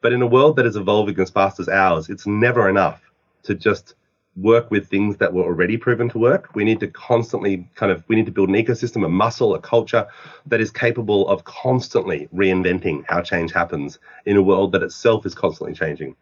But 0.00 0.12
in 0.12 0.22
a 0.22 0.26
world 0.26 0.56
that 0.56 0.66
is 0.66 0.76
evolving 0.76 1.18
as 1.20 1.30
fast 1.30 1.60
as 1.60 1.68
ours, 1.68 2.08
it's 2.08 2.26
never 2.26 2.68
enough 2.68 3.02
to 3.42 3.54
just 3.54 3.94
work 4.36 4.70
with 4.70 4.88
things 4.88 5.16
that 5.18 5.32
were 5.32 5.42
already 5.42 5.76
proven 5.76 6.08
to 6.10 6.18
work. 6.18 6.54
We 6.54 6.64
need 6.64 6.80
to 6.80 6.86
constantly 6.86 7.68
kind 7.74 7.92
of 7.92 8.04
we 8.08 8.16
need 8.16 8.26
to 8.26 8.32
build 8.32 8.48
an 8.48 8.54
ecosystem, 8.54 9.04
a 9.04 9.08
muscle, 9.08 9.54
a 9.54 9.60
culture 9.60 10.06
that 10.46 10.60
is 10.60 10.70
capable 10.70 11.28
of 11.28 11.44
constantly 11.44 12.28
reinventing 12.34 13.04
how 13.08 13.20
change 13.20 13.52
happens 13.52 13.98
in 14.26 14.36
a 14.36 14.42
world 14.42 14.72
that 14.72 14.82
itself 14.82 15.26
is 15.26 15.34
constantly 15.34 15.74
changing. 15.74 16.16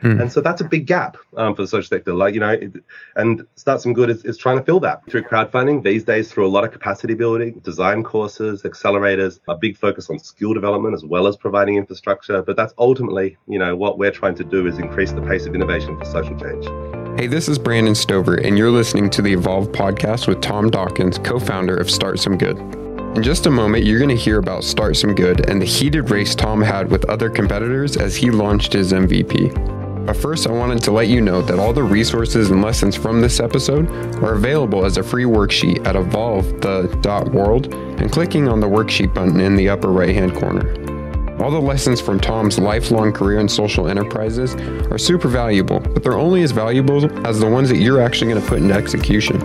Mm. 0.00 0.22
And 0.22 0.32
so 0.32 0.40
that's 0.40 0.60
a 0.60 0.64
big 0.64 0.86
gap 0.86 1.16
um, 1.36 1.54
for 1.54 1.62
the 1.62 1.68
social 1.68 1.88
sector. 1.88 2.14
Like, 2.14 2.34
you 2.34 2.40
know, 2.40 2.50
it, 2.50 2.72
and 3.16 3.46
Start 3.56 3.80
Some 3.80 3.92
Good 3.92 4.10
is, 4.10 4.24
is 4.24 4.36
trying 4.36 4.58
to 4.58 4.64
fill 4.64 4.80
that 4.80 5.04
through 5.06 5.22
crowdfunding 5.22 5.82
these 5.82 6.04
days, 6.04 6.32
through 6.32 6.46
a 6.46 6.48
lot 6.48 6.64
of 6.64 6.72
capacity 6.72 7.14
building, 7.14 7.60
design 7.64 8.02
courses, 8.02 8.62
accelerators, 8.62 9.40
a 9.48 9.56
big 9.56 9.76
focus 9.76 10.08
on 10.10 10.18
skill 10.18 10.54
development 10.54 10.94
as 10.94 11.04
well 11.04 11.26
as 11.26 11.36
providing 11.36 11.76
infrastructure. 11.76 12.42
But 12.42 12.56
that's 12.56 12.74
ultimately, 12.78 13.36
you 13.46 13.58
know, 13.58 13.76
what 13.76 13.98
we're 13.98 14.10
trying 14.10 14.34
to 14.36 14.44
do 14.44 14.66
is 14.66 14.78
increase 14.78 15.12
the 15.12 15.22
pace 15.22 15.46
of 15.46 15.54
innovation 15.54 15.98
for 15.98 16.04
social 16.04 16.38
change. 16.38 16.66
Hey, 17.18 17.26
this 17.26 17.48
is 17.48 17.58
Brandon 17.58 17.94
Stover, 17.94 18.36
and 18.36 18.56
you're 18.56 18.70
listening 18.70 19.10
to 19.10 19.22
the 19.22 19.34
Evolve 19.34 19.68
podcast 19.68 20.26
with 20.26 20.40
Tom 20.40 20.70
Dawkins, 20.70 21.18
co 21.18 21.38
founder 21.38 21.76
of 21.76 21.90
Start 21.90 22.18
Some 22.18 22.38
Good. 22.38 22.58
In 23.14 23.22
just 23.22 23.44
a 23.44 23.50
moment, 23.50 23.84
you're 23.84 23.98
going 23.98 24.08
to 24.08 24.16
hear 24.16 24.38
about 24.38 24.64
Start 24.64 24.96
Some 24.96 25.14
Good 25.14 25.50
and 25.50 25.60
the 25.60 25.66
heated 25.66 26.08
race 26.10 26.34
Tom 26.34 26.62
had 26.62 26.90
with 26.90 27.04
other 27.10 27.28
competitors 27.28 27.98
as 27.98 28.16
he 28.16 28.30
launched 28.30 28.72
his 28.72 28.92
MVP. 28.94 29.81
But 30.06 30.16
first, 30.16 30.48
I 30.48 30.50
wanted 30.50 30.82
to 30.82 30.90
let 30.90 31.08
you 31.08 31.20
know 31.20 31.42
that 31.42 31.58
all 31.58 31.72
the 31.72 31.82
resources 31.82 32.50
and 32.50 32.60
lessons 32.60 32.96
from 32.96 33.20
this 33.20 33.38
episode 33.38 33.88
are 34.22 34.34
available 34.34 34.84
as 34.84 34.96
a 34.96 35.02
free 35.02 35.24
worksheet 35.24 35.86
at 35.86 35.94
evolvethe.world 35.94 37.72
and 37.72 38.10
clicking 38.10 38.48
on 38.48 38.58
the 38.58 38.68
worksheet 38.68 39.14
button 39.14 39.38
in 39.38 39.54
the 39.54 39.68
upper 39.68 39.92
right 39.92 40.14
hand 40.14 40.34
corner. 40.34 40.92
All 41.42 41.50
the 41.50 41.60
lessons 41.60 42.00
from 42.00 42.18
Tom's 42.20 42.58
lifelong 42.58 43.12
career 43.12 43.38
in 43.38 43.48
social 43.48 43.88
enterprises 43.88 44.54
are 44.90 44.98
super 44.98 45.28
valuable, 45.28 45.80
but 45.80 46.02
they're 46.02 46.18
only 46.18 46.42
as 46.42 46.50
valuable 46.50 47.04
as 47.26 47.38
the 47.38 47.48
ones 47.48 47.68
that 47.68 47.78
you're 47.78 48.00
actually 48.00 48.32
going 48.32 48.42
to 48.42 48.48
put 48.48 48.58
into 48.58 48.74
execution. 48.74 49.40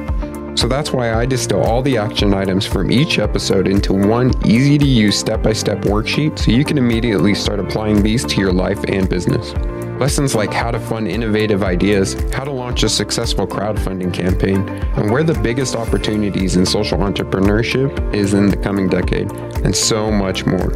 So 0.57 0.67
that's 0.67 0.91
why 0.91 1.13
I 1.13 1.27
distill 1.27 1.61
all 1.61 1.83
the 1.83 1.97
action 1.97 2.33
items 2.33 2.65
from 2.65 2.91
each 2.91 3.19
episode 3.19 3.67
into 3.67 3.93
one 3.93 4.31
easy 4.43 4.79
to 4.79 4.85
use 4.85 5.17
step 5.17 5.43
by 5.43 5.53
step 5.53 5.81
worksheet 5.83 6.39
so 6.39 6.51
you 6.51 6.65
can 6.65 6.79
immediately 6.79 7.35
start 7.35 7.59
applying 7.59 8.01
these 8.01 8.25
to 8.25 8.41
your 8.41 8.51
life 8.51 8.83
and 8.87 9.07
business. 9.07 9.53
Lessons 9.99 10.35
like 10.35 10.53
how 10.53 10.69
to 10.69 10.79
fund 10.79 11.07
innovative 11.07 11.63
ideas, 11.63 12.13
how 12.31 12.43
to 12.43 12.51
launch 12.51 12.83
a 12.83 12.89
successful 12.89 13.47
crowdfunding 13.47 14.13
campaign, 14.13 14.57
and 14.69 15.09
where 15.09 15.23
the 15.23 15.33
biggest 15.41 15.75
opportunities 15.75 16.55
in 16.55 16.67
social 16.67 16.99
entrepreneurship 16.99 18.13
is 18.13 18.35
in 18.35 18.47
the 18.47 18.57
coming 18.57 18.87
decade, 18.87 19.31
and 19.63 19.75
so 19.75 20.11
much 20.11 20.45
more. 20.45 20.71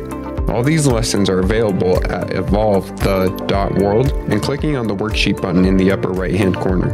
All 0.49 0.63
these 0.63 0.87
lessons 0.87 1.29
are 1.29 1.39
available 1.39 1.97
at 2.11 2.29
evolvethe.world 2.29 4.11
and 4.11 4.41
clicking 4.41 4.75
on 4.75 4.87
the 4.87 4.95
worksheet 4.95 5.39
button 5.39 5.65
in 5.65 5.77
the 5.77 5.91
upper 5.91 6.09
right 6.09 6.33
hand 6.33 6.55
corner. 6.55 6.91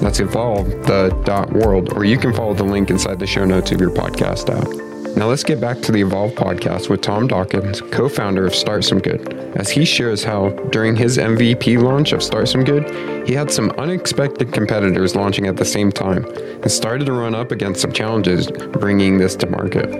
That's 0.00 0.20
evolvethe.world, 0.20 1.92
or 1.92 2.04
you 2.04 2.16
can 2.16 2.32
follow 2.32 2.54
the 2.54 2.64
link 2.64 2.88
inside 2.88 3.18
the 3.18 3.26
show 3.26 3.44
notes 3.44 3.72
of 3.72 3.80
your 3.80 3.90
podcast 3.90 4.48
app. 4.48 4.91
Now 5.14 5.28
let's 5.28 5.44
get 5.44 5.60
back 5.60 5.82
to 5.82 5.92
the 5.92 6.00
Evolve 6.00 6.32
podcast 6.32 6.88
with 6.88 7.02
Tom 7.02 7.28
Dawkins, 7.28 7.82
co 7.82 8.08
founder 8.08 8.46
of 8.46 8.54
Start 8.54 8.82
Some 8.82 8.98
Good, 8.98 9.34
as 9.58 9.68
he 9.68 9.84
shares 9.84 10.24
how 10.24 10.48
during 10.70 10.96
his 10.96 11.18
MVP 11.18 11.82
launch 11.82 12.12
of 12.12 12.22
Start 12.22 12.48
Some 12.48 12.64
Good, 12.64 13.28
he 13.28 13.34
had 13.34 13.50
some 13.50 13.70
unexpected 13.72 14.54
competitors 14.54 15.14
launching 15.14 15.46
at 15.46 15.58
the 15.58 15.66
same 15.66 15.92
time 15.92 16.24
and 16.24 16.72
started 16.72 17.04
to 17.04 17.12
run 17.12 17.34
up 17.34 17.52
against 17.52 17.82
some 17.82 17.92
challenges 17.92 18.50
bringing 18.50 19.18
this 19.18 19.36
to 19.36 19.46
market. 19.50 19.90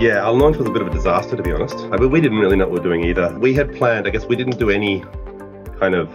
Yeah, 0.00 0.24
our 0.24 0.32
launch 0.32 0.56
was 0.56 0.66
a 0.66 0.72
bit 0.72 0.82
of 0.82 0.88
a 0.88 0.92
disaster, 0.92 1.36
to 1.36 1.42
be 1.44 1.52
honest. 1.52 1.76
Uh, 1.76 1.90
I 1.90 1.96
mean, 1.98 2.10
we 2.10 2.20
didn't 2.20 2.38
really 2.38 2.56
know 2.56 2.64
what 2.64 2.72
we 2.72 2.78
were 2.80 2.96
doing 2.96 3.04
either. 3.04 3.38
We 3.38 3.54
had 3.54 3.72
planned, 3.76 4.08
I 4.08 4.10
guess 4.10 4.24
we 4.24 4.34
didn't 4.34 4.58
do 4.58 4.68
any 4.68 5.04
kind 5.78 5.94
of 5.94 6.10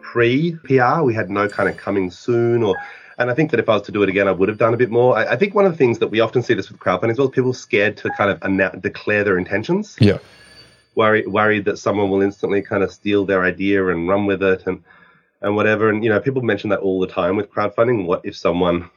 pre 0.00 0.56
PR. 0.64 1.02
We 1.02 1.12
had 1.12 1.28
no 1.28 1.46
kind 1.46 1.68
of 1.68 1.76
coming 1.76 2.10
soon 2.10 2.62
or. 2.62 2.74
And 3.18 3.30
I 3.30 3.34
think 3.34 3.50
that 3.50 3.60
if 3.60 3.68
I 3.68 3.74
was 3.74 3.82
to 3.82 3.92
do 3.92 4.02
it 4.02 4.08
again, 4.08 4.28
I 4.28 4.32
would 4.32 4.48
have 4.48 4.58
done 4.58 4.74
a 4.74 4.76
bit 4.76 4.90
more. 4.90 5.16
I, 5.16 5.32
I 5.32 5.36
think 5.36 5.54
one 5.54 5.66
of 5.66 5.72
the 5.72 5.78
things 5.78 5.98
that 5.98 6.08
we 6.08 6.20
often 6.20 6.42
see 6.42 6.54
this 6.54 6.70
with 6.70 6.80
crowdfunding 6.80 7.10
as 7.10 7.18
well 7.18 7.28
is 7.28 7.34
people 7.34 7.52
scared 7.52 7.96
to 7.98 8.10
kind 8.10 8.30
of 8.30 8.82
declare 8.82 9.24
their 9.24 9.38
intentions. 9.38 9.96
Yeah. 10.00 10.18
Worried, 10.94 11.26
worried 11.28 11.64
that 11.66 11.78
someone 11.78 12.10
will 12.10 12.22
instantly 12.22 12.62
kind 12.62 12.82
of 12.82 12.92
steal 12.92 13.24
their 13.24 13.44
idea 13.44 13.88
and 13.88 14.08
run 14.08 14.26
with 14.26 14.42
it 14.42 14.66
and 14.66 14.82
and 15.40 15.56
whatever. 15.56 15.88
And 15.88 16.04
you 16.04 16.10
know, 16.10 16.20
people 16.20 16.42
mention 16.42 16.70
that 16.70 16.80
all 16.80 17.00
the 17.00 17.06
time 17.06 17.36
with 17.36 17.50
crowdfunding. 17.50 18.06
What 18.06 18.20
if 18.24 18.36
someone 18.36 18.90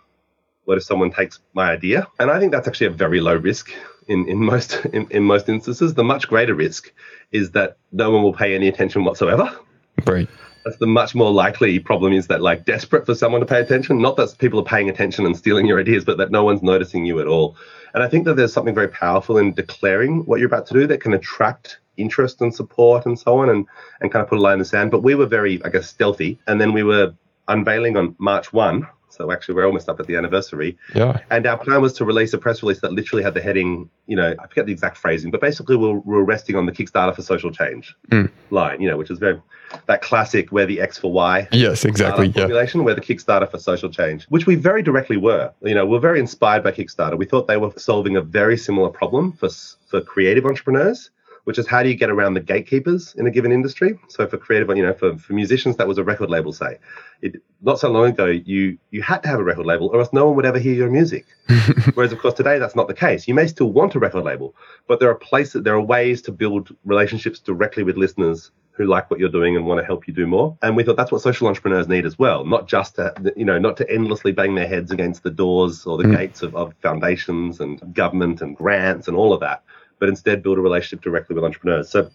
what 0.65 0.77
if 0.77 0.83
someone 0.83 1.11
takes 1.11 1.39
my 1.53 1.71
idea? 1.71 2.07
And 2.19 2.29
I 2.29 2.39
think 2.39 2.51
that's 2.51 2.67
actually 2.67 2.87
a 2.87 2.91
very 2.91 3.21
low 3.21 3.35
risk 3.35 3.71
in, 4.07 4.27
in 4.27 4.43
most 4.43 4.85
in, 4.93 5.07
in 5.09 5.23
most 5.23 5.47
instances. 5.47 5.93
The 5.93 6.03
much 6.03 6.27
greater 6.27 6.53
risk 6.53 6.91
is 7.31 7.51
that 7.51 7.77
no 7.91 8.11
one 8.11 8.23
will 8.23 8.33
pay 8.33 8.55
any 8.55 8.67
attention 8.67 9.03
whatsoever. 9.05 9.57
Right 10.05 10.27
that's 10.65 10.77
the 10.77 10.87
much 10.87 11.13
more 11.13 11.31
likely 11.31 11.77
problem 11.77 12.11
is 12.11 12.25
that 12.27 12.41
like 12.41 12.65
desperate 12.65 13.05
for 13.05 13.13
someone 13.13 13.39
to 13.39 13.45
pay 13.45 13.61
attention. 13.61 14.01
Not 14.01 14.17
that 14.17 14.35
people 14.39 14.59
are 14.59 14.63
paying 14.63 14.89
attention 14.89 15.25
and 15.25 15.37
stealing 15.37 15.67
your 15.67 15.79
ideas 15.79 16.03
but 16.03 16.17
that 16.17 16.31
no 16.31 16.43
one's 16.43 16.63
noticing 16.63 17.05
you 17.05 17.19
at 17.19 17.27
all. 17.27 17.55
And 17.93 18.03
i 18.03 18.09
think 18.09 18.25
that 18.25 18.35
there's 18.35 18.51
something 18.51 18.75
very 18.75 18.89
powerful 18.89 19.37
in 19.37 19.53
declaring 19.53 20.25
what 20.25 20.39
you're 20.39 20.47
about 20.47 20.65
to 20.67 20.73
do 20.73 20.87
that 20.87 21.01
can 21.01 21.13
attract 21.13 21.79
interest 21.97 22.41
and 22.41 22.53
support 22.53 23.05
and 23.05 23.17
so 23.17 23.37
on 23.37 23.49
and 23.49 23.67
and 24.01 24.11
kind 24.11 24.23
of 24.23 24.29
put 24.29 24.39
a 24.39 24.41
line 24.41 24.53
in 24.53 24.59
the 24.59 24.65
sand. 24.65 24.91
But 24.91 25.03
we 25.03 25.13
were 25.13 25.27
very 25.27 25.63
i 25.63 25.69
guess 25.69 25.87
stealthy 25.87 26.39
and 26.47 26.59
then 26.59 26.73
we 26.73 26.83
were 26.83 27.13
unveiling 27.47 27.95
on 27.95 28.15
march 28.17 28.51
1 28.51 28.87
so 29.15 29.31
actually, 29.31 29.55
we're 29.55 29.65
almost 29.65 29.89
up 29.89 29.99
at 29.99 30.07
the 30.07 30.15
anniversary. 30.15 30.77
Yeah. 30.93 31.19
And 31.29 31.45
our 31.47 31.57
plan 31.57 31.81
was 31.81 31.93
to 31.93 32.05
release 32.05 32.33
a 32.33 32.37
press 32.37 32.61
release 32.61 32.81
that 32.81 32.91
literally 32.91 33.23
had 33.23 33.33
the 33.33 33.41
heading, 33.41 33.89
you 34.07 34.15
know, 34.15 34.35
I 34.37 34.47
forget 34.47 34.65
the 34.65 34.71
exact 34.71 34.97
phrasing, 34.97 35.31
but 35.31 35.41
basically 35.41 35.75
we're, 35.75 35.99
we're 35.99 36.23
resting 36.23 36.55
on 36.55 36.65
the 36.65 36.71
Kickstarter 36.71 37.15
for 37.15 37.21
social 37.21 37.51
change 37.51 37.95
mm. 38.09 38.29
line, 38.51 38.81
you 38.81 38.89
know, 38.89 38.97
which 38.97 39.09
is 39.09 39.19
very 39.19 39.41
that 39.87 40.01
classic 40.01 40.51
where 40.51 40.65
the 40.65 40.79
X 40.79 40.97
for 40.97 41.11
Y. 41.11 41.47
Yes, 41.51 41.85
exactly. 41.85 42.27
Yeah. 42.27 42.43
Formulation 42.43 42.83
where 42.83 42.95
the 42.95 43.01
Kickstarter 43.01 43.49
for 43.49 43.57
social 43.57 43.89
change, 43.89 44.25
which 44.25 44.45
we 44.45 44.55
very 44.55 44.81
directly 44.81 45.17
were. 45.17 45.51
You 45.61 45.75
know, 45.75 45.85
we're 45.85 45.99
very 45.99 46.19
inspired 46.19 46.63
by 46.63 46.71
Kickstarter. 46.71 47.17
We 47.17 47.25
thought 47.25 47.47
they 47.47 47.57
were 47.57 47.71
solving 47.77 48.17
a 48.17 48.21
very 48.21 48.57
similar 48.57 48.89
problem 48.89 49.31
for 49.33 49.49
for 49.87 50.01
creative 50.01 50.45
entrepreneurs 50.45 51.09
which 51.45 51.57
is 51.57 51.67
how 51.67 51.81
do 51.81 51.89
you 51.89 51.95
get 51.95 52.09
around 52.09 52.33
the 52.33 52.39
gatekeepers 52.39 53.15
in 53.15 53.25
a 53.25 53.31
given 53.31 53.51
industry? 53.51 53.97
So 54.09 54.27
for 54.27 54.37
creative, 54.37 54.69
you 54.75 54.83
know, 54.83 54.93
for, 54.93 55.17
for 55.17 55.33
musicians, 55.33 55.77
that 55.77 55.87
was 55.87 55.97
a 55.97 56.03
record 56.03 56.29
label, 56.29 56.51
say. 56.51 56.77
It, 57.21 57.41
not 57.61 57.79
so 57.79 57.89
long 57.89 58.09
ago, 58.09 58.25
you 58.25 58.77
you 58.91 59.01
had 59.01 59.23
to 59.23 59.29
have 59.29 59.39
a 59.39 59.43
record 59.43 59.65
label, 59.65 59.87
or 59.87 59.99
else 59.99 60.09
no 60.11 60.25
one 60.25 60.35
would 60.35 60.45
ever 60.45 60.59
hear 60.59 60.73
your 60.73 60.89
music. 60.89 61.25
Whereas, 61.93 62.11
of 62.11 62.19
course, 62.19 62.33
today 62.33 62.59
that's 62.59 62.75
not 62.75 62.87
the 62.87 62.93
case. 62.93 63.27
You 63.27 63.33
may 63.33 63.47
still 63.47 63.71
want 63.71 63.95
a 63.95 63.99
record 63.99 64.23
label, 64.23 64.55
but 64.87 64.99
there 64.99 65.09
are 65.09 65.15
places, 65.15 65.63
there 65.63 65.75
are 65.75 65.81
ways 65.81 66.21
to 66.23 66.31
build 66.31 66.75
relationships 66.83 67.39
directly 67.39 67.83
with 67.83 67.95
listeners 67.95 68.51
who 68.71 68.85
like 68.85 69.09
what 69.09 69.19
you're 69.19 69.29
doing 69.29 69.55
and 69.55 69.65
want 69.65 69.79
to 69.79 69.85
help 69.85 70.07
you 70.07 70.13
do 70.13 70.27
more. 70.27 70.57
And 70.61 70.75
we 70.75 70.83
thought 70.83 70.97
that's 70.97 71.11
what 71.11 71.21
social 71.21 71.47
entrepreneurs 71.47 71.87
need 71.87 72.05
as 72.05 72.19
well, 72.19 72.43
not 72.43 72.67
just 72.67 72.95
to, 72.95 73.13
you 73.37 73.45
know, 73.45 73.57
not 73.57 73.77
to 73.77 73.89
endlessly 73.89 74.33
bang 74.33 74.53
their 74.55 74.67
heads 74.67 74.91
against 74.91 75.23
the 75.23 75.31
doors 75.31 75.85
or 75.85 75.97
the 75.97 76.03
mm. 76.03 76.17
gates 76.17 76.41
of, 76.41 76.55
of 76.55 76.73
foundations 76.81 77.61
and 77.61 77.93
government 77.93 78.41
and 78.41 78.57
grants 78.57 79.07
and 79.07 79.15
all 79.15 79.31
of 79.31 79.39
that, 79.39 79.63
but 79.99 80.09
instead 80.09 80.43
build 80.43 80.57
a 80.57 80.61
relationship 80.61 81.01
directly 81.01 81.35
with 81.35 81.43
entrepreneurs. 81.43 81.89
So 81.89 82.09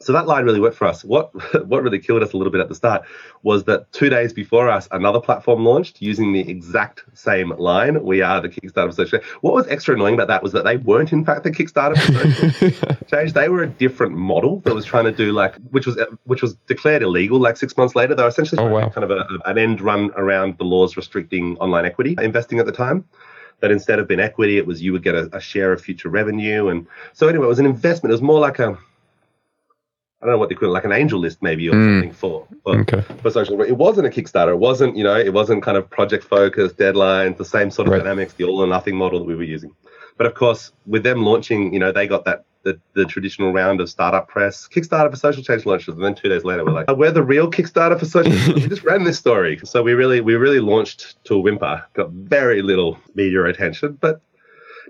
so 0.00 0.12
that 0.12 0.26
line 0.28 0.44
really 0.44 0.60
worked 0.60 0.76
for 0.76 0.86
us. 0.86 1.04
What 1.04 1.32
what 1.66 1.82
really 1.82 1.98
killed 1.98 2.22
us 2.22 2.32
a 2.32 2.36
little 2.36 2.52
bit 2.52 2.60
at 2.60 2.68
the 2.68 2.74
start 2.74 3.02
was 3.42 3.64
that 3.64 3.90
two 3.92 4.08
days 4.08 4.32
before 4.32 4.68
us, 4.68 4.88
another 4.92 5.20
platform 5.20 5.64
launched 5.64 6.00
using 6.00 6.32
the 6.32 6.48
exact 6.48 7.04
same 7.14 7.50
line. 7.58 8.02
We 8.04 8.22
are 8.22 8.40
the 8.40 8.48
Kickstarter 8.48 8.94
social. 8.94 9.20
What 9.40 9.54
was 9.54 9.66
extra 9.68 9.94
annoying 9.94 10.14
about 10.14 10.28
that 10.28 10.42
was 10.42 10.52
that 10.52 10.64
they 10.64 10.76
weren't 10.76 11.12
in 11.12 11.24
fact 11.24 11.44
the 11.44 11.50
Kickstarter 11.50 11.96
change. 13.10 13.32
They 13.32 13.48
were 13.48 13.62
a 13.62 13.68
different 13.68 14.14
model 14.14 14.60
that 14.60 14.74
was 14.74 14.84
trying 14.84 15.04
to 15.04 15.12
do 15.12 15.32
like 15.32 15.56
which 15.70 15.86
was 15.86 15.98
which 16.24 16.42
was 16.42 16.54
declared 16.66 17.02
illegal 17.02 17.40
like 17.40 17.56
six 17.56 17.76
months 17.76 17.96
later. 17.96 18.14
They 18.14 18.22
were 18.22 18.28
essentially 18.28 18.62
oh, 18.62 18.68
wow. 18.68 18.88
kind 18.90 19.04
of 19.04 19.10
a, 19.10 19.26
an 19.46 19.58
end 19.58 19.80
run 19.80 20.10
around 20.16 20.58
the 20.58 20.64
laws 20.64 20.96
restricting 20.96 21.56
online 21.58 21.84
equity 21.84 22.16
investing 22.20 22.60
at 22.60 22.66
the 22.66 22.72
time 22.72 23.04
that 23.60 23.70
instead 23.70 23.98
of 23.98 24.08
being 24.08 24.20
equity, 24.20 24.58
it 24.58 24.66
was 24.66 24.82
you 24.82 24.92
would 24.92 25.02
get 25.02 25.14
a, 25.14 25.28
a, 25.36 25.40
share 25.40 25.72
of 25.72 25.80
future 25.80 26.08
revenue. 26.08 26.68
And 26.68 26.86
so 27.12 27.28
anyway, 27.28 27.46
it 27.46 27.48
was 27.48 27.58
an 27.58 27.66
investment. 27.66 28.10
It 28.10 28.14
was 28.14 28.22
more 28.22 28.40
like 28.40 28.58
a 28.58 28.78
I 30.20 30.26
don't 30.26 30.34
know 30.34 30.38
what 30.38 30.48
they 30.48 30.56
call 30.56 30.70
it, 30.70 30.72
like 30.72 30.84
an 30.84 30.90
AngelList 30.90 31.38
maybe 31.42 31.68
or 31.68 31.72
mm. 31.72 31.94
something 31.94 32.12
for 32.12 32.46
for, 32.64 32.78
okay. 32.80 33.02
for 33.22 33.30
social. 33.30 33.60
It 33.62 33.76
wasn't 33.76 34.06
a 34.08 34.10
Kickstarter. 34.10 34.52
It 34.52 34.58
wasn't 34.58 34.96
you 34.96 35.04
know 35.04 35.16
it 35.16 35.32
wasn't 35.32 35.62
kind 35.62 35.76
of 35.76 35.88
project 35.88 36.24
focused 36.24 36.76
deadlines, 36.76 37.36
the 37.36 37.44
same 37.44 37.70
sort 37.70 37.88
of 37.88 37.92
right. 37.92 37.98
dynamics, 37.98 38.32
the 38.32 38.44
all 38.44 38.62
or 38.62 38.66
nothing 38.66 38.96
model 38.96 39.20
that 39.20 39.26
we 39.26 39.36
were 39.36 39.44
using. 39.44 39.74
But 40.18 40.26
of 40.26 40.34
course, 40.34 40.72
with 40.86 41.04
them 41.04 41.24
launching, 41.24 41.72
you 41.72 41.78
know, 41.78 41.92
they 41.92 42.06
got 42.06 42.24
that 42.26 42.44
the, 42.64 42.78
the 42.94 43.04
traditional 43.06 43.52
round 43.52 43.80
of 43.80 43.88
startup 43.88 44.28
press, 44.28 44.68
Kickstarter 44.68 45.10
for 45.10 45.16
social 45.16 45.42
change 45.42 45.64
launches, 45.64 45.94
and 45.94 46.04
then 46.04 46.14
two 46.14 46.28
days 46.28 46.44
later 46.44 46.64
we're 46.64 46.72
like, 46.72 46.90
we're 46.94 47.12
the 47.12 47.22
real 47.22 47.50
Kickstarter 47.50 47.98
for 47.98 48.04
social. 48.04 48.32
Change. 48.32 48.54
we 48.54 48.68
just 48.68 48.82
ran 48.82 49.04
this 49.04 49.18
story, 49.18 49.58
so 49.64 49.82
we 49.82 49.94
really 49.94 50.20
we 50.20 50.34
really 50.34 50.60
launched 50.60 51.24
to 51.24 51.34
a 51.34 51.38
whimper, 51.38 51.82
got 51.94 52.10
very 52.10 52.60
little 52.60 52.98
media 53.14 53.44
attention, 53.44 53.96
but 54.00 54.20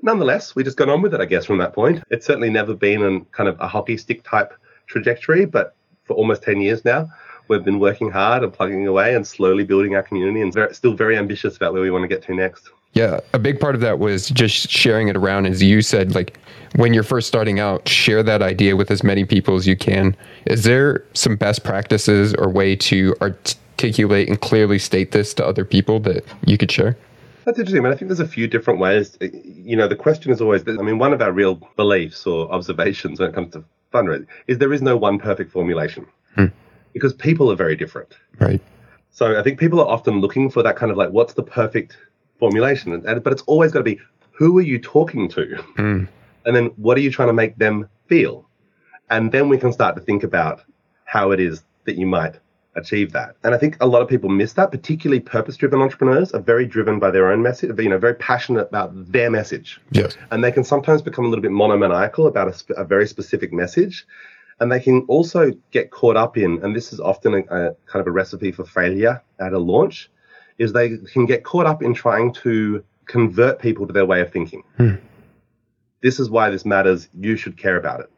nonetheless, 0.03 0.55
we 0.55 0.65
just 0.65 0.77
got 0.77 0.89
on 0.89 1.03
with 1.03 1.15
it, 1.15 1.21
I 1.21 1.27
guess, 1.27 1.45
from 1.45 1.59
that 1.59 1.75
point. 1.75 2.03
It's 2.11 2.27
certainly 2.27 2.51
never 2.51 2.75
been 2.75 3.03
in 3.03 3.25
kind 3.27 3.49
of 3.49 3.61
a 3.61 3.69
hockey 3.69 3.97
stick 3.97 4.25
type 4.25 4.55
trajectory, 4.87 5.45
but 5.45 5.77
for 6.05 6.15
almost 6.15 6.43
10 6.43 6.61
years 6.61 6.85
now, 6.85 7.11
we've 7.49 7.65
been 7.65 7.79
working 7.79 8.11
hard 8.11 8.43
and 8.43 8.53
plugging 8.53 8.87
away 8.87 9.15
and 9.15 9.27
slowly 9.27 9.65
building 9.65 9.95
our 9.95 10.03
community 10.03 10.41
and 10.41 10.53
very, 10.53 10.75
still 10.75 10.95
very 10.95 11.17
ambitious 11.17 11.57
about 11.57 11.73
where 11.73 11.83
we 11.83 11.91
want 11.91 12.03
to 12.03 12.09
get 12.09 12.23
to 12.23 12.35
next. 12.35 12.71
Yeah, 12.93 13.21
a 13.33 13.39
big 13.39 13.61
part 13.61 13.75
of 13.75 13.81
that 13.83 13.99
was 13.99 14.29
just 14.31 14.71
sharing 14.71 15.09
it 15.09 15.17
around. 15.17 15.47
As 15.47 15.63
you 15.63 15.83
said, 15.83 16.15
like 16.15 16.39
when 16.77 16.95
you're 16.95 17.03
first 17.03 17.29
starting 17.29 17.61
out, 17.61 17.89
share 17.89 18.23
that 18.23 18.43
idea 18.43 18.77
with 18.77 18.91
as 18.91 19.03
many 19.03 19.25
people 19.25 19.57
as 19.57 19.67
you 19.67 19.77
can. 19.77 20.17
Is 20.47 20.65
there 20.65 21.05
some 21.15 21.37
best 21.37 21.65
practices 21.65 22.35
or 22.35 22.49
way 22.49 22.77
to 22.77 23.15
articulate 23.21 24.29
and 24.29 24.41
clearly 24.41 24.79
state 24.79 25.13
this 25.13 25.35
to 25.35 25.47
other 25.47 25.65
people 25.65 26.01
that 26.01 26.25
you 26.45 26.59
could 26.59 26.71
share? 26.71 26.97
That's 27.45 27.59
interesting. 27.59 27.81
I 27.81 27.85
mean, 27.85 27.93
I 27.93 27.97
think 27.97 28.09
there's 28.09 28.21
a 28.21 28.29
few 28.29 28.47
different 28.47 28.79
ways. 28.79 29.17
You 29.21 29.77
know, 29.77 29.89
the 29.89 29.97
question 29.97 30.31
is 30.33 30.41
always, 30.41 30.67
I 30.69 30.73
mean, 30.73 30.99
one 30.99 31.15
of 31.15 31.23
our 31.23 31.33
real 31.33 31.55
beliefs 31.77 32.27
or 32.27 32.51
observations 32.53 33.21
when 33.21 33.31
it 33.31 33.35
comes 33.35 33.53
to 33.53 33.65
fundraising 33.93 34.27
is 34.49 34.59
there 34.59 34.73
is 34.73 34.83
no 34.83 34.97
one 34.97 35.19
perfect 35.19 35.51
formulation 35.51 36.07
hmm. 36.35 36.47
because 36.93 37.15
people 37.15 37.51
are 37.51 37.57
very 37.57 37.75
different. 37.75 38.15
Right. 38.39 38.61
So 39.11 39.39
I 39.39 39.43
think 39.43 39.59
people 39.59 39.81
are 39.81 39.89
often 39.89 40.21
looking 40.21 40.51
for 40.51 40.63
that 40.63 40.77
kind 40.77 40.93
of 40.93 40.99
like, 40.99 41.11
what's 41.11 41.35
the 41.35 41.43
perfect 41.43 41.97
formulation? 42.39 42.93
And, 42.93 43.23
but 43.23 43.33
it's 43.33 43.43
always 43.43 43.73
got 43.73 43.81
to 43.81 43.85
be, 43.85 44.01
who 44.33 44.59
are 44.59 44.63
you 44.63 44.79
talking 44.79 45.29
to? 45.31 45.57
Hmm. 45.77 46.05
And 46.45 46.57
then 46.57 46.67
what 46.77 46.97
are 46.97 47.01
you 47.01 47.11
trying 47.11 47.29
to 47.29 47.35
make 47.35 47.59
them 47.59 47.89
feel? 48.07 48.47
And 49.11 49.33
then 49.33 49.49
we 49.49 49.59
can 49.59 49.73
start 49.73 49.97
to 49.97 50.03
think 50.03 50.23
about 50.23 50.63
how 51.05 51.31
it 51.31 51.41
is 51.41 51.65
that 51.85 51.97
you 51.97 52.07
might 52.07 52.39
achieve 52.77 53.13
that. 53.13 53.35
And 53.43 53.55
I 53.55 53.59
think 53.59 53.77
a 53.81 53.87
lot 53.87 54.03
of 54.03 54.09
people 54.09 54.29
miss 54.29 54.53
that, 54.53 54.71
particularly 54.71 55.21
purpose-driven 55.21 55.81
entrepreneurs 55.81 56.33
are 56.33 56.41
very 56.41 56.65
driven 56.65 56.99
by 57.01 57.11
their 57.11 57.33
own 57.33 57.43
message, 57.43 57.77
you 57.79 57.89
know, 57.89 57.99
very 57.99 58.15
passionate 58.15 58.69
about 58.69 58.93
their 59.11 59.31
message. 59.31 59.81
Yes. 59.91 60.17
And 60.31 60.45
they 60.45 60.53
can 60.53 60.63
sometimes 60.63 61.03
become 61.03 61.25
a 61.25 61.29
little 61.29 61.43
bit 61.43 61.51
monomaniacal 61.51 62.29
about 62.29 62.47
a, 62.47 62.55
sp- 62.55 62.77
a 62.77 62.85
very 62.85 63.09
specific 63.09 63.53
message. 63.53 64.07
And 64.61 64.71
they 64.71 64.81
can 64.81 65.03
also 65.09 65.53
get 65.71 65.91
caught 65.91 66.17
up 66.17 66.37
in, 66.37 66.63
and 66.63 66.77
this 66.77 66.93
is 66.93 67.01
often 67.01 67.35
a, 67.35 67.39
a 67.39 67.75
kind 67.87 68.01
of 68.01 68.07
a 68.07 68.11
recipe 68.11 68.53
for 68.53 68.65
failure 68.65 69.23
at 69.41 69.53
a 69.53 69.59
launch, 69.59 70.11
is 70.59 70.73
they 70.73 70.99
can 71.13 71.27
get 71.27 71.45
caught 71.45 71.67
up 71.67 71.83
in 71.83 71.95
trying 71.95 72.33
to 72.33 72.85
convert 73.07 73.61
people 73.61 73.87
to 73.87 73.93
their 73.93 74.07
way 74.07 74.21
of 74.21 74.33
thinking. 74.33 74.63
Hmm. 74.77 74.97
This 76.03 76.21
is 76.21 76.31
why 76.31 76.51
this 76.51 76.65
matters. 76.65 77.09
You 77.19 77.37
should 77.37 77.57
care 77.57 77.77
about 77.77 78.01
it. 78.01 78.11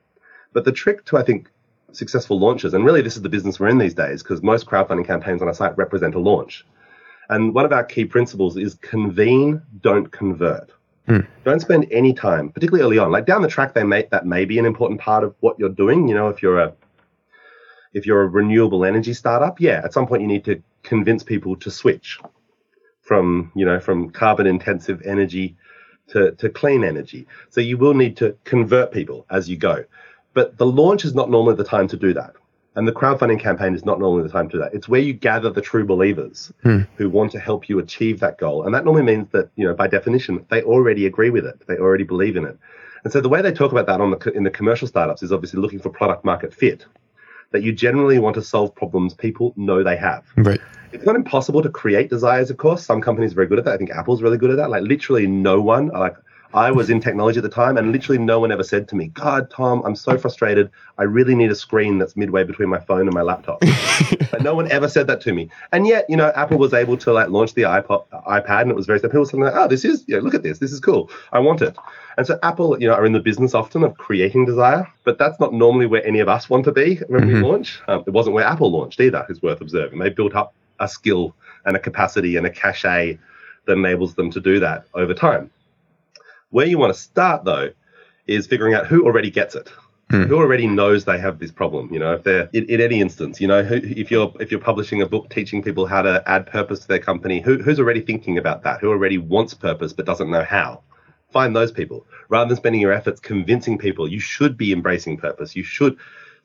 But 0.53 0.65
the 0.65 0.73
trick 0.73 1.05
to, 1.07 1.17
I 1.17 1.23
think, 1.23 1.49
successful 1.93 2.39
launches, 2.39 2.75
and 2.75 2.85
really 2.85 3.03
this 3.03 3.17
is 3.17 3.23
the 3.23 3.29
business 3.29 3.59
we're 3.59 3.69
in 3.69 3.79
these 3.79 3.95
days 3.95 4.23
because 4.23 4.43
most 4.43 4.67
crowdfunding 4.67 5.07
campaigns 5.07 5.43
on 5.43 5.49
our 5.49 5.55
site 5.55 5.77
represent 5.77 6.15
a 6.15 6.19
launch. 6.19 6.67
And 7.29 7.55
one 7.55 7.65
of 7.65 7.73
our 7.73 7.85
key 7.85 8.05
principles 8.05 8.57
is 8.57 8.75
convene, 8.75 9.63
don't 9.81 10.11
convert. 10.11 10.73
Hmm. 11.07 11.21
Don't 11.45 11.61
spend 11.61 11.87
any 11.91 12.13
time, 12.13 12.51
particularly 12.51 12.85
early 12.85 12.99
on. 12.99 13.11
Like 13.11 13.27
down 13.27 13.43
the 13.43 13.49
track, 13.49 13.75
they 13.75 13.85
may 13.85 14.07
that 14.11 14.27
may 14.27 14.45
be 14.45 14.59
an 14.59 14.67
important 14.67 15.01
part 15.01 15.25
of 15.25 15.35
what 15.41 15.59
you're 15.59 15.69
doing. 15.69 16.09
You 16.09 16.15
know, 16.15 16.29
if 16.29 16.43
you're 16.43 16.61
a 16.61 16.73
if 17.95 18.07
you're 18.07 18.23
a 18.23 18.29
renewable 18.29 18.85
energy 18.85 19.15
startup, 19.15 19.61
yeah, 19.61 19.81
at 19.85 19.93
some 19.93 20.07
point 20.07 20.23
you 20.23 20.29
need 20.29 20.45
to 20.45 20.63
convince 20.83 21.23
people 21.23 21.57
to 21.57 21.71
switch 21.71 22.19
from 23.01 23.51
you 23.55 23.65
know 23.65 23.81
from 23.81 24.11
carbon 24.11 24.47
intensive 24.47 25.03
energy 25.05 25.57
to, 26.11 26.33
to 26.33 26.49
clean 26.49 26.85
energy. 26.85 27.27
So 27.51 27.61
you 27.61 27.79
will 27.79 27.95
need 27.95 28.17
to 28.19 28.37
convert 28.45 28.93
people 28.93 29.27
as 29.31 29.49
you 29.49 29.57
go. 29.57 29.85
But 30.35 30.59
the 30.59 30.67
launch 30.67 31.05
is 31.05 31.15
not 31.15 31.31
normally 31.31 31.57
the 31.57 31.65
time 31.65 31.89
to 31.89 31.97
do 31.97 32.13
that. 32.15 32.35
And 32.77 32.87
the 32.87 32.93
crowdfunding 32.93 33.41
campaign 33.41 33.75
is 33.75 33.85
not 33.85 33.99
normally 33.99 34.23
the 34.23 34.33
time 34.33 34.49
to 34.49 34.57
do 34.57 34.63
that. 34.63 34.73
It's 34.73 34.89
where 34.89 35.01
you 35.01 35.13
gather 35.13 35.51
the 35.51 35.61
true 35.61 35.85
believers 35.85 36.53
hmm. 36.63 36.83
who 36.97 37.11
want 37.11 37.33
to 37.33 37.41
help 37.41 37.69
you 37.69 37.81
achieve 37.81 38.21
that 38.21 38.39
goal. 38.39 38.65
And 38.65 38.75
that 38.75 38.85
normally 38.85 39.03
means 39.03 39.29
that, 39.33 39.51
you 39.57 39.67
know, 39.67 39.75
by 39.75 39.89
definition, 39.89 40.47
they 40.51 40.63
already 40.63 41.07
agree 41.07 41.31
with 41.31 41.45
it. 41.45 41.67
They 41.67 41.79
already 41.79 42.05
believe 42.05 42.37
in 42.37 42.45
it. 42.45 42.57
And 43.03 43.13
so 43.13 43.21
the 43.21 43.29
way 43.29 43.43
they 43.43 43.53
talk 43.53 43.73
about 43.73 43.87
that 43.87 44.01
on 44.01 44.13
the, 44.13 44.33
in 44.33 44.45
the 44.45 44.51
commercial 44.51 44.87
startups 44.87 45.23
is 45.23 45.33
obviously 45.33 45.61
looking 45.61 45.81
for 45.81 45.91
product 45.91 46.25
market 46.25 46.55
fit. 46.55 46.87
That 47.53 47.63
you 47.63 47.73
generally 47.73 48.19
want 48.19 48.35
to 48.37 48.43
solve 48.43 48.75
problems 48.75 49.13
people 49.13 49.53
know 49.57 49.83
they 49.83 49.97
have. 49.97 50.25
Right. 50.37 50.61
It's 50.93 51.05
not 51.05 51.17
impossible 51.17 51.63
to 51.63 51.69
create 51.69 52.11
desires, 52.11 52.51
of 52.51 52.57
course. 52.57 52.85
Some 52.85 53.01
companies 53.01 53.33
are 53.33 53.37
very 53.37 53.47
good 53.47 53.59
at 53.59 53.65
that. 53.65 53.75
I 53.75 53.77
think 53.77 53.91
Apple's 53.91 54.23
really 54.23 54.39
good 54.39 54.51
at 54.51 54.57
that. 54.57 54.71
Like 54.71 54.83
literally 54.83 55.27
no 55.27 55.61
one, 55.61 55.89
like 55.89 56.15
I 56.53 56.71
was 56.71 56.91
in 56.91 57.01
technology 57.01 57.39
at 57.39 57.43
the 57.43 57.49
time, 57.49 57.77
and 57.77 57.93
literally 57.93 58.19
no 58.19 58.41
one 58.41 58.51
ever 58.51 58.65
said 58.65 58.89
to 58.89 58.97
me, 58.97 59.09
God, 59.09 59.51
Tom, 59.51 59.83
I'm 59.85 59.95
so 59.95 60.19
frustrated. 60.19 60.71
I 60.99 61.05
really 61.05 61.35
need 61.35 61.51
a 61.51 61.55
screen 61.55 61.99
that's 61.99 62.17
midway 62.17 62.43
between 62.43 62.69
my 62.69 62.81
phone 62.81 63.03
and 63.03 63.15
my 63.15 63.23
laptop. 63.23 63.63
no 64.41 64.55
one 64.55 64.71
ever 64.73 64.89
said 64.89 65.07
that 65.07 65.21
to 65.23 65.33
me. 65.33 65.49
And 65.73 65.87
yet, 65.87 66.07
you 66.09 66.17
know, 66.17 66.33
Apple 66.35 66.59
was 66.59 66.75
able 66.75 66.97
to 66.99 67.13
like 67.13 67.29
launch 67.29 67.55
the 67.55 67.63
iPod, 67.63 68.05
iPad, 68.27 68.63
and 68.63 68.71
it 68.71 68.77
was 68.77 68.87
very 68.87 68.99
simple. 68.99 69.25
People 69.25 69.39
were 69.39 69.47
like, 69.47 69.55
oh, 69.55 69.69
this 69.69 69.85
is, 69.85 70.05
you 70.09 70.17
know, 70.17 70.23
look 70.23 70.35
at 70.35 70.43
this. 70.43 70.59
This 70.59 70.73
is 70.73 70.81
cool. 70.81 71.11
I 71.33 71.39
want 71.39 71.63
it. 71.63 71.77
And 72.17 72.27
so 72.27 72.39
Apple, 72.43 72.81
you 72.81 72.89
know, 72.89 72.95
are 72.95 73.07
in 73.07 73.13
the 73.13 73.21
business 73.21 73.55
often 73.55 73.85
of 73.85 73.97
creating 73.97 74.45
desire, 74.45 74.91
but 75.05 75.19
that's 75.19 75.39
not 75.39 75.55
normally 75.55 75.87
where 75.87 76.05
any 76.05 76.19
of 76.19 76.29
us 76.29 76.51
want 76.51 76.65
to 76.65 76.73
be 76.73 76.97
when 77.07 77.23
mm-hmm. 77.23 77.35
we 77.35 77.41
launch. 77.41 77.81
Um, 77.87 78.03
it 78.07 78.11
wasn't 78.11 78.35
where 78.35 78.45
Apple 78.45 78.73
launched 78.73 79.01
either, 79.01 79.25
is 79.29 79.41
worth 79.41 79.61
observing. 79.61 80.01
They 80.01 80.11
built 80.11 80.35
up 80.35 80.53
a 80.81 80.89
skill 80.89 81.35
and 81.65 81.77
a 81.77 81.79
capacity 81.79 82.37
and 82.37 82.47
a 82.47 82.51
cachet 82.51 83.19
that 83.67 83.73
enables 83.73 84.15
them 84.15 84.31
to 84.33 84.41
do 84.41 84.59
that 84.59 84.87
over 84.95 85.15
time. 85.15 85.51
Where 86.51 86.67
you 86.67 86.79
want 86.79 86.93
to 86.95 87.01
start 87.01 87.45
though 87.45 87.71
is 88.27 88.47
figuring 88.47 88.75
out 88.75 88.87
who 88.87 89.05
already 89.05 89.31
gets 89.31 89.55
it. 89.55 89.69
Hmm. 90.11 90.25
Who 90.25 90.37
already 90.39 90.67
knows 90.67 91.05
they 91.05 91.19
have 91.19 91.39
this 91.39 91.53
problem? 91.53 91.93
You 91.93 92.01
know, 92.01 92.15
if 92.15 92.25
they're 92.25 92.51
in, 92.53 92.65
in 92.69 92.81
any 92.81 93.01
instance, 93.01 93.41
you 93.41 93.47
know, 93.47 93.63
who, 93.63 93.77
if 93.77 94.11
you're 94.11 94.33
if 94.41 94.51
you're 94.51 94.61
publishing 94.61 95.03
a 95.03 95.07
book 95.07 95.31
teaching 95.31 95.63
people 95.63 95.87
how 95.87 96.03
to 96.03 96.23
add 96.27 96.47
purpose 96.47 96.81
to 96.81 96.89
their 96.89 96.99
company, 96.99 97.41
who, 97.41 97.59
who's 97.59 97.79
already 97.79 98.01
thinking 98.01 98.37
about 98.37 98.65
that? 98.65 98.81
Who 98.81 98.91
already 98.91 99.19
wants 99.19 99.55
purpose 99.55 99.93
but 99.93 100.07
doesn't 100.07 100.31
know 100.31 100.43
how? 100.43 100.83
Find 101.33 101.55
those 101.55 101.71
people 101.71 102.07
rather 102.29 102.49
than 102.49 102.57
spending 102.57 102.81
your 102.81 102.93
efforts 102.93 103.21
convincing 103.21 103.79
people 103.79 104.09
you 104.09 104.19
should 104.19 104.57
be 104.57 104.73
embracing 104.73 105.17
purpose. 105.17 105.55
You 105.55 105.63
should 105.63 105.97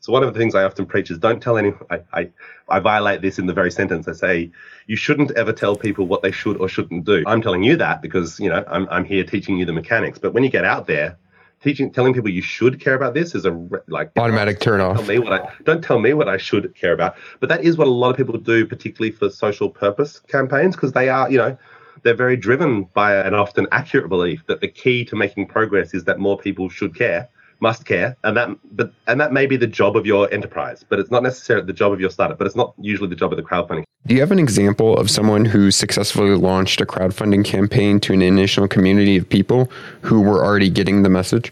so 0.06 0.12
one 0.12 0.22
of 0.22 0.32
the 0.32 0.40
things 0.40 0.54
I 0.54 0.64
often 0.64 0.86
preach 0.86 1.10
is 1.10 1.18
don't 1.18 1.42
tell 1.42 1.58
anyone. 1.58 1.82
I, 1.90 2.00
I, 2.14 2.30
I 2.70 2.80
violate 2.80 3.24
this 3.24 3.40
in 3.40 3.48
the 3.48 3.54
very 3.54 3.72
sentence. 3.72 4.08
I 4.08 4.12
say 4.12 4.52
you 4.86 4.96
shouldn't 4.96 5.32
ever 5.32 5.52
tell 5.52 5.76
people 5.76 6.06
what 6.06 6.22
they 6.22 6.30
should 6.30 6.58
or 6.58 6.70
shouldn't 6.70 7.06
do. 7.06 7.24
I'm 7.26 7.42
telling 7.42 7.64
you 7.64 7.76
that 7.78 8.04
because 8.04 8.40
you 8.40 8.48
know 8.48 8.64
I'm 8.68 8.88
I'm 8.92 9.04
here 9.04 9.24
teaching 9.24 9.58
you 9.58 9.66
the 9.66 9.74
mechanics. 9.74 10.20
But 10.20 10.32
when 10.34 10.44
you 10.44 10.52
get 10.52 10.64
out 10.64 10.86
there, 10.86 11.18
teaching 11.64 11.92
telling 11.92 12.14
people 12.14 12.30
you 12.30 12.44
should 12.44 12.80
care 12.80 12.94
about 12.94 13.16
this 13.16 13.34
is 13.34 13.46
a 13.46 13.68
like 13.88 14.12
automatic 14.16 14.60
turn 14.60 14.80
off. 14.80 14.98
Tell 14.98 15.08
me 15.08 15.18
what 15.18 15.34
I 15.34 15.52
don't 15.64 15.84
tell 15.84 15.98
me 15.98 16.14
what 16.14 16.30
I 16.30 16.38
should 16.38 16.76
care 16.76 16.94
about. 16.94 17.16
But 17.40 17.50
that 17.50 17.64
is 17.64 17.76
what 17.76 17.88
a 17.88 17.92
lot 17.92 18.12
of 18.12 18.18
people 18.18 18.38
do, 18.38 18.64
particularly 18.68 19.10
for 19.10 19.32
social 19.32 19.72
purpose 19.72 20.20
campaigns, 20.20 20.76
because 20.76 20.92
they 20.92 21.10
are 21.10 21.32
you 21.32 21.40
know 21.40 21.58
they're 22.04 22.14
very 22.14 22.38
driven 22.38 22.84
by 22.94 23.16
an 23.16 23.34
often 23.34 23.66
accurate 23.72 24.08
belief 24.08 24.44
that 24.46 24.62
the 24.62 24.68
key 24.68 25.04
to 25.06 25.16
making 25.16 25.48
progress 25.48 25.96
is 25.96 26.04
that 26.04 26.20
more 26.20 26.38
people 26.38 26.70
should 26.70 26.94
care 26.94 27.28
must 27.60 27.86
care, 27.86 28.16
and 28.24 28.36
that 28.38 28.50
but 28.72 28.92
and 29.08 29.20
that 29.20 29.32
may 29.32 29.46
be 29.46 29.58
the 29.58 29.68
job 29.68 29.96
of 29.96 30.06
your 30.06 30.32
enterprise, 30.34 30.86
but 30.88 31.00
it's 31.00 31.12
not 31.12 31.24
necessarily 31.24 31.66
the 31.66 31.74
job 31.74 31.92
of 31.92 32.00
your 32.00 32.10
startup, 32.10 32.38
but 32.38 32.48
it's 32.48 32.56
not 32.56 32.74
usually 32.80 33.10
the 33.10 33.16
job 33.16 33.32
of 33.32 33.38
the 33.38 33.44
crowdfunding. 33.44 33.84
Do 34.08 34.14
you 34.14 34.22
have 34.22 34.32
an 34.32 34.40
example 34.40 34.98
of 34.98 35.10
someone 35.10 35.46
who 35.46 35.72
successfully 35.72 36.36
launched 36.36 36.80
a 36.82 36.86
crowdfunding 36.86 37.44
campaign 37.44 38.00
to 38.02 38.14
an 38.14 38.22
initial 38.22 38.68
community 38.68 39.18
of 39.18 39.28
people 39.28 39.72
who 40.02 40.22
were 40.22 40.46
already 40.46 40.70
getting 40.70 41.04
the 41.04 41.10
message? 41.10 41.52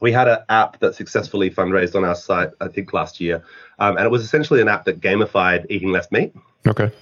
We 0.00 0.12
had 0.12 0.28
an 0.28 0.38
app 0.48 0.78
that 0.80 0.94
successfully 0.94 1.50
fundraised 1.50 1.96
on 1.96 2.04
our 2.04 2.14
site, 2.14 2.50
I 2.60 2.68
think 2.68 2.92
last 2.92 3.20
year, 3.20 3.42
um, 3.78 3.96
and 3.96 4.04
it 4.04 4.10
was 4.10 4.22
essentially 4.22 4.60
an 4.60 4.68
app 4.68 4.84
that 4.84 5.00
gamified 5.00 5.66
eating 5.70 5.90
less 5.90 6.10
meat. 6.12 6.34
Okay 6.66 6.92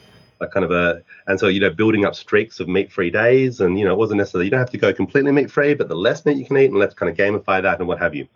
a 0.41 0.47
kind 0.47 0.65
of 0.65 0.71
a 0.71 1.03
and 1.27 1.39
so 1.39 1.49
you 1.49 1.61
know 1.61 1.71
building 1.71 2.05
up 2.05 2.15
streaks 2.15 2.61
of 2.61 2.69
meat 2.69 2.93
free 2.93 3.11
days 3.11 3.61
and 3.61 3.79
you 3.79 3.85
know 3.85 3.93
it 3.93 3.99
wasn't 3.99 4.19
necessarily 4.19 4.47
you 4.47 4.51
don't 4.51 4.61
have 4.61 4.71
to 4.71 4.79
go 4.79 4.93
completely 4.93 5.33
meat 5.33 5.51
free 5.51 5.75
but 5.75 5.89
the 5.89 5.95
less 5.95 6.25
meat 6.25 6.37
you 6.37 6.47
can 6.47 6.57
eat 6.57 6.71
and 6.71 6.79
let's 6.79 6.95
kind 6.95 7.11
of 7.11 7.17
gamify 7.17 7.61
that 7.63 7.79
and 7.79 7.89
what 7.89 7.99
have 7.99 8.15
you 8.15 8.27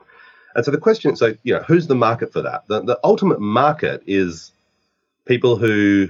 and 0.55 0.65
so 0.65 0.71
the 0.71 0.79
question 0.79 1.17
so 1.17 1.35
you 1.43 1.55
know 1.55 1.61
who's 1.63 1.87
the 1.87 1.95
market 1.95 2.33
for 2.33 2.43
that 2.43 2.65
the, 2.69 2.83
the 2.83 2.99
ultimate 3.05 3.41
market 3.41 4.03
is 4.07 4.53
people 5.27 5.57
who 5.57 6.09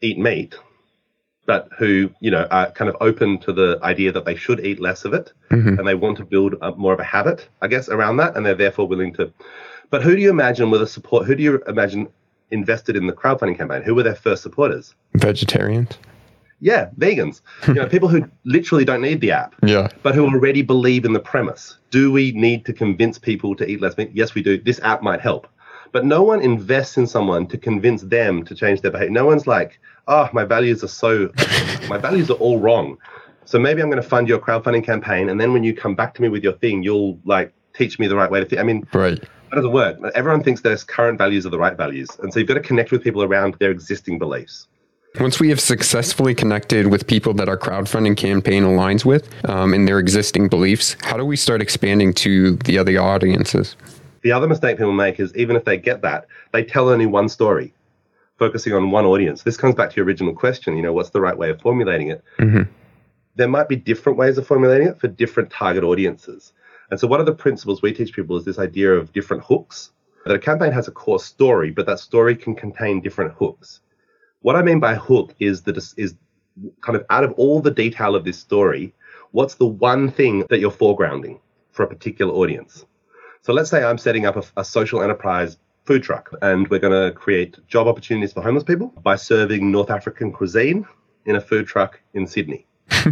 eat 0.00 0.18
meat 0.18 0.54
but 1.46 1.68
who 1.78 2.10
you 2.20 2.30
know 2.30 2.46
are 2.50 2.70
kind 2.72 2.88
of 2.88 2.96
open 3.00 3.38
to 3.38 3.52
the 3.52 3.78
idea 3.82 4.12
that 4.12 4.24
they 4.24 4.34
should 4.34 4.64
eat 4.64 4.80
less 4.80 5.04
of 5.04 5.14
it 5.14 5.32
mm-hmm. 5.50 5.78
and 5.78 5.86
they 5.86 5.94
want 5.94 6.16
to 6.16 6.24
build 6.24 6.54
a, 6.62 6.72
more 6.72 6.92
of 6.92 7.00
a 7.00 7.04
habit 7.04 7.48
i 7.62 7.66
guess 7.66 7.88
around 7.88 8.16
that 8.16 8.36
and 8.36 8.44
they're 8.44 8.54
therefore 8.54 8.86
willing 8.86 9.12
to 9.12 9.32
but 9.90 10.02
who 10.02 10.14
do 10.16 10.22
you 10.22 10.30
imagine 10.30 10.70
with 10.70 10.82
a 10.82 10.86
support 10.86 11.26
who 11.26 11.34
do 11.34 11.42
you 11.42 11.62
imagine 11.66 12.08
invested 12.54 12.96
in 12.96 13.06
the 13.06 13.12
crowdfunding 13.12 13.58
campaign? 13.58 13.82
Who 13.82 13.94
were 13.94 14.02
their 14.02 14.14
first 14.14 14.42
supporters? 14.42 14.94
Vegetarians. 15.14 15.98
Yeah, 16.60 16.88
vegans. 16.98 17.42
you 17.68 17.74
know, 17.74 17.86
people 17.86 18.08
who 18.08 18.26
literally 18.44 18.86
don't 18.86 19.02
need 19.02 19.20
the 19.20 19.32
app. 19.32 19.54
Yeah. 19.62 19.88
But 20.02 20.14
who 20.14 20.24
already 20.24 20.62
believe 20.62 21.04
in 21.04 21.12
the 21.12 21.20
premise. 21.20 21.76
Do 21.90 22.10
we 22.10 22.32
need 22.32 22.64
to 22.64 22.72
convince 22.72 23.18
people 23.18 23.54
to 23.56 23.68
eat 23.68 23.82
less 23.82 23.98
meat? 23.98 24.10
Yes, 24.14 24.34
we 24.34 24.42
do. 24.42 24.58
This 24.58 24.80
app 24.80 25.02
might 25.02 25.20
help. 25.20 25.46
But 25.92 26.06
no 26.06 26.22
one 26.22 26.40
invests 26.40 26.96
in 26.96 27.06
someone 27.06 27.46
to 27.48 27.58
convince 27.58 28.02
them 28.02 28.44
to 28.46 28.54
change 28.54 28.80
their 28.80 28.90
behavior. 28.90 29.12
No 29.12 29.26
one's 29.26 29.46
like, 29.46 29.78
oh, 30.08 30.28
my 30.32 30.44
values 30.44 30.82
are 30.82 30.88
so, 30.88 31.30
my 31.88 31.98
values 31.98 32.30
are 32.30 32.34
all 32.34 32.58
wrong. 32.58 32.96
So 33.44 33.58
maybe 33.58 33.82
I'm 33.82 33.90
going 33.90 34.02
to 34.02 34.08
fund 34.08 34.28
your 34.28 34.38
crowdfunding 34.38 34.84
campaign, 34.84 35.28
and 35.28 35.40
then 35.40 35.52
when 35.52 35.64
you 35.64 35.74
come 35.74 35.94
back 35.94 36.14
to 36.14 36.22
me 36.22 36.28
with 36.28 36.42
your 36.42 36.54
thing, 36.54 36.82
you'll 36.82 37.18
like 37.24 37.52
teach 37.74 37.98
me 37.98 38.06
the 38.06 38.16
right 38.16 38.30
way 38.30 38.40
to 38.40 38.46
think. 38.46 38.60
I 38.60 38.64
mean, 38.64 38.86
right. 38.92 39.22
That 39.54 39.60
doesn't 39.60 39.72
work. 39.72 39.98
Everyone 40.16 40.42
thinks 40.42 40.62
their 40.62 40.76
current 40.78 41.16
values 41.16 41.46
are 41.46 41.48
the 41.48 41.60
right 41.60 41.76
values. 41.76 42.08
And 42.20 42.32
so 42.32 42.40
you've 42.40 42.48
got 42.48 42.54
to 42.54 42.60
connect 42.60 42.90
with 42.90 43.04
people 43.04 43.22
around 43.22 43.54
their 43.60 43.70
existing 43.70 44.18
beliefs. 44.18 44.66
Once 45.20 45.38
we 45.38 45.48
have 45.48 45.60
successfully 45.60 46.34
connected 46.34 46.88
with 46.88 47.06
people 47.06 47.32
that 47.34 47.48
our 47.48 47.56
crowdfunding 47.56 48.16
campaign 48.16 48.64
aligns 48.64 49.04
with 49.04 49.28
um, 49.48 49.72
in 49.72 49.84
their 49.84 50.00
existing 50.00 50.48
beliefs, 50.48 50.96
how 51.02 51.16
do 51.16 51.24
we 51.24 51.36
start 51.36 51.62
expanding 51.62 52.12
to 52.14 52.56
the 52.64 52.76
other 52.76 52.98
audiences? 52.98 53.76
The 54.22 54.32
other 54.32 54.48
mistake 54.48 54.76
people 54.76 54.92
make 54.92 55.20
is 55.20 55.32
even 55.36 55.54
if 55.54 55.64
they 55.64 55.76
get 55.76 56.02
that, 56.02 56.26
they 56.50 56.64
tell 56.64 56.88
only 56.88 57.06
one 57.06 57.28
story, 57.28 57.72
focusing 58.40 58.72
on 58.72 58.90
one 58.90 59.04
audience. 59.04 59.44
This 59.44 59.56
comes 59.56 59.76
back 59.76 59.90
to 59.90 59.96
your 59.96 60.04
original 60.04 60.34
question, 60.34 60.76
you 60.76 60.82
know, 60.82 60.92
what's 60.92 61.10
the 61.10 61.20
right 61.20 61.38
way 61.38 61.50
of 61.50 61.60
formulating 61.60 62.08
it? 62.08 62.24
Mm-hmm. 62.40 62.62
There 63.36 63.48
might 63.48 63.68
be 63.68 63.76
different 63.76 64.18
ways 64.18 64.36
of 64.36 64.48
formulating 64.48 64.88
it 64.88 64.98
for 64.98 65.06
different 65.06 65.50
target 65.50 65.84
audiences. 65.84 66.52
And 66.94 67.00
so 67.00 67.08
one 67.08 67.18
of 67.18 67.26
the 67.26 67.34
principles 67.34 67.82
we 67.82 67.92
teach 67.92 68.12
people 68.12 68.36
is 68.36 68.44
this 68.44 68.60
idea 68.60 68.92
of 68.92 69.12
different 69.12 69.42
hooks. 69.42 69.90
That 70.26 70.36
a 70.36 70.38
campaign 70.38 70.70
has 70.70 70.86
a 70.86 70.92
core 70.92 71.18
story, 71.18 71.72
but 71.72 71.86
that 71.86 71.98
story 71.98 72.36
can 72.36 72.54
contain 72.54 73.00
different 73.00 73.32
hooks. 73.32 73.80
What 74.42 74.54
I 74.54 74.62
mean 74.62 74.78
by 74.78 74.94
hook 74.94 75.34
is 75.40 75.62
that 75.62 75.76
is 75.76 76.14
kind 76.82 76.94
of 76.94 77.04
out 77.10 77.24
of 77.24 77.32
all 77.32 77.60
the 77.60 77.72
detail 77.72 78.14
of 78.14 78.24
this 78.24 78.38
story, 78.38 78.94
what's 79.32 79.56
the 79.56 79.66
one 79.66 80.08
thing 80.08 80.44
that 80.50 80.60
you're 80.60 80.70
foregrounding 80.70 81.40
for 81.72 81.82
a 81.82 81.88
particular 81.88 82.32
audience? 82.32 82.86
So 83.42 83.52
let's 83.52 83.70
say 83.70 83.82
I'm 83.82 83.98
setting 83.98 84.24
up 84.24 84.36
a, 84.36 84.44
a 84.60 84.64
social 84.64 85.02
enterprise 85.02 85.56
food 85.86 86.04
truck 86.04 86.30
and 86.42 86.68
we're 86.68 86.78
going 86.78 86.92
to 86.92 87.10
create 87.10 87.58
job 87.66 87.88
opportunities 87.88 88.32
for 88.32 88.40
homeless 88.40 88.62
people 88.62 88.94
by 89.02 89.16
serving 89.16 89.68
North 89.68 89.90
African 89.90 90.30
cuisine 90.30 90.86
in 91.26 91.34
a 91.34 91.40
food 91.40 91.66
truck 91.66 92.00
in 92.12 92.24
Sydney. 92.24 92.68
so 92.90 93.10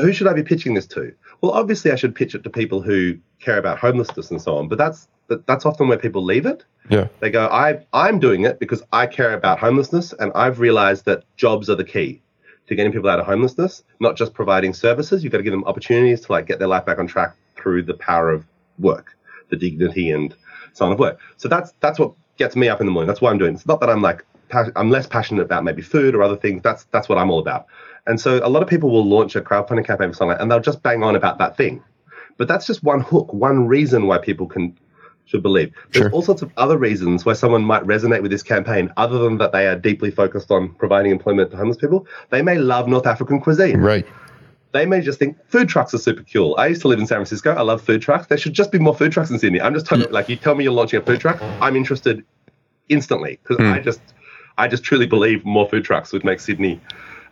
who 0.00 0.12
should 0.12 0.26
I 0.26 0.32
be 0.32 0.42
pitching 0.42 0.74
this 0.74 0.88
to? 0.88 1.14
Well, 1.40 1.52
obviously 1.52 1.90
I 1.90 1.96
should 1.96 2.14
pitch 2.14 2.34
it 2.34 2.44
to 2.44 2.50
people 2.50 2.80
who 2.80 3.18
care 3.40 3.58
about 3.58 3.78
homelessness 3.78 4.30
and 4.30 4.40
so 4.40 4.56
on. 4.56 4.68
But 4.68 4.78
that's 4.78 5.08
that's 5.46 5.64
often 5.64 5.88
where 5.88 5.98
people 5.98 6.24
leave 6.24 6.46
it. 6.46 6.64
Yeah. 6.88 7.08
They 7.20 7.30
go, 7.30 7.46
I 7.46 7.84
I'm 7.92 8.18
doing 8.18 8.44
it 8.44 8.58
because 8.58 8.82
I 8.92 9.06
care 9.06 9.34
about 9.34 9.58
homelessness 9.58 10.12
and 10.12 10.32
I've 10.34 10.60
realized 10.60 11.04
that 11.04 11.24
jobs 11.36 11.70
are 11.70 11.76
the 11.76 11.84
key 11.84 12.20
to 12.66 12.74
getting 12.74 12.92
people 12.92 13.08
out 13.08 13.20
of 13.20 13.26
homelessness, 13.26 13.84
not 14.00 14.16
just 14.16 14.34
providing 14.34 14.74
services. 14.74 15.22
You've 15.22 15.32
got 15.32 15.38
to 15.38 15.44
give 15.44 15.52
them 15.52 15.64
opportunities 15.64 16.20
to 16.22 16.32
like 16.32 16.46
get 16.46 16.58
their 16.58 16.68
life 16.68 16.84
back 16.84 16.98
on 16.98 17.06
track 17.06 17.34
through 17.56 17.82
the 17.84 17.94
power 17.94 18.30
of 18.30 18.44
work, 18.78 19.16
the 19.50 19.56
dignity 19.56 20.10
and 20.10 20.34
so 20.72 20.86
on 20.86 20.92
of 20.92 20.98
work. 20.98 21.18
So 21.36 21.48
that's 21.48 21.72
that's 21.80 21.98
what 21.98 22.12
gets 22.36 22.56
me 22.56 22.68
up 22.68 22.80
in 22.80 22.86
the 22.86 22.92
morning. 22.92 23.06
That's 23.06 23.20
why 23.20 23.30
I'm 23.30 23.38
doing. 23.38 23.54
It's 23.54 23.66
not 23.66 23.80
that 23.80 23.90
I'm 23.90 24.02
like 24.02 24.24
I'm 24.52 24.90
less 24.90 25.06
passionate 25.06 25.42
about 25.42 25.64
maybe 25.64 25.82
food 25.82 26.14
or 26.14 26.22
other 26.22 26.36
things. 26.36 26.62
That's 26.62 26.84
that's 26.84 27.08
what 27.08 27.18
I'm 27.18 27.30
all 27.30 27.38
about. 27.38 27.66
And 28.06 28.20
so 28.20 28.40
a 28.44 28.48
lot 28.48 28.62
of 28.62 28.68
people 28.68 28.90
will 28.90 29.06
launch 29.06 29.36
a 29.36 29.40
crowdfunding 29.40 29.86
campaign 29.86 30.10
for 30.10 30.16
something 30.16 30.38
and 30.40 30.50
they'll 30.50 30.60
just 30.60 30.82
bang 30.82 31.02
on 31.02 31.16
about 31.16 31.38
that 31.38 31.56
thing. 31.56 31.82
But 32.38 32.48
that's 32.48 32.66
just 32.66 32.82
one 32.82 33.00
hook, 33.00 33.32
one 33.32 33.66
reason 33.66 34.06
why 34.06 34.18
people 34.18 34.46
can 34.46 34.76
should 35.26 35.42
believe. 35.42 35.72
There's 35.92 36.04
sure. 36.04 36.12
all 36.12 36.22
sorts 36.22 36.42
of 36.42 36.50
other 36.56 36.76
reasons 36.76 37.24
why 37.24 37.34
someone 37.34 37.62
might 37.62 37.84
resonate 37.84 38.20
with 38.22 38.32
this 38.32 38.42
campaign, 38.42 38.92
other 38.96 39.18
than 39.18 39.38
that 39.38 39.52
they 39.52 39.66
are 39.66 39.76
deeply 39.76 40.10
focused 40.10 40.50
on 40.50 40.74
providing 40.74 41.12
employment 41.12 41.52
to 41.52 41.56
homeless 41.56 41.76
people. 41.76 42.06
They 42.30 42.42
may 42.42 42.58
love 42.58 42.88
North 42.88 43.06
African 43.06 43.40
cuisine. 43.40 43.78
Right. 43.78 44.06
They 44.72 44.86
may 44.86 45.00
just 45.00 45.18
think 45.18 45.36
food 45.48 45.68
trucks 45.68 45.94
are 45.94 45.98
super 45.98 46.24
cool. 46.24 46.56
I 46.58 46.66
used 46.66 46.82
to 46.82 46.88
live 46.88 46.98
in 46.98 47.06
San 47.06 47.18
Francisco. 47.18 47.54
I 47.54 47.62
love 47.62 47.82
food 47.82 48.02
trucks. 48.02 48.26
There 48.26 48.38
should 48.38 48.54
just 48.54 48.72
be 48.72 48.78
more 48.78 48.94
food 48.94 49.12
trucks 49.12 49.30
in 49.30 49.38
Sydney. 49.38 49.60
I'm 49.60 49.74
just 49.74 49.86
totally, 49.86 50.08
yeah. 50.08 50.14
like 50.14 50.28
you 50.28 50.36
tell 50.36 50.54
me 50.54 50.64
you're 50.64 50.72
launching 50.72 51.00
a 51.00 51.04
food 51.04 51.20
truck, 51.20 51.40
I'm 51.60 51.76
interested 51.76 52.24
instantly 52.88 53.38
because 53.42 53.58
mm. 53.58 53.72
I 53.72 53.80
just 53.80 54.00
I 54.60 54.68
just 54.68 54.84
truly 54.84 55.06
believe 55.06 55.42
more 55.44 55.66
food 55.66 55.84
trucks 55.84 56.12
would 56.12 56.22
make 56.22 56.38
Sydney 56.38 56.82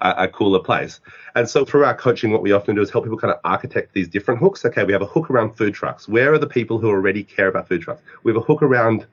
a, 0.00 0.14
a, 0.24 0.28
cooler 0.28 0.60
place. 0.60 0.98
And 1.34 1.46
so 1.46 1.62
through 1.62 1.84
our 1.84 1.94
coaching, 1.94 2.30
what 2.32 2.40
we 2.40 2.52
often 2.52 2.74
do 2.74 2.80
is 2.80 2.90
help 2.90 3.04
people 3.04 3.18
kind 3.18 3.32
of 3.32 3.38
architect 3.44 3.92
these 3.92 4.08
different 4.08 4.40
hooks. 4.40 4.64
Okay, 4.64 4.82
we 4.82 4.94
have 4.94 5.02
a 5.02 5.06
hook 5.06 5.28
around 5.28 5.54
food 5.54 5.74
trucks. 5.74 6.08
Where 6.08 6.32
are 6.32 6.38
the 6.38 6.46
people 6.46 6.78
who 6.78 6.88
already 6.88 7.22
care 7.22 7.48
about 7.48 7.68
food 7.68 7.82
trucks? 7.82 8.00
We 8.22 8.32
have 8.32 8.40
a 8.40 8.44
hook 8.44 8.62
around 8.62 9.06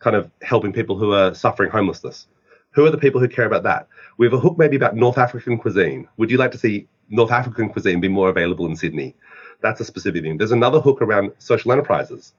kind 0.00 0.16
of 0.16 0.32
helping 0.42 0.72
people 0.72 0.98
who 0.98 1.12
are 1.12 1.32
suffering 1.32 1.70
homelessness. 1.70 2.26
Who 2.72 2.84
are 2.86 2.90
the 2.90 2.98
people 2.98 3.20
who 3.20 3.28
care 3.28 3.46
about 3.46 3.62
that? 3.62 3.86
We 4.18 4.26
have 4.26 4.32
a 4.32 4.40
hook 4.40 4.58
maybe 4.58 4.74
about 4.74 4.96
North 4.96 5.16
African 5.16 5.56
cuisine. 5.56 6.08
Would 6.16 6.32
you 6.32 6.38
like 6.38 6.50
to 6.52 6.58
see 6.58 6.88
North 7.08 7.30
African 7.30 7.68
cuisine 7.68 8.00
be 8.00 8.08
more 8.08 8.30
available 8.30 8.66
in 8.66 8.74
Sydney? 8.74 9.14
That's 9.60 9.80
a 9.80 9.84
specific 9.84 10.24
thing. 10.24 10.38
There's 10.38 10.50
another 10.50 10.80
hook 10.80 11.00
around 11.00 11.30
social 11.38 11.70
enterprises. 11.70 12.32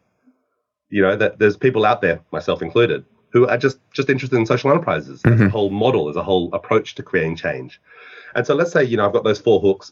You 0.89 1.03
know, 1.03 1.15
that 1.15 1.39
there's 1.39 1.55
people 1.55 1.85
out 1.85 2.01
there, 2.01 2.19
myself 2.31 2.61
included, 2.61 3.05
who 3.35 3.45
are 3.49 3.57
just 3.57 3.79
just 3.91 4.09
interested 4.09 4.37
in 4.37 4.45
social 4.45 4.71
enterprises 4.71 5.21
as 5.25 5.33
a 5.33 5.35
mm-hmm. 5.35 5.47
whole 5.49 5.69
model, 5.69 6.07
as 6.07 6.15
a 6.15 6.23
whole 6.23 6.49
approach 6.53 6.95
to 6.95 7.03
creating 7.03 7.35
change. 7.35 7.81
And 8.33 8.47
so 8.47 8.55
let's 8.55 8.71
say, 8.71 8.81
you 8.85 8.95
know, 8.95 9.05
I've 9.05 9.11
got 9.11 9.25
those 9.25 9.41
four 9.41 9.59
hooks, 9.59 9.91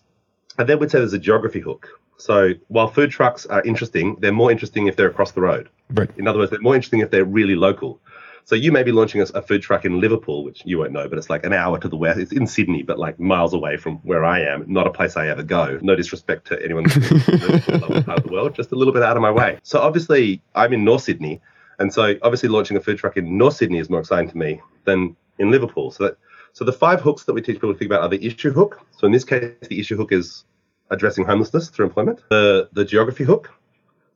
and 0.58 0.70
then 0.70 0.80
we'd 0.80 0.90
say 0.90 1.00
there's 1.00 1.12
a 1.12 1.20
geography 1.20 1.60
hook. 1.60 1.90
So 2.16 2.54
while 2.70 2.88
food 2.88 3.12
trucks 3.12 3.46
are 3.48 3.62
interesting, 3.64 4.16
they're 4.22 4.32
more 4.32 4.50
interesting 4.50 4.88
if 4.88 4.96
they're 4.96 5.10
across 5.10 5.34
the 5.34 5.42
road. 5.42 5.68
Right. 5.90 6.10
In 6.16 6.26
other 6.26 6.40
words, 6.40 6.52
they're 6.52 6.62
more 6.62 6.74
interesting 6.74 7.02
if 7.02 7.12
they're 7.12 7.26
really 7.26 7.56
local. 7.56 8.00
So 8.46 8.56
you 8.56 8.72
may 8.72 8.84
be 8.84 8.94
launching 8.94 9.20
a, 9.20 9.26
a 9.36 9.42
food 9.42 9.62
truck 9.62 9.84
in 9.84 10.00
Liverpool, 10.00 10.46
which 10.46 10.62
you 10.66 10.78
won't 10.78 10.94
know, 10.94 11.10
but 11.10 11.18
it's 11.18 11.30
like 11.30 11.46
an 11.46 11.52
hour 11.52 11.78
to 11.80 11.90
the 11.90 11.98
west. 11.98 12.20
It's 12.20 12.32
in 12.32 12.48
Sydney, 12.48 12.82
but 12.82 12.98
like 12.98 13.20
miles 13.20 13.54
away 13.54 13.76
from 13.76 13.98
where 14.04 14.24
I 14.24 14.40
am. 14.40 14.64
Not 14.72 14.88
a 14.88 14.90
place 14.90 15.18
I 15.18 15.28
ever 15.28 15.44
go. 15.44 15.80
No 15.82 15.98
disrespect 15.98 16.48
to 16.48 16.64
anyone 16.64 16.90
in 16.90 17.02
Liverpool, 17.02 18.04
part 18.04 18.20
of 18.20 18.24
the 18.24 18.32
world, 18.32 18.56
just 18.56 18.72
a 18.72 18.76
little 18.76 18.94
bit 18.94 19.04
out 19.04 19.18
of 19.18 19.22
my 19.22 19.32
way. 19.32 19.60
So 19.64 19.82
obviously, 19.82 20.42
I'm 20.56 20.72
in 20.72 20.86
North 20.86 21.04
Sydney, 21.04 21.42
and 21.80 21.94
so 21.94 22.16
obviously 22.22 22.50
launching 22.50 22.78
a 22.78 22.82
food 22.82 22.98
truck 22.98 23.18
in 23.18 23.38
North 23.38 23.56
Sydney 23.56 23.80
is 23.80 23.90
more 23.90 24.00
exciting 24.00 24.30
to 24.30 24.38
me 24.38 24.62
than 24.86 25.16
in 25.40 25.52
Liverpool. 25.52 25.92
So 25.92 26.06
that 26.06 26.18
so 26.54 26.64
the 26.64 26.74
five 26.74 27.02
hooks 27.02 27.24
that 27.24 27.34
we 27.34 27.42
teach 27.42 27.56
people 27.56 27.74
to 27.74 27.78
think 27.78 27.90
about 27.90 28.02
are 28.02 28.10
the 28.10 28.24
issue 28.26 28.52
hook. 28.52 28.86
So 28.92 29.08
in 29.08 29.14
this 29.14 29.24
case, 29.24 29.54
the 29.68 29.80
issue 29.80 29.98
hook 29.98 30.12
is 30.12 30.46
addressing 30.92 31.26
homelessness 31.26 31.70
through 31.70 31.88
employment. 31.88 32.22
The 32.30 32.70
the 32.74 32.86
geography 32.86 33.24
hook. 33.24 33.50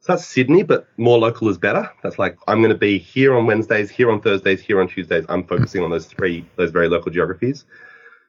So 0.01 0.13
that's 0.13 0.25
Sydney, 0.25 0.63
but 0.63 0.87
more 0.97 1.17
local 1.17 1.49
is 1.49 1.57
better. 1.57 1.89
That's 2.03 2.19
like 2.19 2.37
I'm 2.47 2.59
going 2.59 2.71
to 2.71 2.77
be 2.77 2.99
here 2.99 3.35
on 3.35 3.45
Wednesdays, 3.45 3.89
here 3.89 4.11
on 4.11 4.21
Thursdays, 4.21 4.61
here 4.61 4.79
on 4.79 4.87
Tuesdays. 4.87 5.25
I'm 5.27 5.43
focusing 5.43 5.83
on 5.83 5.89
those 5.89 6.05
three, 6.05 6.45
those 6.55 6.71
very 6.71 6.87
local 6.87 7.11
geographies. 7.11 7.65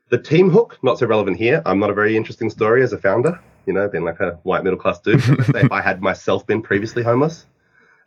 The 0.08 0.18
team 0.18 0.48
hook, 0.48 0.78
not 0.82 0.98
so 0.98 1.06
relevant 1.06 1.36
here. 1.36 1.60
I'm 1.66 1.78
not 1.78 1.90
a 1.90 1.94
very 1.94 2.16
interesting 2.16 2.48
story 2.48 2.82
as 2.82 2.94
a 2.94 2.98
founder. 2.98 3.38
You 3.66 3.74
know, 3.74 3.86
being 3.86 4.04
like 4.04 4.20
a 4.20 4.38
white 4.44 4.64
middle 4.64 4.78
class 4.78 4.98
dude. 5.00 5.22
If 5.54 5.70
I 5.70 5.82
had 5.82 6.00
myself 6.00 6.46
been 6.46 6.62
previously 6.62 7.02
homeless, 7.02 7.44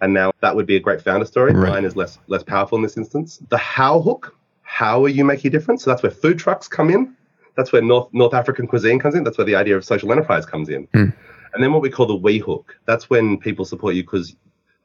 and 0.01 0.13
now 0.13 0.31
that 0.41 0.55
would 0.55 0.65
be 0.65 0.75
a 0.75 0.79
great 0.79 1.01
founder 1.01 1.25
story. 1.25 1.53
Right. 1.53 1.69
Mine 1.69 1.85
is 1.85 1.95
less 1.95 2.19
less 2.27 2.43
powerful 2.43 2.77
in 2.77 2.81
this 2.83 2.97
instance. 2.97 3.39
The 3.49 3.57
how 3.57 4.01
hook, 4.01 4.35
how 4.63 5.03
are 5.05 5.09
you 5.09 5.23
making 5.23 5.49
a 5.49 5.51
difference? 5.51 5.83
So 5.83 5.89
that's 5.91 6.03
where 6.03 6.11
food 6.11 6.37
trucks 6.39 6.67
come 6.67 6.89
in. 6.89 7.15
That's 7.55 7.71
where 7.71 7.81
North 7.81 8.09
North 8.13 8.33
African 8.33 8.67
cuisine 8.67 8.99
comes 8.99 9.15
in. 9.15 9.23
That's 9.23 9.37
where 9.37 9.45
the 9.45 9.55
idea 9.55 9.77
of 9.77 9.85
social 9.85 10.11
enterprise 10.11 10.45
comes 10.45 10.69
in. 10.69 10.87
Hmm. 10.93 11.09
And 11.53 11.61
then 11.61 11.71
what 11.73 11.81
we 11.81 11.89
call 11.89 12.05
the 12.05 12.15
we 12.15 12.39
hook. 12.39 12.75
That's 12.85 13.09
when 13.09 13.37
people 13.37 13.65
support 13.65 13.95
you 13.95 14.03
because 14.03 14.35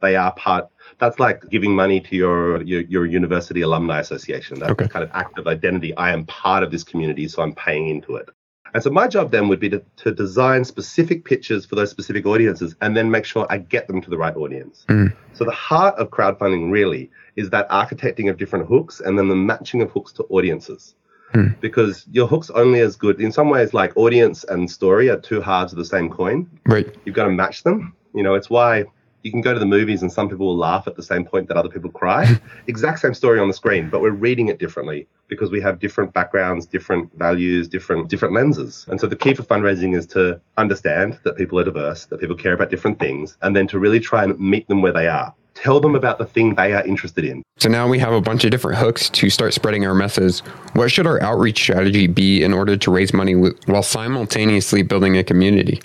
they 0.02 0.16
are 0.16 0.32
part. 0.34 0.68
That's 0.98 1.18
like 1.18 1.48
giving 1.48 1.74
money 1.74 2.00
to 2.00 2.16
your 2.16 2.62
your, 2.62 2.82
your 2.82 3.06
university 3.06 3.62
alumni 3.62 4.00
association. 4.00 4.58
That's 4.58 4.72
Okay. 4.72 4.88
kind 4.88 5.04
of 5.04 5.10
act 5.14 5.38
of 5.38 5.46
identity. 5.46 5.96
I 5.96 6.12
am 6.12 6.26
part 6.26 6.62
of 6.62 6.70
this 6.70 6.84
community, 6.84 7.28
so 7.28 7.42
I'm 7.42 7.54
paying 7.54 7.88
into 7.88 8.16
it. 8.16 8.28
And 8.76 8.82
so 8.82 8.90
my 8.90 9.08
job 9.08 9.30
then 9.30 9.48
would 9.48 9.58
be 9.58 9.70
to, 9.70 9.82
to 10.04 10.12
design 10.12 10.62
specific 10.62 11.24
pitches 11.24 11.64
for 11.64 11.76
those 11.76 11.90
specific 11.90 12.26
audiences 12.26 12.76
and 12.82 12.94
then 12.94 13.10
make 13.10 13.24
sure 13.24 13.46
I 13.48 13.56
get 13.56 13.86
them 13.86 14.02
to 14.02 14.10
the 14.10 14.18
right 14.18 14.36
audience. 14.36 14.84
Mm. 14.90 15.16
So 15.32 15.46
the 15.46 15.50
heart 15.50 15.94
of 15.94 16.10
crowdfunding 16.10 16.70
really 16.70 17.10
is 17.36 17.48
that 17.48 17.66
architecting 17.70 18.28
of 18.28 18.36
different 18.36 18.68
hooks 18.68 19.00
and 19.00 19.18
then 19.18 19.28
the 19.28 19.34
matching 19.34 19.80
of 19.80 19.90
hooks 19.92 20.12
to 20.12 20.24
audiences. 20.24 20.94
Hmm. 21.32 21.52
Because 21.62 22.04
your 22.12 22.26
hook's 22.26 22.50
only 22.50 22.80
as 22.80 22.96
good 22.96 23.18
in 23.18 23.32
some 23.32 23.48
ways 23.48 23.72
like 23.72 23.96
audience 23.96 24.44
and 24.44 24.70
story 24.70 25.08
are 25.08 25.18
two 25.18 25.40
halves 25.40 25.72
of 25.72 25.78
the 25.78 25.84
same 25.86 26.10
coin. 26.10 26.46
Right. 26.66 26.94
You've 27.06 27.14
got 27.14 27.24
to 27.24 27.30
match 27.30 27.62
them. 27.62 27.96
You 28.14 28.24
know, 28.24 28.34
it's 28.34 28.50
why 28.50 28.84
you 29.26 29.32
can 29.32 29.40
go 29.40 29.52
to 29.52 29.58
the 29.58 29.66
movies 29.66 30.02
and 30.02 30.12
some 30.12 30.28
people 30.28 30.46
will 30.46 30.56
laugh 30.56 30.86
at 30.86 30.94
the 30.94 31.02
same 31.02 31.24
point 31.24 31.48
that 31.48 31.56
other 31.56 31.68
people 31.68 31.90
cry. 31.90 32.38
exact 32.68 33.00
same 33.00 33.12
story 33.12 33.40
on 33.40 33.48
the 33.48 33.54
screen, 33.54 33.90
but 33.90 34.00
we're 34.00 34.10
reading 34.10 34.46
it 34.48 34.60
differently 34.60 35.08
because 35.26 35.50
we 35.50 35.60
have 35.60 35.80
different 35.80 36.14
backgrounds, 36.14 36.64
different 36.64 37.12
values, 37.18 37.66
different 37.66 38.08
different 38.08 38.32
lenses. 38.34 38.86
And 38.88 39.00
so 39.00 39.08
the 39.08 39.16
key 39.16 39.34
for 39.34 39.42
fundraising 39.42 39.96
is 39.96 40.06
to 40.08 40.40
understand 40.56 41.18
that 41.24 41.36
people 41.36 41.58
are 41.58 41.64
diverse, 41.64 42.06
that 42.06 42.20
people 42.20 42.36
care 42.36 42.52
about 42.52 42.70
different 42.70 43.00
things, 43.00 43.36
and 43.42 43.56
then 43.56 43.66
to 43.66 43.80
really 43.80 43.98
try 43.98 44.22
and 44.22 44.38
meet 44.38 44.68
them 44.68 44.80
where 44.80 44.92
they 44.92 45.08
are. 45.08 45.34
Tell 45.54 45.80
them 45.80 45.96
about 45.96 46.18
the 46.18 46.26
thing 46.26 46.54
they 46.54 46.74
are 46.74 46.86
interested 46.86 47.24
in. 47.24 47.42
So 47.56 47.68
now 47.68 47.88
we 47.88 47.98
have 47.98 48.12
a 48.12 48.20
bunch 48.20 48.44
of 48.44 48.52
different 48.52 48.78
hooks 48.78 49.10
to 49.10 49.28
start 49.28 49.54
spreading 49.54 49.86
our 49.86 49.94
message. 49.94 50.40
What 50.74 50.92
should 50.92 51.06
our 51.06 51.20
outreach 51.20 51.58
strategy 51.58 52.06
be 52.06 52.44
in 52.44 52.52
order 52.52 52.76
to 52.76 52.90
raise 52.92 53.12
money 53.12 53.34
while 53.34 53.82
simultaneously 53.82 54.82
building 54.82 55.16
a 55.16 55.24
community? 55.24 55.80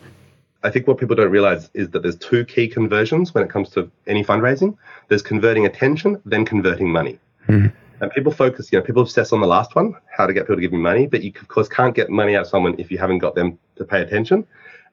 I 0.63 0.69
think 0.69 0.87
what 0.87 0.97
people 0.97 1.15
don't 1.15 1.31
realize 1.31 1.69
is 1.73 1.89
that 1.89 2.03
there's 2.03 2.17
two 2.17 2.45
key 2.45 2.67
conversions 2.67 3.33
when 3.33 3.43
it 3.43 3.49
comes 3.49 3.69
to 3.71 3.89
any 4.05 4.23
fundraising. 4.23 4.77
There's 5.07 5.23
converting 5.23 5.65
attention, 5.65 6.21
then 6.25 6.45
converting 6.45 6.91
money. 6.91 7.19
Hmm. 7.47 7.67
And 7.99 8.11
people 8.11 8.31
focus, 8.31 8.71
you 8.71 8.79
know, 8.79 8.85
people 8.85 9.01
obsess 9.01 9.31
on 9.31 9.41
the 9.41 9.47
last 9.47 9.75
one, 9.75 9.95
how 10.09 10.25
to 10.25 10.33
get 10.33 10.43
people 10.43 10.55
to 10.55 10.61
give 10.61 10.71
you 10.71 10.79
money, 10.79 11.07
but 11.07 11.23
you 11.23 11.31
of 11.39 11.47
course 11.47 11.67
can't 11.67 11.95
get 11.95 12.09
money 12.09 12.35
out 12.35 12.41
of 12.41 12.47
someone 12.47 12.75
if 12.79 12.91
you 12.91 12.97
haven't 12.97 13.19
got 13.19 13.35
them 13.35 13.57
to 13.75 13.85
pay 13.85 14.01
attention. 14.01 14.45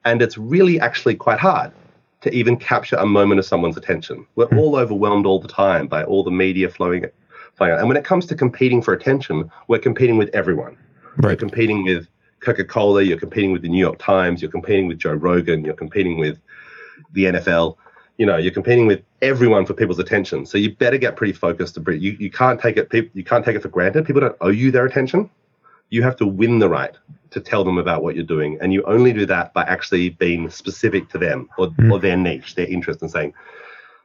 And 0.04 0.22
it's 0.22 0.38
really 0.38 0.78
actually 0.80 1.14
quite 1.14 1.38
hard 1.38 1.72
to 2.20 2.34
even 2.34 2.56
capture 2.56 2.96
a 2.96 3.06
moment 3.06 3.38
of 3.38 3.46
someone's 3.46 3.76
attention. 3.76 4.26
We're 4.36 4.46
hmm. 4.46 4.58
all 4.58 4.76
overwhelmed 4.76 5.26
all 5.26 5.40
the 5.40 5.48
time 5.48 5.86
by 5.86 6.04
all 6.04 6.22
the 6.22 6.30
media 6.30 6.70
flowing, 6.70 7.04
flowing 7.54 7.72
out. 7.72 7.78
And 7.78 7.88
when 7.88 7.96
it 7.96 8.04
comes 8.04 8.26
to 8.26 8.34
competing 8.34 8.80
for 8.80 8.94
attention, 8.94 9.50
we're 9.68 9.78
competing 9.78 10.16
with 10.16 10.30
everyone. 10.34 10.76
You're 11.22 11.36
competing 11.36 11.84
with 11.84 12.06
Coca 12.40 12.64
Cola, 12.64 13.02
you're 13.02 13.18
competing 13.18 13.52
with 13.52 13.62
the 13.62 13.68
New 13.68 13.80
York 13.80 13.98
Times, 13.98 14.42
you're 14.42 14.50
competing 14.50 14.86
with 14.86 14.98
Joe 14.98 15.14
Rogan, 15.14 15.64
you're 15.64 15.74
competing 15.74 16.18
with 16.18 16.38
the 17.12 17.24
NFL. 17.24 17.76
You 18.16 18.26
know, 18.26 18.36
you're 18.36 18.52
competing 18.52 18.86
with 18.86 19.02
everyone 19.22 19.64
for 19.64 19.74
people's 19.74 20.00
attention. 20.00 20.44
So 20.44 20.58
you 20.58 20.74
better 20.74 20.98
get 20.98 21.16
pretty 21.16 21.32
focused. 21.32 21.76
To 21.76 21.96
you, 21.96 22.16
you 22.18 22.30
can't 22.30 22.60
take 22.60 22.76
it. 22.76 22.92
You 23.14 23.24
can't 23.24 23.44
take 23.44 23.54
it 23.54 23.62
for 23.62 23.68
granted. 23.68 24.06
People 24.06 24.20
don't 24.20 24.36
owe 24.40 24.48
you 24.48 24.70
their 24.70 24.86
attention. 24.86 25.30
You 25.90 26.02
have 26.02 26.16
to 26.16 26.26
win 26.26 26.58
the 26.58 26.68
right 26.68 26.96
to 27.30 27.40
tell 27.40 27.62
them 27.62 27.78
about 27.78 28.02
what 28.02 28.16
you're 28.16 28.24
doing, 28.24 28.58
and 28.60 28.72
you 28.72 28.82
only 28.84 29.12
do 29.12 29.24
that 29.26 29.52
by 29.54 29.62
actually 29.62 30.10
being 30.10 30.50
specific 30.50 31.08
to 31.10 31.18
them 31.18 31.48
or, 31.58 31.68
hmm. 31.68 31.92
or 31.92 31.98
their 31.98 32.16
niche, 32.16 32.56
their 32.56 32.66
interest, 32.66 33.02
and 33.02 33.10
saying, 33.10 33.34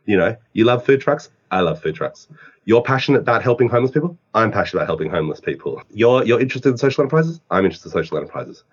you 0.05 0.17
know, 0.17 0.35
you 0.53 0.65
love 0.65 0.85
food 0.85 1.01
trucks. 1.01 1.29
I 1.49 1.61
love 1.61 1.81
food 1.81 1.95
trucks. 1.95 2.27
You're 2.65 2.81
passionate 2.81 3.19
about 3.19 3.43
helping 3.43 3.67
homeless 3.67 3.91
people. 3.91 4.17
I'm 4.33 4.51
passionate 4.51 4.81
about 4.81 4.87
helping 4.87 5.09
homeless 5.09 5.39
people. 5.39 5.81
You're 5.91 6.23
you're 6.23 6.39
interested 6.39 6.69
in 6.69 6.77
social 6.77 7.01
enterprises. 7.01 7.41
I'm 7.51 7.65
interested 7.65 7.89
in 7.89 7.91
social 7.91 8.17
enterprises. 8.17 8.63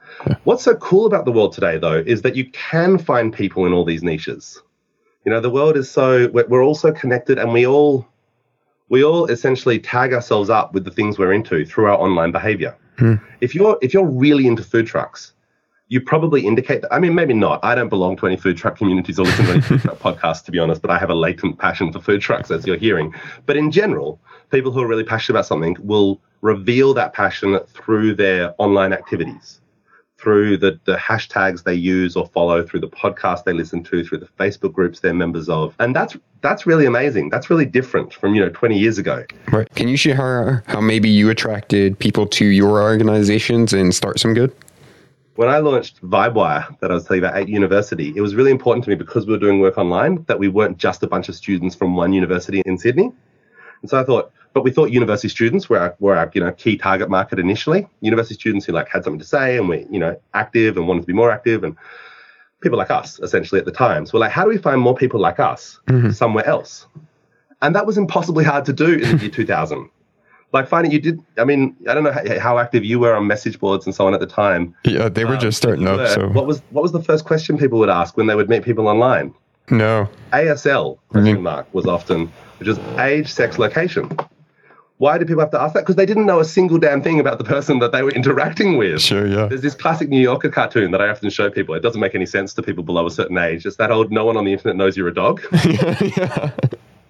What's 0.44 0.62
so 0.62 0.76
cool 0.76 1.06
about 1.06 1.24
the 1.24 1.32
world 1.32 1.52
today, 1.52 1.78
though, 1.78 1.98
is 2.06 2.22
that 2.22 2.36
you 2.36 2.48
can 2.50 2.98
find 2.98 3.32
people 3.32 3.66
in 3.66 3.72
all 3.72 3.84
these 3.84 4.02
niches. 4.02 4.62
You 5.24 5.32
know, 5.32 5.40
the 5.40 5.50
world 5.50 5.76
is 5.76 5.90
so 5.90 6.28
we're, 6.28 6.46
we're 6.46 6.64
all 6.64 6.74
so 6.74 6.92
connected, 6.92 7.38
and 7.38 7.52
we 7.52 7.66
all 7.66 8.06
we 8.88 9.02
all 9.02 9.26
essentially 9.26 9.78
tag 9.78 10.12
ourselves 10.12 10.50
up 10.50 10.72
with 10.72 10.84
the 10.84 10.90
things 10.90 11.18
we're 11.18 11.32
into 11.32 11.64
through 11.64 11.86
our 11.86 11.98
online 11.98 12.32
behavior. 12.32 12.76
Hmm. 12.98 13.14
If 13.40 13.54
you're 13.54 13.78
if 13.82 13.92
you're 13.92 14.06
really 14.06 14.46
into 14.46 14.62
food 14.62 14.86
trucks, 14.86 15.32
you 15.90 16.00
probably 16.00 16.46
indicate 16.46 16.82
that. 16.82 16.94
I 16.94 17.00
mean, 17.00 17.16
maybe 17.16 17.34
not. 17.34 17.58
I 17.64 17.74
don't 17.74 17.88
belong 17.88 18.16
to 18.18 18.26
any 18.26 18.36
food 18.36 18.56
truck 18.56 18.76
communities 18.76 19.18
or 19.18 19.24
listen 19.24 19.44
to 19.46 19.52
any 19.52 19.60
food 19.60 19.80
truck 19.80 19.98
podcasts, 19.98 20.44
to 20.44 20.52
be 20.52 20.58
honest, 20.60 20.80
but 20.80 20.90
I 20.90 20.98
have 20.98 21.10
a 21.10 21.14
latent 21.14 21.58
passion 21.58 21.92
for 21.92 22.00
food 22.00 22.22
trucks, 22.22 22.50
as 22.50 22.64
you're 22.64 22.76
hearing. 22.76 23.12
But 23.44 23.56
in 23.56 23.72
general, 23.72 24.20
people 24.50 24.70
who 24.70 24.80
are 24.80 24.86
really 24.86 25.04
passionate 25.04 25.36
about 25.36 25.46
something 25.46 25.76
will 25.80 26.20
reveal 26.42 26.94
that 26.94 27.12
passion 27.12 27.58
through 27.66 28.14
their 28.14 28.54
online 28.58 28.92
activities, 28.92 29.60
through 30.16 30.58
the, 30.58 30.78
the 30.84 30.94
hashtags 30.94 31.64
they 31.64 31.74
use 31.74 32.14
or 32.14 32.24
follow, 32.28 32.64
through 32.64 32.80
the 32.80 32.88
podcast 32.88 33.42
they 33.42 33.52
listen 33.52 33.82
to, 33.82 34.04
through 34.04 34.18
the 34.18 34.28
Facebook 34.38 34.72
groups 34.72 35.00
they're 35.00 35.12
members 35.12 35.48
of. 35.48 35.74
And 35.80 35.94
that's 35.94 36.16
that's 36.40 36.66
really 36.66 36.86
amazing. 36.86 37.30
That's 37.30 37.50
really 37.50 37.66
different 37.66 38.14
from, 38.14 38.36
you 38.36 38.40
know, 38.40 38.48
20 38.50 38.78
years 38.78 38.96
ago. 38.96 39.24
Right. 39.50 39.68
Can 39.74 39.88
you 39.88 39.96
share 39.96 40.62
how 40.68 40.80
maybe 40.80 41.10
you 41.10 41.30
attracted 41.30 41.98
people 41.98 42.26
to 42.28 42.46
your 42.46 42.80
organizations 42.80 43.72
and 43.72 43.92
start 43.92 44.20
some 44.20 44.34
good? 44.34 44.54
When 45.36 45.48
I 45.48 45.58
launched 45.58 46.02
VibeWire, 46.02 46.78
that 46.80 46.90
I 46.90 46.94
was 46.94 47.04
telling 47.04 47.22
you 47.22 47.28
about 47.28 47.40
at 47.40 47.48
university, 47.48 48.12
it 48.16 48.20
was 48.20 48.34
really 48.34 48.50
important 48.50 48.84
to 48.84 48.90
me 48.90 48.96
because 48.96 49.26
we 49.26 49.32
were 49.32 49.38
doing 49.38 49.60
work 49.60 49.78
online 49.78 50.24
that 50.24 50.38
we 50.38 50.48
weren't 50.48 50.76
just 50.76 51.02
a 51.02 51.06
bunch 51.06 51.28
of 51.28 51.34
students 51.34 51.74
from 51.74 51.94
one 51.94 52.12
university 52.12 52.62
in 52.66 52.78
Sydney. 52.78 53.12
And 53.82 53.90
so 53.90 53.98
I 53.98 54.04
thought, 54.04 54.32
but 54.52 54.64
we 54.64 54.70
thought 54.70 54.90
university 54.90 55.28
students 55.28 55.68
were 55.68 55.78
our, 55.78 55.96
were 56.00 56.16
our 56.16 56.30
you 56.34 56.40
know 56.40 56.52
key 56.52 56.76
target 56.76 57.08
market 57.08 57.38
initially. 57.38 57.86
University 58.00 58.34
students 58.34 58.66
who 58.66 58.72
like 58.72 58.88
had 58.88 59.04
something 59.04 59.20
to 59.20 59.24
say 59.24 59.56
and 59.56 59.68
were 59.68 59.76
you 59.76 59.98
know 59.98 60.20
active 60.34 60.76
and 60.76 60.88
wanted 60.88 61.00
to 61.02 61.06
be 61.06 61.12
more 61.12 61.30
active 61.30 61.64
and 61.64 61.76
people 62.60 62.76
like 62.76 62.90
us 62.90 63.20
essentially 63.20 63.58
at 63.58 63.64
the 63.64 63.72
time. 63.72 64.06
So 64.06 64.12
we're 64.14 64.20
like, 64.20 64.32
how 64.32 64.44
do 64.44 64.50
we 64.50 64.58
find 64.58 64.80
more 64.80 64.94
people 64.94 65.20
like 65.20 65.38
us 65.38 65.80
mm-hmm. 65.86 66.10
somewhere 66.10 66.46
else? 66.46 66.86
And 67.62 67.74
that 67.74 67.86
was 67.86 67.96
impossibly 67.96 68.44
hard 68.44 68.64
to 68.66 68.72
do 68.72 68.94
in 68.94 69.16
the 69.16 69.22
year 69.22 69.30
2000. 69.30 69.88
Like 70.52 70.66
finding 70.68 70.90
you 70.90 71.00
did, 71.00 71.22
I 71.38 71.44
mean, 71.44 71.76
I 71.88 71.94
don't 71.94 72.02
know 72.02 72.12
how, 72.12 72.40
how 72.40 72.58
active 72.58 72.84
you 72.84 72.98
were 72.98 73.14
on 73.14 73.26
message 73.26 73.60
boards 73.60 73.86
and 73.86 73.94
so 73.94 74.06
on 74.06 74.14
at 74.14 74.20
the 74.20 74.26
time. 74.26 74.74
Yeah, 74.84 75.08
they 75.08 75.24
were 75.24 75.36
just 75.36 75.58
starting 75.58 75.86
up. 75.86 76.00
Um, 76.00 76.06
so 76.08 76.28
what 76.28 76.46
was 76.46 76.60
what 76.70 76.82
was 76.82 76.92
the 76.92 77.02
first 77.02 77.24
question 77.24 77.56
people 77.56 77.78
would 77.78 77.88
ask 77.88 78.16
when 78.16 78.26
they 78.26 78.34
would 78.34 78.48
meet 78.48 78.64
people 78.64 78.88
online? 78.88 79.32
no. 79.70 80.08
ASL 80.32 80.98
question 81.08 81.34
mm-hmm. 81.34 81.44
mark 81.44 81.72
was 81.72 81.86
often, 81.86 82.32
which 82.58 82.68
is 82.68 82.78
age, 82.98 83.32
sex, 83.32 83.58
location. 83.58 84.10
Why 84.98 85.16
do 85.16 85.24
people 85.24 85.40
have 85.40 85.50
to 85.52 85.60
ask 85.60 85.72
that? 85.74 85.80
Because 85.80 85.96
they 85.96 86.04
didn't 86.04 86.26
know 86.26 86.40
a 86.40 86.44
single 86.44 86.78
damn 86.78 87.00
thing 87.00 87.20
about 87.20 87.38
the 87.38 87.44
person 87.44 87.78
that 87.78 87.90
they 87.90 88.02
were 88.02 88.10
interacting 88.20 88.76
with. 88.76 89.00
Sure. 89.00 89.26
Yeah. 89.26 89.46
There's 89.46 89.62
this 89.62 89.74
classic 89.74 90.10
New 90.10 90.20
Yorker 90.20 90.50
cartoon 90.50 90.90
that 90.90 91.00
I 91.00 91.08
often 91.08 91.30
show 91.30 91.50
people. 91.50 91.74
It 91.74 91.80
doesn't 91.80 92.00
make 92.00 92.14
any 92.14 92.26
sense 92.26 92.52
to 92.54 92.62
people 92.62 92.84
below 92.84 93.06
a 93.06 93.10
certain 93.10 93.38
age. 93.38 93.64
It's 93.64 93.76
that 93.76 93.90
old 93.90 94.12
"No 94.12 94.26
one 94.26 94.36
on 94.36 94.44
the 94.44 94.52
internet 94.52 94.76
knows 94.76 94.96
you're 94.96 95.08
a 95.08 95.14
dog." 95.14 95.40
yeah. 95.64 96.50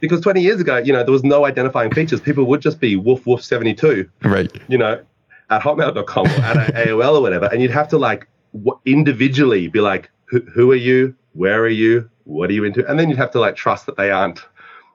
Because 0.01 0.21
20 0.21 0.41
years 0.41 0.61
ago, 0.61 0.79
you 0.79 0.93
know, 0.93 1.03
there 1.05 1.13
was 1.13 1.25
no 1.25 1.45
identifying 1.47 1.93
features. 1.93 2.21
People 2.21 2.45
would 2.45 2.61
just 2.61 2.81
be 2.81 2.97
woof 2.97 3.27
woof 3.27 3.43
72, 3.45 4.09
Right. 4.23 4.51
you 4.69 4.79
know, 4.79 5.01
at 5.51 5.63
hotmail.com 5.63 6.27
or 6.27 6.31
at 6.31 6.75
AOL 6.87 7.19
or 7.19 7.21
whatever. 7.23 7.47
And 7.47 7.61
you'd 7.63 7.71
have 7.71 7.89
to 7.89 7.99
like 7.99 8.27
w- 8.55 8.79
individually 8.87 9.69
be 9.69 9.81
like, 9.81 10.11
who, 10.27 10.41
who 10.53 10.71
are 10.73 10.77
you? 10.77 11.15
Where 11.33 11.61
are 11.63 11.69
you? 11.69 12.09
What 12.25 12.51
are 12.51 12.53
you 12.53 12.65
into? 12.65 12.87
And 12.89 12.99
then 12.99 13.09
you'd 13.09 13.19
have 13.19 13.31
to 13.33 13.41
like 13.41 13.57
trust 13.57 13.87
that 13.87 13.97
they 13.97 14.11
aren't, 14.11 14.41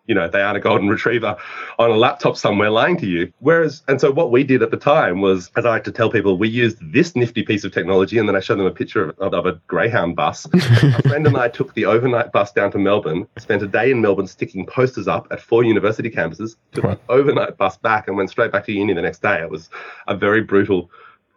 you 0.08 0.14
know, 0.16 0.28
they 0.28 0.42
aren't 0.42 0.58
a 0.58 0.60
golden 0.60 0.88
retriever 0.88 1.36
on 1.80 1.90
a 1.90 1.96
laptop 1.96 2.38
somewhere 2.38 2.70
lying 2.70 2.98
to 2.98 3.08
you. 3.08 3.32
Whereas, 3.40 3.82
and 3.88 4.00
so 4.00 4.12
what 4.12 4.32
we 4.32 4.44
did 4.44 4.62
at 4.62 4.72
the 4.72 4.78
time 4.78 5.22
was, 5.22 5.50
as 5.56 5.66
I 5.66 5.70
like 5.70 5.84
to 5.86 5.92
tell 5.92 6.10
people, 6.10 6.38
we 6.38 6.48
used 6.48 6.78
this 6.94 7.16
nifty 7.16 7.44
piece 7.44 7.64
of 7.64 7.72
technology, 7.72 8.18
and 8.18 8.28
then 8.28 8.36
I 8.36 8.40
showed 8.40 8.60
them 8.60 8.66
a 8.68 8.72
picture 8.72 9.10
of, 9.10 9.34
of 9.34 9.46
a 9.46 9.54
Greyhound 9.68 10.16
bus. 10.16 10.46
a 10.54 11.02
friend 11.04 11.26
and 11.26 11.38
I 11.38 11.48
took 11.48 11.74
the 11.74 11.86
overnight 11.86 12.32
bus 12.32 12.52
down 12.52 12.72
to 12.72 12.78
Melbourne, 12.78 13.28
spent 13.38 13.64
a 13.64 13.68
day 13.68 13.92
in 13.92 14.02
Melbourne 14.02 14.28
sticking 14.28 14.66
posters 14.66 15.08
up 15.08 15.28
at 15.32 15.42
four 15.42 15.64
university 15.64 16.10
campuses, 16.10 16.56
took 16.72 16.84
Wow. 16.84 16.92
an 16.92 17.00
overnight 17.10 17.58
bus 17.58 17.78
back, 17.78 18.08
and 18.08 18.16
went 18.16 18.30
straight 18.30 18.52
back 18.52 18.66
to 18.66 18.72
uni 18.72 18.94
the 18.94 19.02
next 19.02 19.22
day. 19.22 19.42
It 19.42 19.50
was 19.50 19.70
a 20.08 20.16
very 20.16 20.42
brutal 20.42 20.90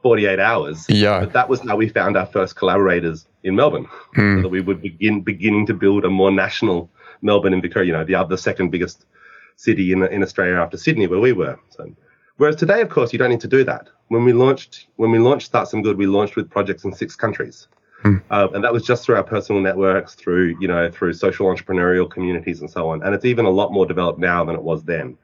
48 0.02 0.38
hours. 0.38 0.86
Yeah. 0.88 1.20
But 1.20 1.32
that 1.32 1.48
was 1.48 1.60
how 1.60 1.76
we 1.76 1.88
found 1.88 2.16
our 2.16 2.26
first 2.26 2.56
collaborators 2.56 3.26
in 3.42 3.56
Melbourne. 3.56 3.86
Hmm. 4.14 4.38
So 4.38 4.42
that 4.42 4.48
we 4.48 4.60
would 4.60 4.80
begin 4.80 5.22
beginning 5.22 5.66
to 5.66 5.74
build 5.74 6.04
a 6.04 6.10
more 6.10 6.30
national 6.30 6.90
Melbourne 7.22 7.52
and 7.52 7.62
Victoria, 7.62 7.86
you 7.86 7.92
know, 7.92 8.04
the 8.04 8.14
other 8.14 8.36
second 8.36 8.70
biggest 8.70 9.06
city 9.56 9.92
in, 9.92 10.02
in 10.04 10.22
Australia 10.22 10.56
after 10.56 10.76
Sydney, 10.76 11.06
where 11.06 11.20
we 11.20 11.32
were. 11.32 11.58
So, 11.70 11.90
whereas 12.36 12.56
today, 12.56 12.80
of 12.80 12.88
course, 12.88 13.12
you 13.12 13.18
don't 13.18 13.30
need 13.30 13.40
to 13.40 13.48
do 13.48 13.64
that. 13.64 13.88
When 14.08 14.24
we 14.24 14.32
launched, 14.32 14.86
when 14.96 15.10
we 15.10 15.18
launched 15.18 15.46
Start 15.46 15.68
Some 15.68 15.82
Good, 15.82 15.98
we 15.98 16.06
launched 16.06 16.36
with 16.36 16.48
projects 16.48 16.84
in 16.84 16.92
six 16.92 17.16
countries, 17.16 17.68
uh, 18.30 18.48
and 18.54 18.64
that 18.64 18.72
was 18.72 18.84
just 18.84 19.04
through 19.04 19.16
our 19.16 19.24
personal 19.24 19.60
networks, 19.60 20.14
through 20.14 20.56
you 20.60 20.68
know, 20.68 20.90
through 20.90 21.12
social 21.12 21.46
entrepreneurial 21.46 22.10
communities 22.10 22.60
and 22.60 22.70
so 22.70 22.88
on. 22.88 23.02
And 23.02 23.14
it's 23.14 23.24
even 23.24 23.44
a 23.44 23.50
lot 23.50 23.72
more 23.72 23.86
developed 23.86 24.18
now 24.18 24.44
than 24.44 24.54
it 24.54 24.62
was 24.62 24.84
then. 24.84 25.18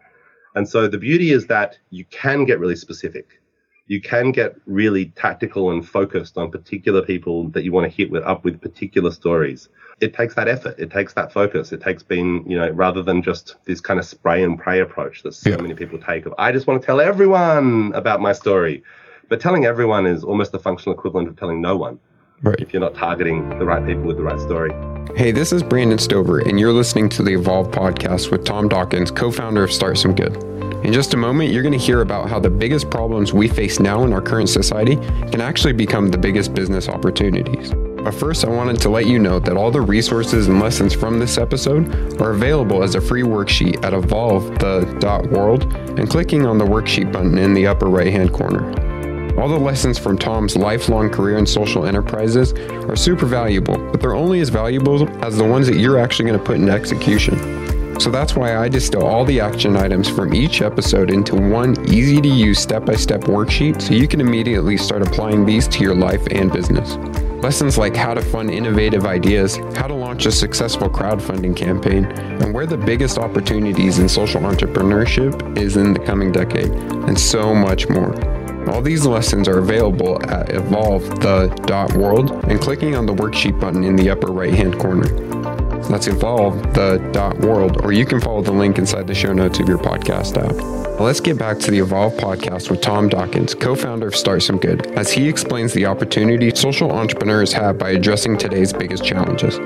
And 0.55 0.69
so 0.69 0.87
the 0.87 0.99
beauty 0.99 1.33
is 1.33 1.47
that 1.47 1.79
you 1.91 2.05
can 2.07 2.45
get 2.45 2.61
really 2.61 2.77
specific. 2.77 3.41
You 3.87 4.01
can 4.01 4.33
get 4.33 4.57
really 4.65 5.07
tactical 5.17 5.71
and 5.71 5.87
focused 5.87 6.39
on 6.39 6.51
particular 6.51 7.03
people 7.03 7.49
that 7.51 7.65
you 7.65 7.73
want 7.73 7.91
to 7.91 7.95
hit 7.95 8.11
with 8.11 8.23
up 8.25 8.43
with 8.43 8.61
particular 8.61 9.11
stories. 9.11 9.69
It 10.01 10.15
takes 10.15 10.35
that 10.37 10.49
effort. 10.49 10.77
It 10.79 10.91
takes 10.91 11.13
that 11.15 11.33
focus. 11.33 11.71
It 11.71 11.83
takes 11.83 12.03
being, 12.03 12.51
you 12.51 12.57
know, 12.59 12.71
rather 12.71 13.03
than 13.03 13.23
just 13.23 13.57
this 13.67 13.81
kind 13.83 14.01
of 14.01 14.07
spray 14.07 14.43
and 14.43 14.59
pray 14.59 14.81
approach 14.81 15.23
that 15.23 15.35
so 15.35 15.51
Yeah. 15.51 15.57
many 15.59 15.75
people 15.75 15.99
take 15.99 16.25
of, 16.25 16.33
I 16.39 16.51
just 16.51 16.67
want 16.67 16.81
to 16.81 16.87
tell 16.87 17.01
everyone 17.01 17.93
about 17.95 18.23
my 18.23 18.33
story. 18.33 18.83
But 19.29 19.41
telling 19.41 19.67
everyone 19.67 20.07
is 20.07 20.25
almost 20.25 20.53
the 20.53 20.59
functional 20.59 20.97
equivalent 20.97 21.29
of 21.29 21.37
telling 21.37 21.61
no 21.61 21.77
one 21.77 21.99
Right. 22.43 22.57
if 22.61 22.73
you're 22.73 22.81
not 22.81 22.95
targeting 22.95 23.49
the 23.59 23.65
right 23.67 23.85
people 23.87 24.05
with 24.05 24.17
the 24.17 24.23
right 24.23 24.41
story. 24.41 24.73
Hey, 25.15 25.31
this 25.31 25.53
is 25.53 25.63
Brandon 25.63 25.99
Stover, 25.99 26.39
and 26.39 26.59
you're 26.59 26.73
listening 26.73 27.09
to 27.11 27.23
the 27.23 27.35
Evolve 27.35 27.71
podcast 27.71 28.31
with 28.31 28.45
Tom 28.45 28.69
Dawkins, 28.69 29.11
co 29.11 29.31
founder 29.31 29.63
of 29.63 29.71
Start 29.73 29.99
Some 29.99 30.15
Good. 30.15 30.54
In 30.85 30.93
just 30.93 31.15
a 31.15 31.17
moment, 31.17 31.51
you're 31.51 31.63
going 31.63 31.73
to 31.73 31.79
hear 31.79 32.03
about 32.03 32.29
how 32.29 32.39
the 32.39 32.51
biggest 32.51 32.91
problems 32.91 33.33
we 33.33 33.49
face 33.49 33.81
now 33.81 34.05
in 34.05 34.13
our 34.13 34.21
current 34.21 34.51
society 34.51 34.97
can 34.97 35.41
actually 35.41 35.73
become 35.73 36.09
the 36.09 36.19
biggest 36.19 36.53
business 36.53 36.91
opportunities. 36.91 37.73
But 37.73 38.13
first, 38.13 38.45
I 38.45 38.51
wanted 38.51 38.83
to 38.83 38.91
let 38.91 39.07
you 39.07 39.19
know 39.19 39.39
that 39.39 39.57
all 39.57 39.71
the 39.71 39.81
resources 39.81 40.47
and 40.47 40.61
lessons 40.61 40.93
from 40.93 41.19
this 41.19 41.39
episode 41.39 42.21
are 42.21 42.33
available 42.33 42.83
as 42.83 42.97
a 42.97 43.01
free 43.01 43.23
worksheet 43.23 43.83
at 43.83 43.95
evolvethe.world 43.95 45.75
and 45.99 46.11
clicking 46.11 46.45
on 46.45 46.59
the 46.59 46.67
worksheet 46.67 47.11
button 47.11 47.39
in 47.39 47.55
the 47.55 47.67
upper 47.67 47.87
right 47.87 48.13
hand 48.13 48.35
corner. 48.35 48.69
All 49.41 49.49
the 49.49 49.59
lessons 49.59 49.99
from 49.99 50.19
Tom's 50.19 50.55
lifelong 50.55 51.09
career 51.09 51.39
in 51.39 51.47
social 51.47 51.87
enterprises 51.87 52.53
are 52.53 52.95
super 52.95 53.25
valuable, 53.25 53.79
but 53.91 54.03
they're 54.03 54.15
only 54.15 54.41
as 54.41 54.51
valuable 54.51 55.09
as 55.25 55.39
the 55.39 55.45
ones 55.45 55.67
that 55.67 55.79
you're 55.79 55.99
actually 55.99 56.27
going 56.27 56.39
to 56.39 56.45
put 56.45 56.57
into 56.57 56.73
execution. 56.73 57.74
So 57.99 58.11
that's 58.11 58.35
why 58.35 58.57
I 58.57 58.69
distill 58.69 59.07
all 59.07 59.25
the 59.25 59.41
action 59.41 59.77
items 59.77 60.09
from 60.09 60.35
each 60.35 60.63
episode 60.63 61.11
into 61.11 61.37
one 61.37 61.75
easy 61.89 62.21
to 62.21 62.29
use 62.29 62.59
step 62.59 62.85
by 62.85 62.97
step 62.97 63.23
worksheet 63.23 63.81
so 63.81 63.95
you 63.95 64.09
can 64.09 64.21
immediately 64.21 64.77
start 64.77 65.03
applying 65.03 65.47
these 65.47 65.69
to 65.69 65.81
your 65.81 65.95
life 65.95 66.27
and 66.31 66.53
business. 66.53 66.97
Lessons 67.43 67.77
like 67.77 67.95
how 67.95 68.15
to 68.15 68.23
fund 68.23 68.51
innovative 68.51 69.05
ideas, 69.05 69.57
how 69.77 69.87
to 69.87 69.95
launch 69.95 70.27
a 70.27 70.33
successful 70.33 70.89
crowdfunding 70.89 71.55
campaign, 71.55 72.05
and 72.07 72.55
where 72.55 72.67
the 72.67 72.77
biggest 72.77 73.19
opportunities 73.19 73.99
in 73.99 74.09
social 74.09 74.41
entrepreneurship 74.41 75.59
is 75.59 75.77
in 75.77 75.93
the 75.93 76.01
coming 76.01 76.33
decade, 76.33 76.71
and 76.71 77.19
so 77.19 77.55
much 77.55 77.89
more. 77.89 78.15
All 78.71 78.81
these 78.81 79.05
lessons 79.05 79.47
are 79.47 79.59
available 79.59 80.23
at 80.31 80.49
evolvethe.world 80.49 82.31
and 82.45 82.61
clicking 82.61 82.97
on 82.97 83.05
the 83.05 83.15
worksheet 83.15 83.61
button 83.61 83.85
in 83.85 83.95
the 83.95 84.09
upper 84.09 84.33
right 84.33 84.55
hand 84.55 84.79
corner. 84.81 85.54
That's 85.89 86.09
world, 87.41 87.85
or 87.85 87.93
you 87.93 88.07
can 88.07 88.21
follow 88.21 88.43
the 88.43 88.53
link 88.53 88.79
inside 88.79 89.07
the 89.07 89.15
show 89.15 89.33
notes 89.33 89.59
of 89.59 89.69
your 89.69 89.79
podcast 89.79 90.37
app. 90.37 91.01
Let's 91.01 91.21
get 91.21 91.39
back 91.39 91.59
to 91.61 91.71
the 91.71 91.79
Evolve 91.79 92.15
podcast 92.15 92.71
with 92.71 92.81
Tom 92.81 93.09
Dawkins, 93.09 93.55
co 93.55 93.75
founder 93.75 94.07
of 94.07 94.17
Start 94.17 94.43
Some 94.43 94.59
Good, 94.59 94.87
as 94.99 95.13
he 95.13 95.29
explains 95.29 95.73
the 95.73 95.87
opportunity 95.87 96.55
social 96.55 96.91
entrepreneurs 96.93 97.53
have 97.53 97.79
by 97.79 97.91
addressing 97.91 98.39
today's 98.39 98.73
biggest 98.73 99.05
challenges. 99.05 99.59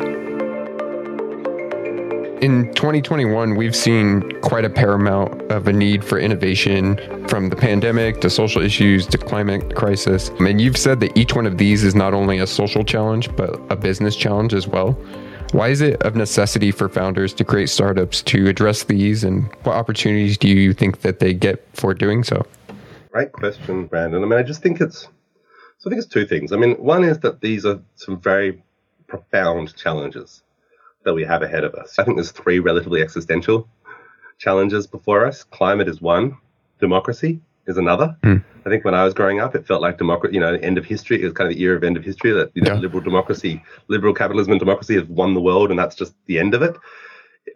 In 2.43 2.73
2021, 2.75 3.57
we've 3.57 3.75
seen 3.75 4.41
quite 4.43 4.65
a 4.65 4.71
paramount 4.71 5.51
of 5.51 5.67
a 5.67 5.73
need 5.73 6.05
for 6.05 6.19
innovation 6.19 6.97
from 7.27 7.49
the 7.49 7.57
pandemic 7.57 8.21
to 8.21 8.31
social 8.31 8.63
issues 8.63 9.07
to 9.09 9.19
climate 9.19 9.75
crisis. 9.75 10.31
And 10.39 10.61
you've 10.61 10.77
said 10.77 11.01
that 11.01 11.17
each 11.17 11.35
one 11.35 11.47
of 11.47 11.59
these 11.59 11.83
is 11.83 11.97
not 11.97 12.15
only 12.15 12.39
a 12.39 12.47
social 12.47 12.85
challenge, 12.85 13.35
but 13.35 13.61
a 13.71 13.77
business 13.77 14.15
challenge 14.15 14.55
as 14.55 14.69
well. 14.69 14.97
Why 15.53 15.69
is 15.69 15.81
it 15.81 16.03
of 16.03 16.15
necessity 16.15 16.71
for 16.71 16.89
founders 16.89 17.33
to 17.35 17.45
create 17.45 17.71
startups 17.71 18.23
to 18.23 18.49
address 18.49 18.85
these, 18.85 19.25
and 19.25 19.45
what 19.63 19.77
opportunities 19.77 20.37
do 20.37 20.49
you 20.49 20.75
think 20.75 21.01
that 21.01 21.21
they 21.21 21.33
get 21.33 21.65
for 21.73 21.95
doing 21.95 22.23
so? 22.23 22.47
Great 23.13 23.33
question, 23.33 23.87
Brandon. 23.87 24.23
I 24.23 24.27
mean, 24.27 24.39
I 24.39 24.43
just 24.43 24.63
think 24.63 24.81
it's 24.81 25.09
so 25.79 25.89
I 25.89 25.91
think 25.91 26.03
it's 26.03 26.13
two 26.13 26.27
things. 26.27 26.53
I 26.53 26.57
mean, 26.57 26.75
one 26.75 27.05
is 27.05 27.21
that 27.21 27.41
these 27.41 27.65
are 27.65 27.81
some 27.95 28.21
very 28.21 28.63
profound 29.07 29.75
challenges 29.77 30.43
that 31.05 31.15
we 31.15 31.25
have 31.25 31.43
ahead 31.43 31.65
of 31.65 31.75
us. 31.75 31.99
I 31.99 32.05
think 32.05 32.17
there's 32.17 32.33
three 32.33 32.59
relatively 32.59 33.01
existential 33.01 33.69
challenges 34.39 34.87
before 34.87 35.25
us. 35.25 35.45
Climate 35.45 35.89
is 35.89 36.01
one, 36.01 36.37
democracy 36.79 37.41
is 37.69 37.77
another. 37.77 38.17
Hmm. 38.25 38.37
I 38.67 38.71
think 38.71 38.85
when 38.85 38.95
I 38.95 39.05
was 39.05 39.15
growing 39.15 39.41
up, 39.41 39.55
it 39.55 39.67
felt 39.67 39.83
like 39.83 39.99
democracy, 39.99 40.35
you 40.35 40.41
know, 40.41 40.55
end 40.55 40.79
of 40.79 40.85
history. 40.85 41.21
It 41.21 41.25
was 41.25 41.35
kind 41.35 41.51
of 41.51 41.57
the 41.57 41.63
era 41.63 41.77
of 41.77 41.85
end 41.85 41.97
of 41.97 42.05
history 42.05 42.33
that 42.33 42.51
you 42.55 42.63
know, 42.63 42.75
Yeah. 42.75 42.81
liberal 42.81 43.03
democracy, 43.03 43.63
liberal 43.89 44.15
capitalism 44.15 44.53
and 44.53 44.61
democracy 44.61 44.95
have 44.97 45.09
won 45.09 45.35
the 45.35 45.41
world, 45.41 45.71
and 45.71 45.79
that's 45.79 45.95
just 45.95 46.15
the 46.27 46.39
end 46.39 46.55
of 46.55 46.63
it. 46.63 46.77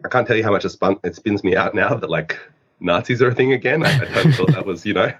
I 0.05 0.07
can't 0.07 0.25
tell 0.25 0.37
you 0.37 0.43
how 0.43 0.51
much 0.51 0.65
it, 0.65 0.69
spun, 0.69 0.97
it 1.03 1.15
spins 1.15 1.43
me 1.43 1.55
out 1.55 1.75
now 1.75 1.93
that 1.93 2.09
like 2.09 2.39
Nazis 2.79 3.21
are 3.21 3.29
a 3.29 3.35
thing 3.35 3.53
again. 3.53 3.85
I, 3.85 3.95
I 3.95 4.05
totally 4.05 4.33
thought 4.33 4.51
that 4.53 4.65
was, 4.65 4.85
you 4.85 4.93
know, 4.93 5.11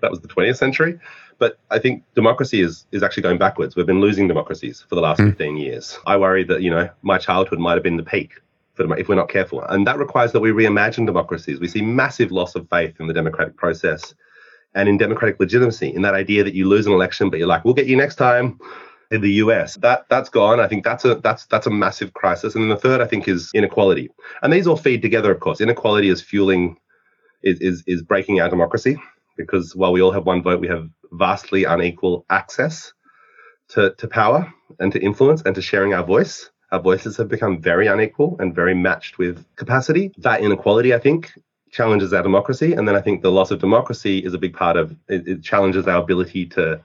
that 0.00 0.10
was 0.10 0.20
the 0.20 0.28
20th 0.28 0.58
century. 0.58 0.98
But 1.38 1.58
I 1.70 1.78
think 1.78 2.02
democracy 2.14 2.60
is 2.62 2.86
is 2.92 3.02
actually 3.02 3.24
going 3.24 3.38
backwards. 3.38 3.76
We've 3.76 3.86
been 3.86 4.00
losing 4.00 4.26
democracies 4.26 4.84
for 4.88 4.94
the 4.94 5.02
last 5.02 5.20
hmm. 5.20 5.28
15 5.30 5.56
years. 5.58 5.98
I 6.06 6.16
worry 6.16 6.44
that 6.44 6.62
you 6.62 6.70
know 6.70 6.88
my 7.02 7.18
childhood 7.18 7.58
might 7.58 7.74
have 7.74 7.82
been 7.82 7.98
the 7.98 8.02
peak 8.02 8.40
if 8.78 9.08
we're 9.08 9.14
not 9.14 9.28
careful, 9.28 9.62
and 9.62 9.86
that 9.86 9.98
requires 9.98 10.32
that 10.32 10.40
we 10.40 10.50
reimagine 10.50 11.06
democracies. 11.06 11.60
We 11.60 11.68
see 11.68 11.82
massive 11.82 12.30
loss 12.32 12.54
of 12.54 12.68
faith 12.68 12.96
in 13.00 13.06
the 13.06 13.14
democratic 13.14 13.56
process 13.56 14.14
and 14.74 14.88
in 14.88 14.98
democratic 14.98 15.40
legitimacy. 15.40 15.94
In 15.94 16.02
that 16.02 16.14
idea 16.14 16.44
that 16.44 16.54
you 16.54 16.68
lose 16.68 16.86
an 16.86 16.92
election, 16.92 17.30
but 17.30 17.38
you're 17.38 17.48
like, 17.48 17.64
we'll 17.64 17.74
get 17.74 17.86
you 17.86 17.96
next 17.96 18.16
time. 18.16 18.58
In 19.12 19.20
the 19.20 19.34
US, 19.34 19.76
that 19.76 20.04
that's 20.08 20.28
gone. 20.28 20.58
I 20.58 20.66
think 20.66 20.82
that's 20.82 21.04
a 21.04 21.14
that's 21.14 21.46
that's 21.46 21.68
a 21.68 21.70
massive 21.70 22.12
crisis. 22.14 22.56
And 22.56 22.64
then 22.64 22.70
the 22.70 22.76
third, 22.76 23.00
I 23.00 23.06
think, 23.06 23.28
is 23.28 23.52
inequality. 23.54 24.10
And 24.42 24.52
these 24.52 24.66
all 24.66 24.76
feed 24.76 25.00
together, 25.00 25.30
of 25.30 25.38
course. 25.38 25.60
Inequality 25.60 26.08
is 26.08 26.20
fueling 26.20 26.76
is, 27.46 27.60
is, 27.60 27.84
is 27.86 28.02
breaking 28.02 28.40
our 28.40 28.48
democracy 28.48 28.96
because 29.36 29.74
while 29.76 29.92
we 29.92 30.02
all 30.02 30.10
have 30.10 30.26
one 30.26 30.42
vote, 30.42 30.60
we 30.60 30.68
have 30.68 30.88
vastly 31.12 31.64
unequal 31.64 32.26
access 32.30 32.92
to, 33.68 33.94
to 33.98 34.08
power 34.08 34.52
and 34.80 34.92
to 34.92 35.00
influence 35.00 35.42
and 35.42 35.54
to 35.54 35.62
sharing 35.62 35.94
our 35.94 36.04
voice. 36.04 36.50
Our 36.72 36.80
voices 36.80 37.16
have 37.16 37.28
become 37.28 37.60
very 37.60 37.86
unequal 37.86 38.36
and 38.40 38.54
very 38.54 38.74
matched 38.74 39.18
with 39.18 39.44
capacity. 39.56 40.12
That 40.18 40.40
inequality, 40.40 40.94
I 40.94 40.98
think, 40.98 41.32
challenges 41.70 42.12
our 42.12 42.22
democracy. 42.22 42.72
And 42.72 42.88
then 42.88 42.96
I 42.96 43.00
think 43.00 43.22
the 43.22 43.30
loss 43.30 43.50
of 43.50 43.60
democracy 43.60 44.18
is 44.18 44.34
a 44.34 44.38
big 44.38 44.54
part 44.54 44.76
of 44.76 44.96
it, 45.08 45.26
it 45.28 45.42
challenges 45.42 45.86
our 45.86 46.02
ability 46.02 46.46
to 46.46 46.80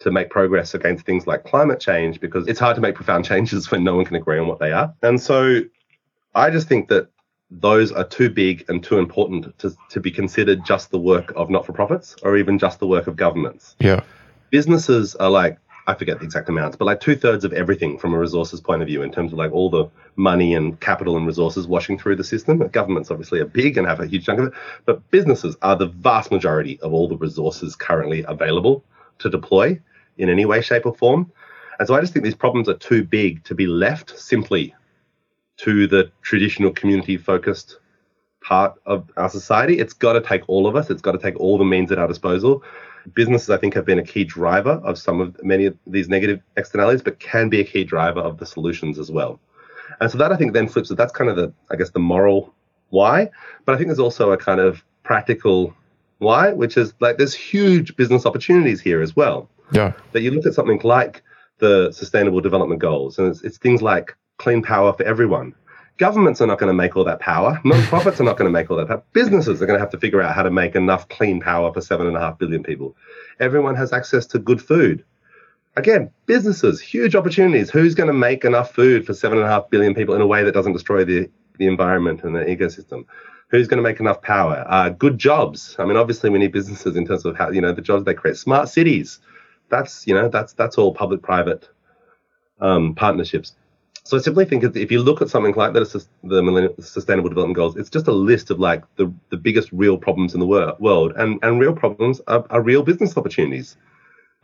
to 0.00 0.10
make 0.10 0.28
progress 0.28 0.74
against 0.74 1.06
things 1.06 1.26
like 1.26 1.44
climate 1.44 1.78
change 1.80 2.20
because 2.20 2.48
it's 2.48 2.58
hard 2.58 2.74
to 2.74 2.82
make 2.82 2.94
profound 2.96 3.24
changes 3.32 3.70
when 3.70 3.84
no 3.84 3.94
one 3.94 4.04
can 4.04 4.16
agree 4.16 4.38
on 4.38 4.46
what 4.46 4.58
they 4.58 4.72
are. 4.72 4.92
And 5.02 5.20
so 5.20 5.60
I 6.34 6.50
just 6.50 6.68
think 6.68 6.88
that 6.88 7.08
those 7.50 7.92
are 7.92 8.04
too 8.04 8.28
big 8.30 8.64
and 8.68 8.82
too 8.82 8.98
important 8.98 9.56
to, 9.58 9.74
to 9.90 10.00
be 10.00 10.10
considered 10.10 10.64
just 10.64 10.90
the 10.90 10.98
work 10.98 11.32
of 11.36 11.50
not 11.50 11.64
for 11.64 11.72
profits 11.72 12.16
or 12.22 12.36
even 12.36 12.58
just 12.58 12.80
the 12.80 12.86
work 12.86 13.06
of 13.06 13.16
governments. 13.16 13.76
Yeah. 13.78 14.02
Businesses 14.50 15.14
are 15.16 15.30
like, 15.30 15.58
I 15.86 15.94
forget 15.94 16.18
the 16.18 16.24
exact 16.24 16.48
amounts, 16.48 16.76
but 16.76 16.86
like 16.86 17.00
two 17.00 17.14
thirds 17.14 17.44
of 17.44 17.52
everything 17.52 17.98
from 17.98 18.14
a 18.14 18.18
resources 18.18 18.60
point 18.60 18.80
of 18.80 18.88
view 18.88 19.02
in 19.02 19.12
terms 19.12 19.32
of 19.32 19.38
like 19.38 19.52
all 19.52 19.68
the 19.68 19.86
money 20.16 20.54
and 20.54 20.80
capital 20.80 21.16
and 21.16 21.26
resources 21.26 21.66
washing 21.66 21.98
through 21.98 22.16
the 22.16 22.24
system. 22.24 22.66
Governments 22.68 23.10
obviously 23.10 23.40
are 23.40 23.46
big 23.46 23.76
and 23.76 23.86
have 23.86 24.00
a 24.00 24.06
huge 24.06 24.24
chunk 24.24 24.38
of 24.40 24.46
it, 24.46 24.52
but 24.86 25.10
businesses 25.10 25.56
are 25.60 25.76
the 25.76 25.88
vast 25.88 26.30
majority 26.30 26.80
of 26.80 26.94
all 26.94 27.06
the 27.06 27.16
resources 27.16 27.76
currently 27.76 28.24
available 28.26 28.82
to 29.18 29.28
deploy 29.28 29.78
in 30.16 30.30
any 30.30 30.46
way, 30.46 30.62
shape, 30.62 30.86
or 30.86 30.94
form. 30.94 31.30
And 31.78 31.86
so 31.86 31.94
I 31.94 32.00
just 32.00 32.12
think 32.12 32.24
these 32.24 32.34
problems 32.34 32.68
are 32.68 32.74
too 32.74 33.04
big 33.04 33.44
to 33.44 33.54
be 33.54 33.66
left 33.66 34.18
simply 34.18 34.74
to 35.58 35.86
the 35.86 36.10
traditional 36.22 36.72
community 36.72 37.16
focused 37.16 37.78
part 38.40 38.74
of 38.86 39.10
our 39.16 39.28
society. 39.28 39.78
It's 39.78 39.92
got 39.94 40.14
to 40.14 40.20
take 40.20 40.42
all 40.48 40.66
of 40.66 40.76
us. 40.76 40.90
It's 40.90 41.02
got 41.02 41.12
to 41.12 41.18
take 41.18 41.38
all 41.38 41.58
the 41.58 41.64
means 41.64 41.90
at 41.92 41.98
our 41.98 42.08
disposal. 42.08 42.62
Businesses, 43.12 43.50
I 43.50 43.58
think, 43.58 43.74
have 43.74 43.84
been 43.84 43.98
a 43.98 44.04
key 44.04 44.24
driver 44.24 44.80
of 44.84 44.98
some 44.98 45.20
of 45.20 45.36
many 45.42 45.66
of 45.66 45.76
these 45.86 46.08
negative 46.08 46.40
externalities, 46.56 47.02
but 47.02 47.20
can 47.20 47.48
be 47.48 47.60
a 47.60 47.64
key 47.64 47.84
driver 47.84 48.20
of 48.20 48.38
the 48.38 48.46
solutions 48.46 48.98
as 48.98 49.10
well. 49.10 49.38
And 50.00 50.10
so 50.10 50.18
that 50.18 50.32
I 50.32 50.36
think 50.36 50.54
then 50.54 50.68
flips 50.68 50.90
it. 50.90 50.96
That's 50.96 51.12
kind 51.12 51.28
of 51.28 51.36
the, 51.36 51.52
I 51.70 51.76
guess, 51.76 51.90
the 51.90 51.98
moral 51.98 52.54
why. 52.90 53.30
But 53.64 53.74
I 53.74 53.78
think 53.78 53.88
there's 53.88 53.98
also 53.98 54.32
a 54.32 54.36
kind 54.36 54.60
of 54.60 54.82
practical 55.02 55.74
why, 56.18 56.52
which 56.52 56.76
is 56.76 56.94
like 57.00 57.18
there's 57.18 57.34
huge 57.34 57.94
business 57.96 58.24
opportunities 58.24 58.80
here 58.80 59.02
as 59.02 59.14
well. 59.14 59.48
Yeah. 59.72 59.92
That 60.12 60.22
you 60.22 60.30
look 60.30 60.46
at 60.46 60.54
something 60.54 60.80
like 60.82 61.22
the 61.58 61.92
Sustainable 61.92 62.40
Development 62.40 62.80
Goals, 62.80 63.18
and 63.18 63.28
it's, 63.28 63.42
it's 63.42 63.58
things 63.58 63.82
like 63.82 64.16
clean 64.38 64.62
power 64.62 64.92
for 64.92 65.04
everyone. 65.04 65.54
Governments 65.96 66.40
are 66.40 66.46
not 66.46 66.58
going 66.58 66.68
to 66.68 66.74
make 66.74 66.96
all 66.96 67.04
that 67.04 67.20
power. 67.20 67.60
Non-profits 67.64 68.20
are 68.20 68.24
not 68.24 68.36
going 68.36 68.48
to 68.48 68.52
make 68.52 68.68
all 68.68 68.76
that 68.78 68.88
power. 68.88 69.02
Businesses 69.12 69.62
are 69.62 69.66
going 69.66 69.76
to 69.78 69.80
have 69.80 69.90
to 69.90 69.98
figure 69.98 70.20
out 70.20 70.34
how 70.34 70.42
to 70.42 70.50
make 70.50 70.74
enough 70.74 71.08
clean 71.08 71.40
power 71.40 71.72
for 71.72 71.80
seven 71.80 72.08
and 72.08 72.16
a 72.16 72.20
half 72.20 72.36
billion 72.36 72.64
people. 72.64 72.96
Everyone 73.38 73.76
has 73.76 73.92
access 73.92 74.26
to 74.26 74.40
good 74.40 74.60
food. 74.60 75.04
Again, 75.76 76.10
businesses, 76.26 76.80
huge 76.80 77.14
opportunities. 77.14 77.70
Who's 77.70 77.94
going 77.94 78.08
to 78.08 78.12
make 78.12 78.44
enough 78.44 78.72
food 78.72 79.06
for 79.06 79.14
seven 79.14 79.38
and 79.38 79.46
a 79.46 79.50
half 79.50 79.70
billion 79.70 79.94
people 79.94 80.14
in 80.14 80.20
a 80.20 80.26
way 80.26 80.42
that 80.42 80.52
doesn't 80.52 80.72
destroy 80.72 81.04
the, 81.04 81.30
the 81.58 81.66
environment 81.66 82.24
and 82.24 82.34
the 82.34 82.40
ecosystem? 82.40 83.04
Who's 83.48 83.68
going 83.68 83.78
to 83.78 83.88
make 83.88 84.00
enough 84.00 84.20
power? 84.20 84.64
Uh, 84.68 84.88
good 84.88 85.18
jobs. 85.18 85.76
I 85.78 85.84
mean, 85.84 85.96
obviously, 85.96 86.28
we 86.28 86.40
need 86.40 86.50
businesses 86.50 86.96
in 86.96 87.06
terms 87.06 87.24
of 87.24 87.36
how 87.36 87.50
you 87.50 87.60
know 87.60 87.72
the 87.72 87.82
jobs 87.82 88.04
they 88.04 88.14
create. 88.14 88.36
Smart 88.36 88.68
cities. 88.68 89.20
That's 89.68 90.06
you 90.08 90.14
know 90.14 90.28
that's 90.28 90.54
that's 90.54 90.76
all 90.76 90.92
public-private 90.92 91.68
um, 92.60 92.94
partnerships. 92.96 93.54
So 94.06 94.18
I 94.18 94.20
simply 94.20 94.44
think 94.44 94.62
if 94.76 94.92
you 94.92 95.02
look 95.02 95.22
at 95.22 95.30
something 95.30 95.54
like 95.54 95.72
that, 95.72 96.08
the 96.22 96.74
Sustainable 96.82 97.30
Development 97.30 97.56
Goals, 97.56 97.74
it's 97.76 97.88
just 97.88 98.06
a 98.06 98.12
list 98.12 98.50
of 98.50 98.60
like 98.60 98.82
the, 98.96 99.10
the 99.30 99.38
biggest 99.38 99.70
real 99.72 99.96
problems 99.96 100.34
in 100.34 100.40
the 100.40 100.46
wor- 100.46 100.76
world, 100.78 101.14
and 101.16 101.38
and 101.42 101.58
real 101.58 101.72
problems 101.72 102.20
are, 102.26 102.44
are 102.50 102.60
real 102.60 102.82
business 102.82 103.16
opportunities 103.16 103.78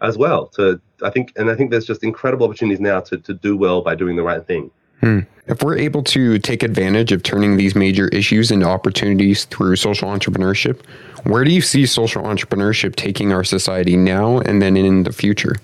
as 0.01 0.17
well. 0.17 0.47
To 0.55 0.81
I 1.03 1.11
think, 1.11 1.35
and 1.37 1.51
I 1.51 1.55
think 1.55 1.71
there's 1.71 1.85
just 1.85 2.03
incredible 2.03 2.47
opportunities 2.47 2.81
now 2.81 3.01
to 3.01 3.19
to 3.19 3.35
do 3.35 3.55
well 3.55 3.83
by 3.83 3.95
doing 3.95 4.17
the 4.17 4.23
right 4.23 4.47
thing. 4.47 4.71
Hmm. 5.01 5.21
If 5.47 5.63
we're 5.63 5.77
able 5.77 6.05
to 6.05 6.39
take 6.39 6.63
advantage 6.63 7.13
of 7.13 7.23
turning 7.23 7.59
these 7.59 7.75
major 7.75 8.09
issues 8.09 8.51
into 8.51 8.67
opportunities 8.67 9.45
through 9.47 9.77
social 9.77 10.09
entrepreneurship, 10.09 10.81
where 11.25 11.45
do 11.45 11.51
you 11.51 11.61
see 11.61 11.85
social 11.85 12.23
entrepreneurship 12.23 12.97
taking 12.97 13.33
our 13.33 13.45
society 13.45 13.97
now 13.97 14.39
and 14.39 14.63
then 14.63 14.77
in 14.77 15.03
the 15.03 15.13
future? 15.13 15.57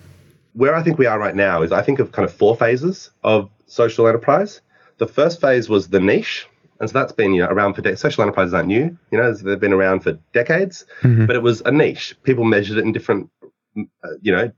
Where 0.57 0.75
I 0.75 0.83
think 0.83 0.99
we 0.99 1.07
are 1.07 1.19
right 1.19 1.37
now 1.37 1.63
is 1.63 1.71
I 1.71 1.83
think 1.83 1.99
of 1.99 2.13
kind 2.13 2.27
of 2.27 2.35
four 2.35 2.57
phases 2.57 3.11
of 3.23 3.51
social 3.67 4.09
enterprise. 4.09 4.61
The 4.99 5.07
first 5.07 5.41
phase 5.41 5.69
was 5.69 5.89
the 5.89 6.01
niche. 6.01 6.47
And 6.81 6.89
so 6.91 6.99
that's 6.99 7.13
been 7.13 7.33
you 7.35 7.43
know, 7.43 7.49
around 7.49 7.75
for 7.75 7.83
decades. 7.83 8.01
Social 8.01 8.23
enterprises 8.23 8.55
aren't 8.55 8.69
new. 8.69 8.99
You 9.11 9.19
know, 9.19 9.33
they've 9.33 9.61
been 9.61 9.73
around 9.73 10.01
for 10.01 10.13
decades, 10.33 10.85
mm-hmm. 11.01 11.27
but 11.27 11.37
it 11.37 11.43
was 11.43 11.63
a 11.63 11.71
niche. 11.71 12.17
People 12.23 12.45
measured 12.45 12.79
it 12.79 12.85
in 12.85 12.93
different, 12.93 13.31
uh, 13.79 13.83
you 14.21 14.33
know, 14.33 14.51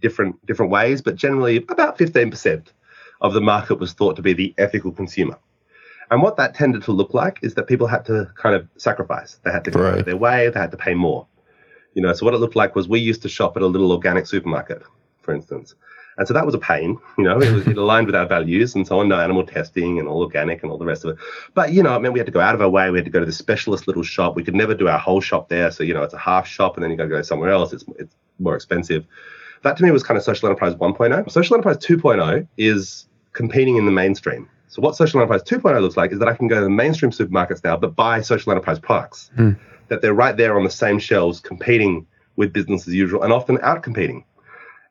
different 0.00 0.44
different 0.46 0.72
ways, 0.72 1.02
but 1.02 1.16
generally 1.16 1.56
about 1.68 1.98
15% 1.98 2.68
of 3.20 3.34
the 3.34 3.40
market 3.40 3.78
was 3.78 3.92
thought 3.92 4.16
to 4.16 4.22
be 4.22 4.32
the 4.32 4.54
ethical 4.58 4.92
consumer. 4.92 5.38
And 6.10 6.22
what 6.22 6.36
that 6.36 6.54
tended 6.54 6.84
to 6.84 6.92
look 6.92 7.14
like 7.14 7.38
is 7.42 7.54
that 7.54 7.66
people 7.66 7.86
had 7.86 8.04
to 8.06 8.30
kind 8.36 8.54
of 8.54 8.68
sacrifice. 8.76 9.40
They 9.44 9.50
had 9.50 9.64
to 9.64 9.70
go 9.70 9.80
right. 9.80 10.04
their 10.04 10.16
way. 10.16 10.48
They 10.48 10.60
had 10.60 10.70
to 10.70 10.76
pay 10.76 10.94
more. 10.94 11.26
You 11.94 12.02
know, 12.02 12.12
so 12.12 12.24
what 12.24 12.34
it 12.34 12.38
looked 12.38 12.56
like 12.56 12.76
was 12.76 12.88
we 12.88 13.00
used 13.00 13.22
to 13.22 13.28
shop 13.28 13.56
at 13.56 13.62
a 13.62 13.66
little 13.66 13.90
organic 13.90 14.26
supermarket, 14.26 14.82
for 15.26 15.34
instance. 15.34 15.74
And 16.18 16.26
so 16.26 16.32
that 16.32 16.46
was 16.46 16.54
a 16.54 16.58
pain, 16.58 16.98
you 17.18 17.24
know, 17.24 17.38
it, 17.42 17.52
was, 17.52 17.66
it 17.66 17.76
aligned 17.76 18.06
with 18.06 18.14
our 18.14 18.26
values 18.26 18.74
and 18.74 18.86
so 18.86 19.00
on, 19.00 19.08
no 19.08 19.20
animal 19.20 19.44
testing 19.44 19.98
and 19.98 20.08
all 20.08 20.22
organic 20.22 20.62
and 20.62 20.72
all 20.72 20.78
the 20.78 20.86
rest 20.86 21.04
of 21.04 21.10
it. 21.10 21.18
But, 21.52 21.74
you 21.74 21.82
know, 21.82 21.94
I 21.94 21.98
mean, 21.98 22.14
we 22.14 22.18
had 22.18 22.24
to 22.24 22.32
go 22.32 22.40
out 22.40 22.54
of 22.54 22.62
our 22.62 22.70
way. 22.70 22.90
We 22.90 22.96
had 22.96 23.04
to 23.04 23.10
go 23.10 23.20
to 23.20 23.26
the 23.26 23.32
specialist 23.32 23.86
little 23.86 24.02
shop. 24.02 24.34
We 24.34 24.42
could 24.42 24.54
never 24.54 24.74
do 24.74 24.88
our 24.88 24.98
whole 24.98 25.20
shop 25.20 25.50
there. 25.50 25.70
So, 25.70 25.84
you 25.84 25.92
know, 25.92 26.02
it's 26.02 26.14
a 26.14 26.18
half 26.18 26.46
shop 26.46 26.76
and 26.76 26.82
then 26.82 26.90
you 26.90 26.96
got 26.96 27.02
to 27.02 27.10
go 27.10 27.20
somewhere 27.20 27.50
else. 27.50 27.74
It's, 27.74 27.84
it's 27.98 28.14
more 28.38 28.54
expensive. 28.54 29.04
That 29.62 29.76
to 29.76 29.84
me 29.84 29.90
was 29.90 30.02
kind 30.02 30.16
of 30.16 30.24
social 30.24 30.48
enterprise 30.48 30.74
1.0. 30.74 31.30
Social 31.30 31.54
enterprise 31.54 31.76
2.0 31.78 32.48
is 32.56 33.06
competing 33.34 33.76
in 33.76 33.84
the 33.84 33.92
mainstream. 33.92 34.48
So 34.68 34.80
what 34.80 34.96
social 34.96 35.20
enterprise 35.20 35.42
2.0 35.42 35.80
looks 35.80 35.96
like 35.96 36.12
is 36.12 36.18
that 36.18 36.28
I 36.28 36.34
can 36.34 36.48
go 36.48 36.56
to 36.56 36.62
the 36.62 36.70
mainstream 36.70 37.10
supermarkets 37.10 37.62
now, 37.62 37.76
but 37.76 37.94
buy 37.94 38.20
social 38.22 38.52
enterprise 38.52 38.78
products. 38.78 39.30
Mm. 39.36 39.58
That 39.88 40.02
they're 40.02 40.14
right 40.14 40.36
there 40.36 40.56
on 40.56 40.64
the 40.64 40.70
same 40.70 40.98
shelves 40.98 41.40
competing 41.40 42.06
with 42.36 42.52
business 42.52 42.86
as 42.88 42.94
usual 42.94 43.22
and 43.22 43.32
often 43.32 43.58
out 43.62 43.82
competing. 43.82 44.24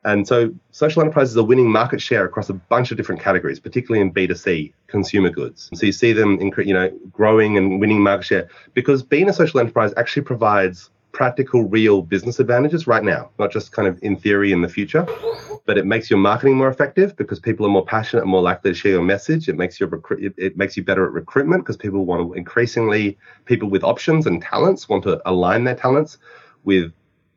And 0.06 0.26
so 0.26 0.54
social 0.70 1.02
enterprises 1.02 1.36
are 1.36 1.42
winning 1.42 1.68
market 1.68 2.00
share 2.00 2.24
across 2.24 2.48
a 2.48 2.54
bunch 2.54 2.92
of 2.92 2.96
different 2.96 3.20
categories, 3.20 3.58
particularly 3.58 4.00
in 4.00 4.14
B2C 4.14 4.72
consumer 4.86 5.30
goods. 5.30 5.68
So 5.74 5.84
you 5.84 5.90
see 5.90 6.12
them, 6.12 6.40
you 6.40 6.72
know, 6.72 6.90
growing 7.10 7.58
and 7.58 7.80
winning 7.80 8.00
market 8.00 8.24
share 8.24 8.48
because 8.72 9.02
being 9.02 9.28
a 9.28 9.32
social 9.32 9.58
enterprise 9.58 9.92
actually 9.96 10.22
provides 10.22 10.90
practical, 11.10 11.68
real 11.68 12.02
business 12.02 12.38
advantages 12.38 12.86
right 12.86 13.02
now, 13.02 13.30
not 13.40 13.50
just 13.50 13.72
kind 13.72 13.88
of 13.88 13.98
in 14.02 14.14
theory 14.16 14.52
in 14.52 14.60
the 14.60 14.68
future, 14.68 15.04
but 15.64 15.76
it 15.76 15.86
makes 15.86 16.08
your 16.08 16.20
marketing 16.20 16.56
more 16.56 16.68
effective 16.68 17.16
because 17.16 17.40
people 17.40 17.66
are 17.66 17.70
more 17.70 17.84
passionate 17.84 18.22
and 18.22 18.30
more 18.30 18.42
likely 18.42 18.70
to 18.70 18.74
share 18.74 18.92
your 18.92 19.02
message. 19.02 19.48
It 19.48 19.56
makes 19.56 19.80
your 19.80 19.88
recruit, 19.88 20.34
it 20.36 20.56
makes 20.56 20.76
you 20.76 20.84
better 20.84 21.04
at 21.04 21.12
recruitment 21.12 21.64
because 21.64 21.76
people 21.76 22.04
want 22.04 22.28
to 22.28 22.34
increasingly 22.34 23.18
people 23.46 23.68
with 23.68 23.82
options 23.82 24.26
and 24.26 24.40
talents 24.40 24.88
want 24.88 25.02
to 25.02 25.20
align 25.28 25.64
their 25.64 25.74
talents 25.74 26.18
with 26.62 26.92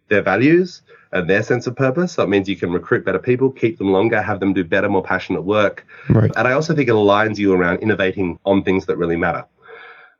their 0.10 0.22
values 0.22 0.82
and 1.12 1.30
their 1.30 1.41
sense 1.41 1.66
of 1.68 1.76
purpose. 1.76 2.14
So 2.14 2.24
it 2.24 2.30
means 2.30 2.47
you 2.47 2.55
can 2.55 2.72
recruit 2.72 3.05
better 3.05 3.20
people, 3.20 3.51
keep 3.51 3.78
them 3.78 3.91
longer, 3.91 4.22
have 4.22 4.39
them 4.39 4.53
do 4.53 4.64
better, 4.64 4.89
more 4.89 5.03
passionate 5.03 5.41
work. 5.41 5.86
Right. 6.10 6.32
And 6.36 6.47
I 6.47 6.51
also 6.51 6.76
think 6.76 6.89
it 6.89 6.93
aligns 6.93 7.38
you 7.38 7.53
around 7.53 7.78
innovating 7.80 8.39
on 8.45 8.64
things 8.64 8.86
that 8.86 8.97
really 8.97 9.16
matter. 9.16 9.45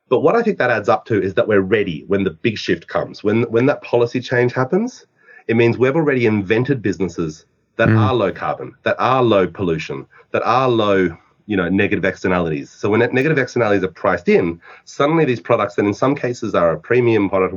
But 0.10 0.22
what 0.22 0.36
I 0.36 0.42
think 0.42 0.58
that 0.58 0.72
adds 0.72 0.90
up 0.90 1.06
to 1.06 1.22
is 1.22 1.36
that 1.36 1.48
we're 1.48 1.62
ready 1.62 2.04
when 2.08 2.24
the 2.24 2.32
big 2.32 2.58
shift 2.58 2.88
comes. 2.88 3.24
When 3.24 3.44
when 3.44 3.68
that 3.68 3.84
policy 3.84 4.20
change 4.20 4.54
happens, 4.54 5.06
it 5.48 5.56
means 5.56 5.78
we've 5.78 5.96
already 5.96 6.26
invented 6.26 6.82
businesses 6.82 7.46
that 7.76 7.90
mm. 7.90 7.98
are 7.98 8.14
low 8.14 8.32
carbon, 8.32 8.74
that 8.84 8.96
are 9.00 9.24
low 9.24 9.48
pollution, 9.48 10.08
that 10.32 10.42
are 10.44 10.68
low 10.68 11.16
you 11.46 11.56
know 11.56 11.70
negative 11.70 12.06
externalities. 12.06 12.72
So 12.72 12.90
when 12.90 13.00
negative 13.14 13.38
externalities 13.38 13.84
are 13.84 13.90
priced 13.90 14.30
in, 14.30 14.60
suddenly 14.86 15.26
these 15.26 15.40
products 15.40 15.76
that 15.76 15.86
in 15.86 15.94
some 15.94 16.16
cases 16.16 16.56
are 16.56 16.72
a 16.72 16.80
premium 16.80 17.30
product 17.30 17.54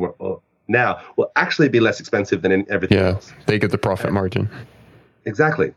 now 0.69 1.01
will 1.17 1.31
actually 1.37 1.69
be 1.69 1.81
less 1.81 2.01
expensive 2.01 2.43
than 2.43 2.53
in 2.53 2.67
everything 2.71 2.99
yeah, 2.99 3.11
else. 3.11 3.33
They 3.47 3.59
get 3.59 3.71
the 3.71 3.79
profit 3.79 4.13
margin. 4.13 4.49
Exactly. 5.25 5.73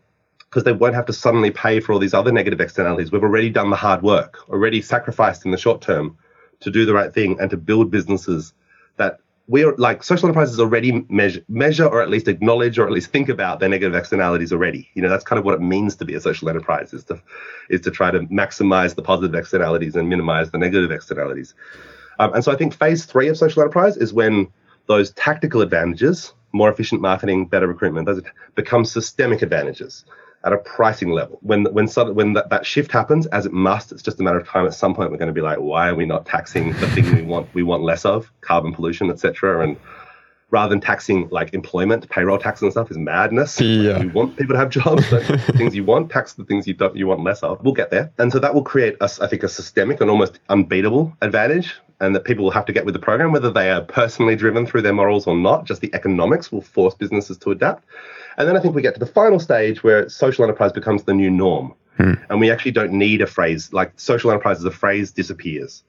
Because 0.49 0.63
they 0.63 0.71
won't 0.71 0.95
have 0.95 1.05
to 1.07 1.13
suddenly 1.13 1.51
pay 1.51 1.79
for 1.79 1.93
all 1.93 1.99
these 1.99 2.13
other 2.13 2.31
negative 2.31 2.61
externalities. 2.61 3.11
We've 3.11 3.23
already 3.23 3.49
done 3.49 3.69
the 3.69 3.75
hard 3.75 4.01
work, 4.01 4.49
already 4.49 4.81
sacrificed 4.81 5.45
in 5.45 5.51
the 5.51 5.57
short 5.57 5.81
term 5.81 6.17
to 6.61 6.71
do 6.71 6.85
the 6.85 6.93
right 6.93 7.13
thing 7.13 7.37
and 7.39 7.49
to 7.49 7.57
build 7.57 7.91
businesses 7.91 8.53
that 8.97 9.19
we're 9.47 9.75
like 9.75 10.03
social 10.03 10.27
enterprises 10.27 10.59
already 10.59 11.05
measure, 11.09 11.43
measure 11.47 11.85
or 11.85 12.01
at 12.01 12.09
least 12.09 12.27
acknowledge 12.27 12.79
or 12.79 12.85
at 12.87 12.91
least 12.91 13.11
think 13.11 13.29
about 13.29 13.59
their 13.59 13.69
negative 13.69 13.93
externalities 13.93 14.51
already. 14.51 14.89
You 14.95 15.03
know, 15.03 15.09
that's 15.09 15.23
kind 15.23 15.37
of 15.37 15.45
what 15.45 15.53
it 15.53 15.61
means 15.61 15.95
to 15.97 16.05
be 16.05 16.15
a 16.15 16.21
social 16.21 16.49
enterprise 16.49 16.93
is 16.93 17.03
to 17.05 17.21
is 17.69 17.81
to 17.81 17.91
try 17.91 18.09
to 18.09 18.21
maximize 18.21 18.95
the 18.95 19.03
positive 19.03 19.35
externalities 19.35 19.95
and 19.95 20.09
minimize 20.09 20.49
the 20.49 20.57
negative 20.57 20.89
externalities. 20.89 21.53
Um, 22.17 22.33
and 22.33 22.43
so 22.43 22.51
I 22.51 22.55
think 22.55 22.73
phase 22.73 23.05
three 23.05 23.27
of 23.27 23.37
social 23.37 23.61
enterprise 23.61 23.97
is 23.97 24.13
when 24.13 24.47
those 24.87 25.11
tactical 25.11 25.61
advantages, 25.61 26.33
more 26.51 26.69
efficient 26.69 27.01
marketing, 27.01 27.47
better 27.47 27.67
recruitment, 27.67 28.05
those 28.05 28.21
become 28.55 28.85
systemic 28.85 29.41
advantages 29.41 30.05
at 30.45 30.53
a 30.53 30.57
pricing 30.57 31.09
level. 31.09 31.39
When 31.41 31.65
when 31.65 31.87
when 31.87 32.33
that, 32.33 32.49
that 32.49 32.65
shift 32.65 32.91
happens, 32.91 33.25
as 33.27 33.45
it 33.45 33.51
must, 33.51 33.91
it's 33.91 34.03
just 34.03 34.19
a 34.19 34.23
matter 34.23 34.37
of 34.37 34.47
time. 34.47 34.65
At 34.65 34.75
some 34.75 34.93
point, 34.93 35.11
we're 35.11 35.17
going 35.17 35.27
to 35.27 35.33
be 35.33 35.41
like, 35.41 35.57
why 35.57 35.89
are 35.89 35.95
we 35.95 36.05
not 36.05 36.25
taxing 36.25 36.71
the 36.73 36.87
thing 36.89 37.15
we 37.15 37.21
want 37.23 37.53
we 37.53 37.63
want 37.63 37.83
less 37.83 38.05
of, 38.05 38.31
carbon 38.41 38.73
pollution, 38.73 39.09
etc. 39.09 39.63
And 39.63 39.77
rather 40.51 40.69
than 40.69 40.79
taxing 40.79 41.27
like 41.29 41.53
employment, 41.53 42.07
payroll 42.09 42.37
tax 42.37 42.61
and 42.61 42.71
stuff 42.71 42.91
is 42.91 42.97
madness. 42.97 43.59
Yeah. 43.59 43.99
you 43.99 44.09
want 44.09 44.37
people 44.37 44.53
to 44.53 44.59
have 44.59 44.69
jobs, 44.69 45.09
the 45.09 45.21
things 45.57 45.75
you 45.75 45.83
want, 45.83 46.11
tax 46.11 46.33
the 46.33 46.45
things 46.45 46.67
you 46.67 46.75
don't 46.75 46.95
you 46.95 47.07
want 47.07 47.23
less 47.23 47.41
of. 47.41 47.61
We'll 47.63 47.73
get 47.73 47.89
there, 47.89 48.11
and 48.19 48.31
so 48.31 48.39
that 48.39 48.53
will 48.53 48.63
create, 48.63 48.95
us, 49.01 49.19
I 49.19 49.27
think, 49.27 49.43
a 49.43 49.49
systemic 49.49 49.99
and 49.99 50.09
almost 50.09 50.39
unbeatable 50.49 51.13
advantage. 51.21 51.75
And 52.01 52.13
that 52.13 52.25
people 52.25 52.43
will 52.43 52.51
have 52.51 52.65
to 52.65 52.73
get 52.73 52.83
with 52.83 52.93
the 52.93 52.99
program, 52.99 53.31
whether 53.31 53.49
they 53.49 53.71
are 53.71 53.81
personally 53.81 54.35
driven 54.35 54.65
through 54.65 54.81
their 54.81 54.93
morals 54.93 55.27
or 55.27 55.35
not. 55.35 55.63
Just 55.63 55.79
the 55.79 55.93
economics 55.95 56.51
will 56.51 56.61
force 56.61 56.93
businesses 56.93 57.37
to 57.37 57.51
adapt. 57.51 57.85
And 58.37 58.47
then 58.47 58.57
I 58.57 58.59
think 58.59 58.75
we 58.75 58.81
get 58.81 58.95
to 58.95 58.99
the 58.99 59.05
final 59.05 59.39
stage 59.39 59.83
where 59.83 60.09
social 60.09 60.43
enterprise 60.43 60.73
becomes 60.73 61.03
the 61.03 61.13
new 61.13 61.29
norm. 61.29 61.73
Hmm. 61.97 62.13
And 62.29 62.39
we 62.41 62.51
actually 62.51 62.71
don't 62.71 62.91
need 62.91 63.21
a 63.21 63.27
phrase 63.27 63.71
like 63.71 63.97
social 63.97 64.29
enterprise 64.31 64.57
as 64.57 64.65
a 64.65 64.71
phrase 64.71 65.11
disappears 65.11 65.83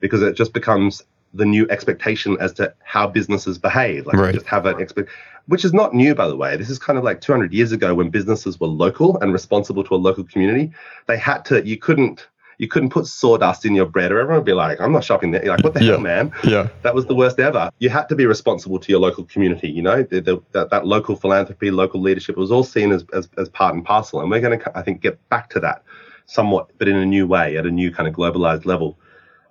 because 0.00 0.22
it 0.22 0.34
just 0.34 0.54
becomes 0.54 1.02
the 1.34 1.44
new 1.44 1.68
expectation 1.70 2.36
as 2.40 2.52
to 2.54 2.74
how 2.82 3.06
businesses 3.06 3.58
behave. 3.58 4.06
Like 4.06 4.16
right. 4.16 4.34
just 4.34 4.46
have 4.46 4.66
an 4.66 4.80
expect, 4.80 5.10
which 5.46 5.64
is 5.64 5.72
not 5.72 5.94
new, 5.94 6.14
by 6.14 6.26
the 6.26 6.36
way. 6.36 6.56
This 6.56 6.70
is 6.70 6.78
kind 6.78 6.98
of 6.98 7.04
like 7.04 7.20
200 7.20 7.52
years 7.52 7.72
ago 7.72 7.94
when 7.94 8.10
businesses 8.10 8.58
were 8.58 8.66
local 8.66 9.18
and 9.20 9.32
responsible 9.32 9.84
to 9.84 9.94
a 9.94 9.96
local 9.96 10.24
community. 10.24 10.72
They 11.06 11.18
had 11.18 11.44
to, 11.46 11.64
you 11.66 11.76
couldn't 11.76 12.26
you 12.60 12.68
couldn't 12.68 12.90
put 12.90 13.06
sawdust 13.06 13.64
in 13.64 13.74
your 13.74 13.86
bread, 13.86 14.12
or 14.12 14.20
everyone 14.20 14.40
would 14.40 14.44
be 14.44 14.52
like, 14.52 14.78
"I'm 14.82 14.92
not 14.92 15.02
shopping 15.02 15.30
there." 15.30 15.42
You're 15.42 15.56
like, 15.56 15.64
what 15.64 15.72
the 15.72 15.82
yeah. 15.82 15.92
hell, 15.92 16.00
man? 16.00 16.30
Yeah, 16.44 16.68
that 16.82 16.94
was 16.94 17.06
the 17.06 17.14
worst 17.14 17.40
ever. 17.40 17.70
You 17.78 17.88
had 17.88 18.06
to 18.10 18.14
be 18.14 18.26
responsible 18.26 18.78
to 18.78 18.92
your 18.92 19.00
local 19.00 19.24
community. 19.24 19.70
You 19.70 19.80
know, 19.80 20.02
the, 20.02 20.20
the, 20.20 20.42
that, 20.52 20.68
that 20.68 20.86
local 20.86 21.16
philanthropy, 21.16 21.70
local 21.70 22.02
leadership 22.02 22.36
was 22.36 22.52
all 22.52 22.62
seen 22.62 22.92
as, 22.92 23.06
as 23.14 23.30
as 23.38 23.48
part 23.48 23.74
and 23.74 23.82
parcel, 23.82 24.20
and 24.20 24.30
we're 24.30 24.42
going 24.42 24.58
to, 24.58 24.78
I 24.78 24.82
think, 24.82 25.00
get 25.00 25.26
back 25.30 25.48
to 25.50 25.60
that 25.60 25.82
somewhat, 26.26 26.70
but 26.76 26.86
in 26.86 26.96
a 26.96 27.06
new 27.06 27.26
way, 27.26 27.56
at 27.56 27.64
a 27.64 27.70
new 27.70 27.90
kind 27.90 28.06
of 28.06 28.14
globalized 28.14 28.66
level. 28.66 28.98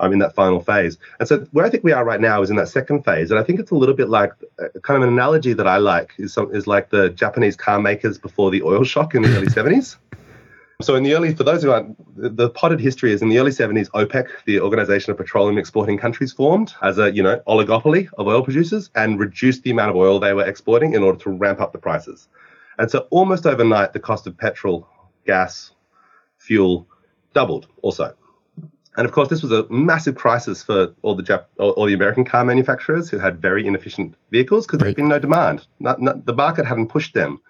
I'm 0.01 0.14
in 0.14 0.20
that 0.20 0.34
final 0.34 0.62
phase. 0.62 0.97
And 1.20 1.28
so 1.28 1.45
where 1.51 1.66
I 1.66 1.70
think 1.70 1.84
we 1.84 1.91
are 1.91 2.05
right 2.05 2.22
now 2.22 2.41
is 2.41 2.49
in 2.49 2.55
that 2.55 2.70
second 2.70 3.03
phase. 3.03 3.32
And 3.32 3.39
I 3.39 3.43
think 3.43 3.60
it's 3.60 3.72
a 3.72 3.76
little 3.76 3.93
bit 3.93 4.07
like 4.07 4.32
uh, 4.57 4.70
kind 4.82 4.95
of 4.95 5.05
an 5.05 5.14
analogy 5.14 5.51
that 5.51 5.68
I 5.68 5.76
like 5.76 6.14
is, 6.18 6.32
some, 6.32 6.55
is 6.55 6.68
like 6.68 6.89
the 6.89 7.10
Japanese 7.10 7.57
car 7.57 7.82
makers 7.82 8.18
before 8.18 8.49
the 8.49 8.64
oil 8.64 8.86
shock 8.86 9.14
in 9.14 9.24
the 9.24 9.36
early 9.36 9.47
70s. 9.47 9.97
So 10.82 10.95
in 10.95 11.03
the 11.03 11.13
early, 11.13 11.36
for 11.36 11.43
those 11.43 11.61
who 11.61 11.71
aren't, 11.71 11.97
the 12.15 12.49
potted 12.49 12.80
history 12.80 13.11
is 13.11 13.21
in 13.21 13.27
the 13.27 13.38
early 13.38 13.51
70s, 13.51 13.89
OPEC, 13.89 14.30
the 14.45 14.61
Organization 14.61 15.11
of 15.11 15.17
Petroleum 15.17 15.57
Exporting 15.57 15.97
Countries, 15.97 16.32
formed 16.32 16.73
as 16.82 16.97
a 16.97 17.11
you 17.13 17.21
know 17.21 17.41
oligopoly 17.47 18.07
of 18.17 18.27
oil 18.27 18.41
producers 18.41 18.89
and 18.95 19.19
reduced 19.19 19.63
the 19.63 19.71
amount 19.71 19.89
of 19.89 19.97
oil 19.97 20.19
they 20.19 20.34
were 20.34 20.45
exporting 20.45 20.93
in 20.93 21.03
order 21.03 21.19
to 21.19 21.32
ramp 21.32 21.59
up 21.59 21.73
the 21.73 21.77
prices. 21.77 22.30
And 22.77 22.89
so 22.89 23.07
almost 23.09 23.45
overnight, 23.45 23.91
the 23.91 23.99
cost 23.99 24.25
of 24.25 24.38
petrol, 24.38 24.88
gas, 25.25 25.71
fuel 26.38 26.88
doubled 27.34 27.67
also. 27.82 28.15
And 28.95 29.05
of 29.05 29.11
course, 29.11 29.27
this 29.27 29.43
was 29.43 29.51
a 29.51 29.67
massive 29.69 30.15
crisis 30.15 30.63
for 30.63 30.95
all 31.01 31.13
the 31.13 31.23
Jap- 31.23 31.47
all 31.57 31.86
the 31.88 31.93
American 31.93 32.23
car 32.23 32.45
manufacturers 32.45 33.09
who 33.09 33.19
had 33.19 33.41
very 33.41 33.67
inefficient 33.67 34.15
vehicles 34.32 34.65
because 34.65 34.80
right. 34.80 34.86
there'd 34.86 34.95
been 34.95 35.09
no 35.09 35.19
demand. 35.19 35.67
Not, 35.82 36.01
not, 36.01 36.25
the 36.25 36.34
market 36.34 36.65
hadn't 36.65 36.88
pushed 36.88 37.13
them 37.13 37.41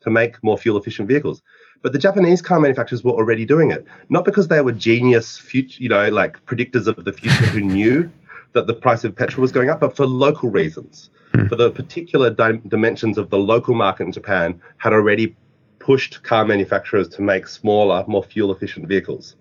to 0.00 0.10
make 0.10 0.42
more 0.42 0.56
fuel 0.56 0.78
efficient 0.78 1.08
vehicles. 1.08 1.42
But 1.82 1.92
the 1.92 1.98
Japanese 1.98 2.42
car 2.42 2.60
manufacturers 2.60 3.02
were 3.02 3.12
already 3.12 3.46
doing 3.46 3.70
it, 3.70 3.86
not 4.10 4.24
because 4.24 4.48
they 4.48 4.60
were 4.60 4.72
genius, 4.72 5.38
future, 5.38 5.82
you 5.82 5.88
know, 5.88 6.08
like 6.10 6.44
predictors 6.44 6.86
of 6.86 7.04
the 7.04 7.12
future 7.12 7.46
who 7.46 7.60
knew 7.76 8.10
that 8.52 8.66
the 8.66 8.74
price 8.74 9.04
of 9.04 9.16
petrol 9.16 9.42
was 9.42 9.52
going 9.52 9.70
up, 9.70 9.80
but 9.80 9.96
for 9.96 10.06
local 10.06 10.50
reasons. 10.50 11.10
Hmm. 11.34 11.46
For 11.46 11.56
the 11.56 11.70
particular 11.70 12.30
di- 12.30 12.60
dimensions 12.68 13.16
of 13.16 13.30
the 13.30 13.38
local 13.38 13.74
market 13.74 14.04
in 14.04 14.12
Japan 14.12 14.60
had 14.78 14.92
already 14.92 15.36
pushed 15.78 16.22
car 16.22 16.44
manufacturers 16.44 17.08
to 17.08 17.22
make 17.22 17.46
smaller, 17.46 18.04
more 18.06 18.22
fuel 18.22 18.52
efficient 18.52 18.86
vehicles. 18.86 19.36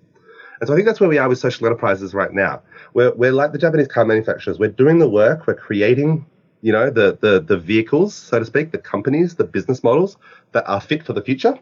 And 0.59 0.67
so 0.67 0.73
I 0.73 0.77
think 0.77 0.87
that's 0.87 0.99
where 0.99 1.09
we 1.09 1.17
are 1.17 1.27
with 1.27 1.39
social 1.39 1.65
enterprises 1.65 2.13
right 2.13 2.33
now. 2.33 2.61
We're, 2.93 3.13
we're 3.13 3.31
like 3.31 3.51
the 3.51 3.57
Japanese 3.57 3.87
car 3.87 4.05
manufacturers. 4.05 4.59
We're 4.59 4.69
doing 4.69 4.99
the 4.99 5.09
work. 5.09 5.47
We're 5.47 5.55
creating, 5.55 6.25
you 6.61 6.71
know, 6.71 6.89
the, 6.89 7.17
the, 7.21 7.39
the 7.39 7.57
vehicles, 7.57 8.13
so 8.13 8.39
to 8.39 8.45
speak, 8.45 8.71
the 8.71 8.77
companies, 8.77 9.35
the 9.35 9.43
business 9.43 9.83
models 9.83 10.17
that 10.51 10.67
are 10.69 10.81
fit 10.81 11.03
for 11.03 11.13
the 11.13 11.21
future. 11.21 11.57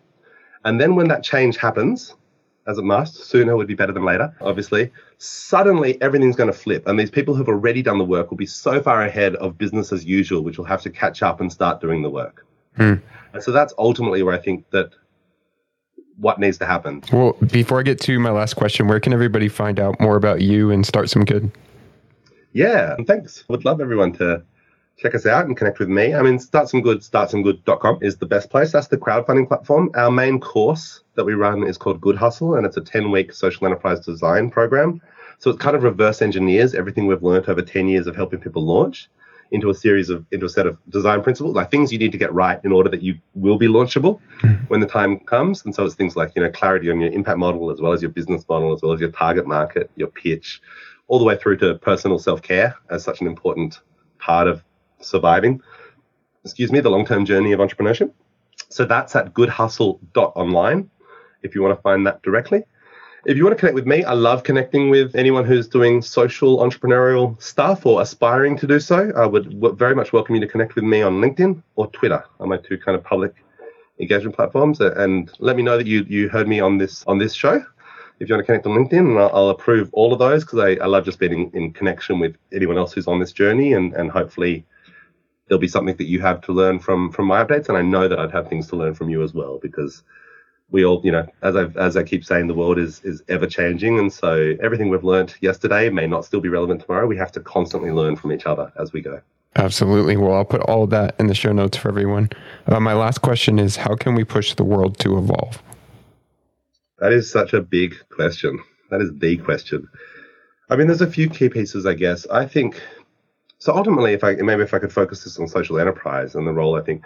And 0.65 0.79
then 0.79 0.95
when 0.95 1.07
that 1.07 1.23
change 1.23 1.57
happens, 1.57 2.15
as 2.67 2.77
it 2.77 2.83
must, 2.83 3.15
sooner 3.15 3.55
would 3.55 3.67
be 3.67 3.75
better 3.75 3.93
than 3.93 4.03
later, 4.03 4.33
obviously, 4.41 4.91
suddenly 5.17 5.99
everything's 6.01 6.35
going 6.35 6.51
to 6.51 6.57
flip. 6.57 6.85
And 6.85 6.99
these 6.99 7.09
people 7.09 7.33
who've 7.33 7.47
already 7.47 7.81
done 7.81 7.97
the 7.97 8.03
work 8.05 8.29
will 8.29 8.37
be 8.37 8.45
so 8.45 8.81
far 8.81 9.01
ahead 9.03 9.35
of 9.37 9.57
business 9.57 9.93
as 9.93 10.05
usual, 10.05 10.43
which 10.43 10.57
will 10.57 10.65
have 10.65 10.81
to 10.81 10.89
catch 10.89 11.23
up 11.23 11.39
and 11.39 11.51
start 11.51 11.79
doing 11.79 12.01
the 12.01 12.09
work. 12.09 12.45
Hmm. 12.75 12.95
And 13.33 13.41
so 13.41 13.51
that's 13.51 13.73
ultimately 13.77 14.21
where 14.21 14.35
I 14.35 14.39
think 14.39 14.69
that 14.71 14.91
what 16.17 16.39
needs 16.39 16.57
to 16.57 16.65
happen. 16.65 17.03
Well, 17.11 17.33
before 17.51 17.79
I 17.79 17.83
get 17.83 18.01
to 18.01 18.19
my 18.19 18.31
last 18.31 18.55
question, 18.55 18.87
where 18.87 18.99
can 18.99 19.13
everybody 19.13 19.47
find 19.47 19.79
out 19.79 19.99
more 20.01 20.17
about 20.17 20.41
you 20.41 20.71
and 20.71 20.85
start 20.85 21.09
some 21.09 21.23
good? 21.23 21.51
Yeah, 22.53 22.95
thanks. 23.05 23.43
Would 23.49 23.65
love 23.65 23.79
everyone 23.79 24.13
to 24.13 24.43
check 24.97 25.13
us 25.13 25.25
out 25.25 25.45
and 25.45 25.55
connect 25.55 25.79
with 25.79 25.89
me. 25.89 26.15
I 26.15 26.21
mean, 26.21 26.39
Start 26.39 26.69
Some 26.69 26.81
Good, 26.81 26.99
startsomegood.com 26.99 27.99
is 28.01 28.17
the 28.17 28.25
best 28.25 28.49
place. 28.49 28.71
That's 28.71 28.87
the 28.87 28.97
crowdfunding 28.97 29.47
platform. 29.47 29.91
Our 29.95 30.11
main 30.11 30.39
course 30.39 31.01
that 31.15 31.23
we 31.23 31.35
run 31.35 31.63
is 31.63 31.77
called 31.77 32.01
Good 32.01 32.17
Hustle, 32.17 32.55
and 32.55 32.65
it's 32.65 32.77
a 32.77 32.81
10 32.81 33.11
week 33.11 33.31
social 33.31 33.65
enterprise 33.67 33.99
design 33.99 34.49
program. 34.49 35.01
So 35.39 35.51
it 35.51 35.59
kind 35.59 35.75
of 35.75 35.83
reverse 35.83 36.21
engineers 36.21 36.73
everything 36.73 37.05
we've 37.05 37.21
learned 37.21 37.47
over 37.47 37.61
10 37.61 37.87
years 37.87 38.07
of 38.07 38.15
helping 38.15 38.39
people 38.39 38.65
launch 38.65 39.07
into 39.51 39.69
a 39.69 39.73
series 39.73 40.09
of 40.09 40.25
into 40.31 40.45
a 40.45 40.49
set 40.49 40.65
of 40.65 40.77
design 40.89 41.21
principles, 41.21 41.55
like 41.55 41.71
things 41.71 41.93
you 41.93 41.99
need 41.99 42.11
to 42.11 42.17
get 42.17 42.33
right 42.33 42.59
in 42.65 42.71
order 42.71 42.89
that 42.89 43.01
you 43.01 43.17
will 43.35 43.57
be 43.57 43.67
launchable 43.67 44.19
mm-hmm. 44.41 44.65
when 44.65 44.79
the 44.79 44.87
time 44.87 45.19
comes. 45.19 45.63
And 45.63 45.73
so 45.73 45.85
it's 45.85 45.95
things 45.95 46.15
like 46.15 46.33
you 46.35 46.41
know 46.41 46.49
clarity 46.49 46.89
on 46.89 46.99
your 46.99 47.11
impact 47.11 47.37
model, 47.37 47.69
as 47.69 47.79
well 47.79 47.93
as 47.93 48.01
your 48.01 48.11
business 48.11 48.43
model, 48.49 48.73
as 48.73 48.81
well 48.81 48.93
as 48.93 48.99
your 48.99 49.11
target 49.11 49.47
market, 49.47 49.91
your 49.95 50.09
pitch, 50.09 50.59
all 51.07 51.19
the 51.19 51.25
way 51.25 51.37
through 51.37 51.57
to 51.57 51.75
personal 51.75 52.17
self 52.17 52.41
care 52.41 52.75
as 52.89 53.03
such 53.03 53.21
an 53.21 53.27
important 53.27 53.79
part 54.17 54.47
of 54.47 54.63
surviving, 54.99 55.61
excuse 56.43 56.71
me, 56.71 56.79
the 56.79 56.89
long 56.89 57.05
term 57.05 57.25
journey 57.25 57.51
of 57.51 57.59
entrepreneurship. 57.59 58.11
So 58.69 58.85
that's 58.85 59.15
at 59.15 59.33
goodhustle.online 59.33 60.89
if 61.43 61.55
you 61.55 61.61
want 61.61 61.77
to 61.77 61.81
find 61.81 62.05
that 62.07 62.21
directly. 62.23 62.63
If 63.25 63.35
you 63.35 63.43
want 63.43 63.57
to 63.57 63.59
connect 63.59 63.75
with 63.75 63.85
me, 63.85 64.03
I 64.03 64.13
love 64.13 64.43
connecting 64.43 64.89
with 64.89 65.15
anyone 65.15 65.43
who's 65.43 65.67
doing 65.67 66.01
social 66.01 66.59
entrepreneurial 66.59 67.41
stuff 67.41 67.85
or 67.85 68.01
aspiring 68.01 68.57
to 68.59 68.67
do 68.67 68.79
so. 68.79 69.11
I 69.17 69.25
would 69.25 69.53
very 69.77 69.95
much 69.95 70.13
welcome 70.13 70.35
you 70.35 70.41
to 70.41 70.47
connect 70.47 70.75
with 70.75 70.85
me 70.85 71.01
on 71.01 71.19
LinkedIn 71.21 71.61
or 71.75 71.87
Twitter 71.87 72.23
are 72.39 72.47
my 72.47 72.57
two 72.57 72.77
kind 72.77 72.97
of 72.97 73.03
public 73.03 73.35
engagement 73.99 74.35
platforms. 74.35 74.79
And 74.79 75.29
let 75.39 75.57
me 75.57 75.63
know 75.63 75.77
that 75.77 75.87
you 75.87 76.05
you 76.07 76.29
heard 76.29 76.47
me 76.47 76.59
on 76.59 76.77
this 76.77 77.03
on 77.05 77.17
this 77.17 77.33
show. 77.33 77.63
If 78.19 78.29
you 78.29 78.35
want 78.35 78.45
to 78.45 78.45
connect 78.45 78.65
on 78.65 78.73
LinkedIn, 78.73 78.99
and 78.99 79.19
I'll, 79.19 79.31
I'll 79.33 79.49
approve 79.49 79.89
all 79.93 80.13
of 80.13 80.19
those 80.19 80.43
because 80.43 80.59
I, 80.59 80.83
I 80.83 80.87
love 80.87 81.05
just 81.05 81.19
being 81.19 81.33
in, 81.33 81.51
in 81.53 81.73
connection 81.73 82.19
with 82.19 82.35
anyone 82.53 82.77
else 82.77 82.93
who's 82.93 83.07
on 83.07 83.19
this 83.19 83.31
journey 83.31 83.73
and, 83.73 83.93
and 83.93 84.09
hopefully 84.09 84.65
there'll 85.47 85.59
be 85.59 85.67
something 85.67 85.95
that 85.95 86.07
you 86.07 86.19
have 86.21 86.41
to 86.41 86.51
learn 86.51 86.79
from 86.79 87.11
from 87.11 87.25
my 87.25 87.43
updates, 87.43 87.69
and 87.69 87.77
I 87.77 87.81
know 87.81 88.07
that 88.07 88.19
I'd 88.19 88.31
have 88.31 88.47
things 88.47 88.67
to 88.67 88.75
learn 88.75 88.93
from 88.93 89.09
you 89.09 89.23
as 89.23 89.33
well 89.33 89.59
because 89.61 90.03
we 90.69 90.83
all, 90.83 91.01
you 91.03 91.11
know, 91.11 91.25
as 91.41 91.55
I 91.55 91.65
as 91.75 91.95
I 91.95 92.03
keep 92.03 92.25
saying, 92.25 92.47
the 92.47 92.53
world 92.53 92.77
is 92.77 93.01
is 93.03 93.23
ever 93.29 93.47
changing, 93.47 93.99
and 93.99 94.11
so 94.11 94.55
everything 94.61 94.89
we've 94.89 95.03
learned 95.03 95.35
yesterday 95.41 95.89
may 95.89 96.07
not 96.07 96.25
still 96.25 96.41
be 96.41 96.49
relevant 96.49 96.81
tomorrow. 96.81 97.07
We 97.07 97.17
have 97.17 97.31
to 97.33 97.39
constantly 97.39 97.91
learn 97.91 98.15
from 98.15 98.31
each 98.31 98.45
other 98.45 98.71
as 98.79 98.93
we 98.93 99.01
go. 99.01 99.21
Absolutely. 99.55 100.17
Well, 100.17 100.33
I'll 100.33 100.45
put 100.45 100.61
all 100.61 100.83
of 100.83 100.91
that 100.91 101.15
in 101.19 101.27
the 101.27 101.33
show 101.33 101.51
notes 101.51 101.77
for 101.77 101.89
everyone. 101.89 102.29
Uh, 102.67 102.79
my 102.79 102.93
last 102.93 103.21
question 103.21 103.59
is: 103.59 103.77
How 103.77 103.95
can 103.95 104.13
we 104.13 104.23
push 104.23 104.53
the 104.53 104.63
world 104.63 104.99
to 104.99 105.17
evolve? 105.17 105.61
That 106.99 107.13
is 107.13 107.31
such 107.31 107.53
a 107.53 107.61
big 107.61 107.95
question. 108.09 108.59
That 108.89 109.01
is 109.01 109.11
the 109.17 109.37
question. 109.37 109.87
I 110.69 110.75
mean, 110.75 110.87
there's 110.87 111.01
a 111.01 111.09
few 111.09 111.29
key 111.29 111.47
pieces, 111.47 111.85
I 111.85 111.93
guess. 111.93 112.27
I 112.27 112.45
think 112.45 112.81
so 113.59 113.75
ultimately, 113.75 114.13
if 114.13 114.23
I 114.23 114.35
maybe 114.35 114.63
if 114.63 114.73
I 114.73 114.79
could 114.79 114.93
focus 114.93 115.23
this 115.23 115.39
on 115.39 115.47
social 115.47 115.79
enterprise 115.79 116.35
and 116.35 116.45
the 116.45 116.53
role 116.53 116.75
I 116.75 116.81
think, 116.81 117.03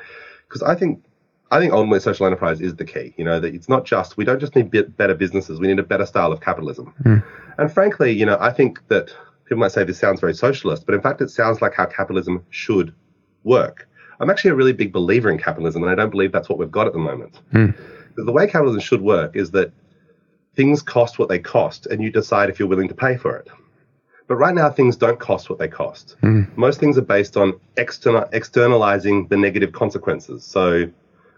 because 0.47 0.61
I 0.61 0.75
think 0.75 1.03
I 1.49 1.59
think 1.59 1.73
ultimately 1.73 1.99
social 1.99 2.25
enterprise 2.25 2.61
is 2.61 2.75
the 2.75 2.85
key. 2.85 3.13
You 3.17 3.25
know 3.25 3.39
that 3.39 3.53
it's 3.53 3.69
not 3.69 3.85
just 3.85 4.17
we 4.17 4.25
don't 4.25 4.39
just 4.39 4.55
need 4.55 4.71
better 4.97 5.15
businesses, 5.15 5.59
we 5.59 5.67
need 5.67 5.79
a 5.79 5.83
better 5.83 6.05
style 6.05 6.31
of 6.31 6.41
capitalism. 6.41 6.93
Mm. 7.03 7.23
And 7.57 7.71
frankly, 7.71 8.11
you 8.11 8.25
know, 8.25 8.37
I 8.39 8.51
think 8.51 8.85
that 8.89 9.13
people 9.45 9.59
might 9.59 9.71
say 9.71 9.83
this 9.83 9.99
sounds 9.99 10.19
very 10.19 10.33
socialist, 10.33 10.85
but 10.85 10.95
in 10.95 11.01
fact, 11.01 11.21
it 11.21 11.29
sounds 11.29 11.61
like 11.61 11.73
how 11.73 11.85
capitalism 11.85 12.45
should 12.49 12.93
work. 13.43 13.87
I'm 14.19 14.29
actually 14.29 14.51
a 14.51 14.55
really 14.55 14.73
big 14.73 14.93
believer 14.93 15.29
in 15.29 15.37
capitalism, 15.37 15.83
and 15.83 15.91
I 15.91 15.95
don't 15.95 16.11
believe 16.11 16.31
that's 16.31 16.47
what 16.47 16.59
we've 16.59 16.71
got 16.71 16.85
at 16.85 16.93
the 16.93 16.99
moment. 16.99 17.39
Mm. 17.53 17.75
The 18.15 18.31
way 18.31 18.45
capitalism 18.45 18.81
should 18.81 19.01
work 19.01 19.35
is 19.35 19.51
that 19.51 19.71
things 20.55 20.81
cost 20.81 21.17
what 21.17 21.29
they 21.29 21.39
cost, 21.39 21.85
and 21.87 22.03
you 22.03 22.11
decide 22.11 22.49
if 22.49 22.59
you're 22.59 22.67
willing 22.67 22.89
to 22.89 22.93
pay 22.93 23.17
for 23.17 23.37
it. 23.37 23.47
But 24.31 24.37
right 24.37 24.55
now, 24.55 24.69
things 24.69 24.95
don't 24.95 25.19
cost 25.19 25.49
what 25.49 25.59
they 25.59 25.67
cost. 25.67 26.15
Mm. 26.23 26.55
Most 26.55 26.79
things 26.79 26.97
are 26.97 27.01
based 27.01 27.35
on 27.35 27.59
external, 27.75 28.29
externalizing 28.31 29.27
the 29.27 29.35
negative 29.35 29.73
consequences. 29.73 30.45
So 30.45 30.89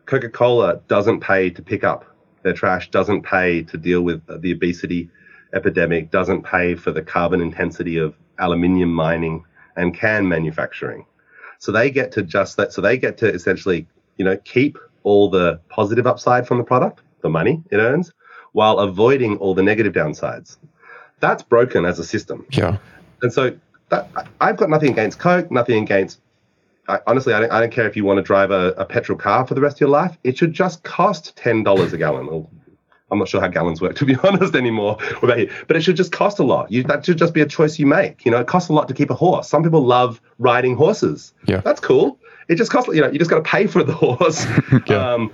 Coca 0.06 0.30
Cola 0.30 0.80
doesn't 0.88 1.22
pay 1.22 1.50
to 1.50 1.64
pick 1.64 1.84
up 1.84 2.06
their 2.44 2.54
trash, 2.54 2.92
doesn't 2.92 3.24
pay 3.24 3.64
to 3.64 3.78
deal 3.80 4.04
with 4.04 4.22
the 4.28 4.52
obesity 4.52 5.10
epidemic, 5.54 6.12
doesn't 6.12 6.44
pay 6.44 6.76
for 6.76 6.92
the 6.92 7.02
carbon 7.02 7.42
intensity 7.42 7.98
of 7.98 8.14
aluminium 8.38 8.94
mining 8.94 9.44
and 9.76 9.96
can 9.96 10.30
manufacturing. 10.30 11.04
So 11.58 11.72
they 11.72 11.90
get 11.90 12.12
to 12.12 12.22
just 12.22 12.58
that. 12.58 12.74
So 12.74 12.82
they 12.82 13.00
get 13.00 13.18
to 13.18 13.28
essentially, 13.28 13.88
you 14.18 14.26
know, 14.26 14.38
keep 14.38 14.78
all 15.02 15.32
the 15.32 15.60
positive 15.68 16.06
upside 16.06 16.48
from 16.48 16.60
the 16.60 16.64
product, 16.64 17.02
the 17.22 17.30
money 17.30 17.64
it 17.72 17.78
earns, 17.78 18.14
while 18.52 18.78
avoiding 18.78 19.38
all 19.38 19.56
the 19.56 19.64
negative 19.64 19.94
downsides 19.94 20.58
that's 21.24 21.42
broken 21.42 21.86
as 21.86 22.00
a 22.00 22.04
system. 22.04 22.46
Yeah. 22.52 22.78
And 23.22 23.32
so 23.32 23.56
that, 23.90 24.10
I've 24.42 24.58
got 24.58 24.70
nothing 24.70 24.92
against 24.92 25.20
Coke, 25.20 25.50
nothing 25.50 25.82
against. 25.82 26.20
I, 26.90 27.00
honestly, 27.08 27.34
I 27.34 27.40
don't, 27.40 27.52
I 27.52 27.62
don't 27.62 27.72
care 27.72 27.88
if 27.88 27.96
you 27.96 28.04
want 28.04 28.18
to 28.18 28.22
drive 28.22 28.52
a, 28.52 28.74
a 28.74 28.86
petrol 28.86 29.18
car 29.18 29.48
for 29.48 29.54
the 29.54 29.62
rest 29.62 29.78
of 29.78 29.82
your 29.82 29.90
life. 29.90 30.18
It 30.26 30.38
should 30.38 30.52
just 30.52 30.84
cost 30.84 31.36
ten 31.38 31.64
dollars 31.64 31.94
a 31.94 31.98
gallon. 31.98 32.28
Or, 32.28 32.46
I'm 33.10 33.20
not 33.20 33.30
sure 33.30 33.40
how 33.40 33.48
gallons 33.48 33.80
work 33.80 33.96
to 34.02 34.06
be 34.06 34.18
honest 34.22 34.54
anymore. 34.54 34.98
About 35.22 35.38
here. 35.38 35.50
But 35.68 35.78
it 35.78 35.82
should 35.82 35.96
just 35.96 36.12
cost 36.12 36.40
a 36.40 36.44
lot. 36.44 36.70
You, 36.70 36.84
that 36.84 37.06
should 37.06 37.18
just 37.18 37.34
be 37.34 37.40
a 37.40 37.46
choice 37.46 37.80
you 37.80 37.88
make. 37.88 38.26
You 38.26 38.32
know, 38.32 38.40
it 38.40 38.48
costs 38.48 38.70
a 38.70 38.74
lot 38.74 38.90
to 38.90 38.94
keep 38.94 39.10
a 39.10 39.16
horse. 39.16 39.48
Some 39.48 39.64
people 39.64 39.86
love 39.86 40.20
riding 40.40 40.76
horses. 40.76 41.34
Yeah. 41.48 41.62
That's 41.62 41.80
cool. 41.80 42.20
It 42.50 42.56
just 42.56 42.70
costs. 42.70 42.94
You 42.94 43.00
know, 43.00 43.10
you 43.10 43.18
just 43.18 43.32
got 43.32 43.38
to 43.38 43.50
pay 43.50 43.68
for 43.68 43.82
the 43.82 43.94
horse. 44.06 44.46
yeah. 44.88 45.14
Um, 45.14 45.32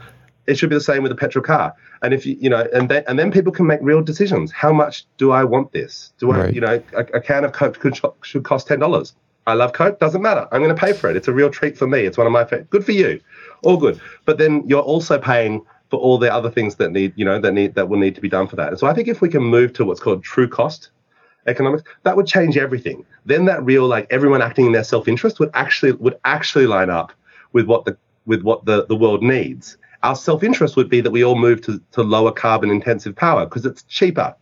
it 0.49 0.57
should 0.57 0.69
be 0.69 0.75
the 0.75 0.81
same 0.81 1.03
with 1.03 1.11
a 1.11 1.15
petrol 1.15 1.43
car. 1.43 1.73
And 2.01 2.13
if 2.13 2.25
you, 2.25 2.35
you 2.39 2.49
know, 2.49 2.67
and 2.73 2.89
then 2.89 3.03
and 3.07 3.19
then 3.19 3.31
people 3.31 3.51
can 3.51 3.67
make 3.67 3.79
real 3.81 4.01
decisions. 4.01 4.51
How 4.51 4.73
much 4.73 5.05
do 5.17 5.31
I 5.31 5.43
want 5.43 5.71
this? 5.71 6.11
Do 6.17 6.31
I, 6.31 6.37
right. 6.39 6.53
you 6.53 6.59
know, 6.59 6.81
a, 6.93 7.01
a, 7.13 7.21
can 7.21 7.45
of 7.45 7.51
Coke 7.51 7.79
could, 7.79 7.99
should 8.23 8.43
cost 8.43 8.67
ten 8.67 8.79
dollars. 8.79 9.13
I 9.45 9.53
love 9.53 9.73
Coke. 9.73 9.99
Doesn't 9.99 10.21
matter. 10.21 10.47
I'm 10.51 10.61
going 10.61 10.75
to 10.75 10.79
pay 10.79 10.93
for 10.93 11.09
it. 11.09 11.15
It's 11.15 11.27
a 11.27 11.33
real 11.33 11.49
treat 11.49 11.77
for 11.77 11.87
me. 11.87 12.01
It's 12.01 12.17
one 12.17 12.27
of 12.27 12.33
my 12.33 12.43
favorite. 12.43 12.69
Good 12.69 12.85
for 12.85 12.91
you. 12.91 13.21
All 13.63 13.77
good. 13.77 13.99
But 14.25 14.37
then 14.37 14.63
you're 14.67 14.81
also 14.81 15.19
paying 15.19 15.61
for 15.89 15.99
all 15.99 16.17
the 16.17 16.31
other 16.31 16.51
things 16.51 16.75
that 16.75 16.91
need, 16.91 17.13
you 17.15 17.25
know, 17.25 17.39
that 17.39 17.53
need 17.53 17.75
that 17.75 17.89
will 17.89 17.99
need 17.99 18.15
to 18.15 18.21
be 18.21 18.29
done 18.29 18.47
for 18.47 18.55
that. 18.55 18.69
And 18.69 18.79
so 18.79 18.87
I 18.87 18.93
think 18.93 19.07
if 19.07 19.21
we 19.21 19.29
can 19.29 19.43
move 19.43 19.73
to 19.73 19.85
what's 19.85 19.99
called 19.99 20.23
true 20.23 20.47
cost 20.47 20.89
economics, 21.47 21.83
that 22.03 22.15
would 22.15 22.27
change 22.27 22.57
everything. 22.57 23.05
Then 23.25 23.45
that 23.45 23.63
real 23.63 23.87
like 23.87 24.07
everyone 24.09 24.41
acting 24.41 24.65
in 24.65 24.71
their 24.71 24.83
self-interest 24.83 25.39
would 25.39 25.51
actually 25.53 25.93
would 25.93 26.17
actually 26.25 26.67
line 26.67 26.89
up 26.89 27.11
with 27.53 27.65
what 27.65 27.85
the 27.85 27.97
with 28.25 28.43
what 28.43 28.65
the, 28.65 28.85
the 28.85 28.95
world 28.95 29.23
needs 29.23 29.77
our 30.03 30.15
self 30.15 30.43
interest 30.43 30.75
would 30.75 30.89
be 30.89 31.01
that 31.01 31.11
we 31.11 31.23
all 31.23 31.35
move 31.37 31.61
to, 31.61 31.81
to 31.91 32.03
lower 32.03 32.31
carbon 32.31 32.69
intensive 32.71 33.15
power 33.15 33.45
because 33.45 33.65
it's 33.65 33.83
cheaper. 33.83 34.35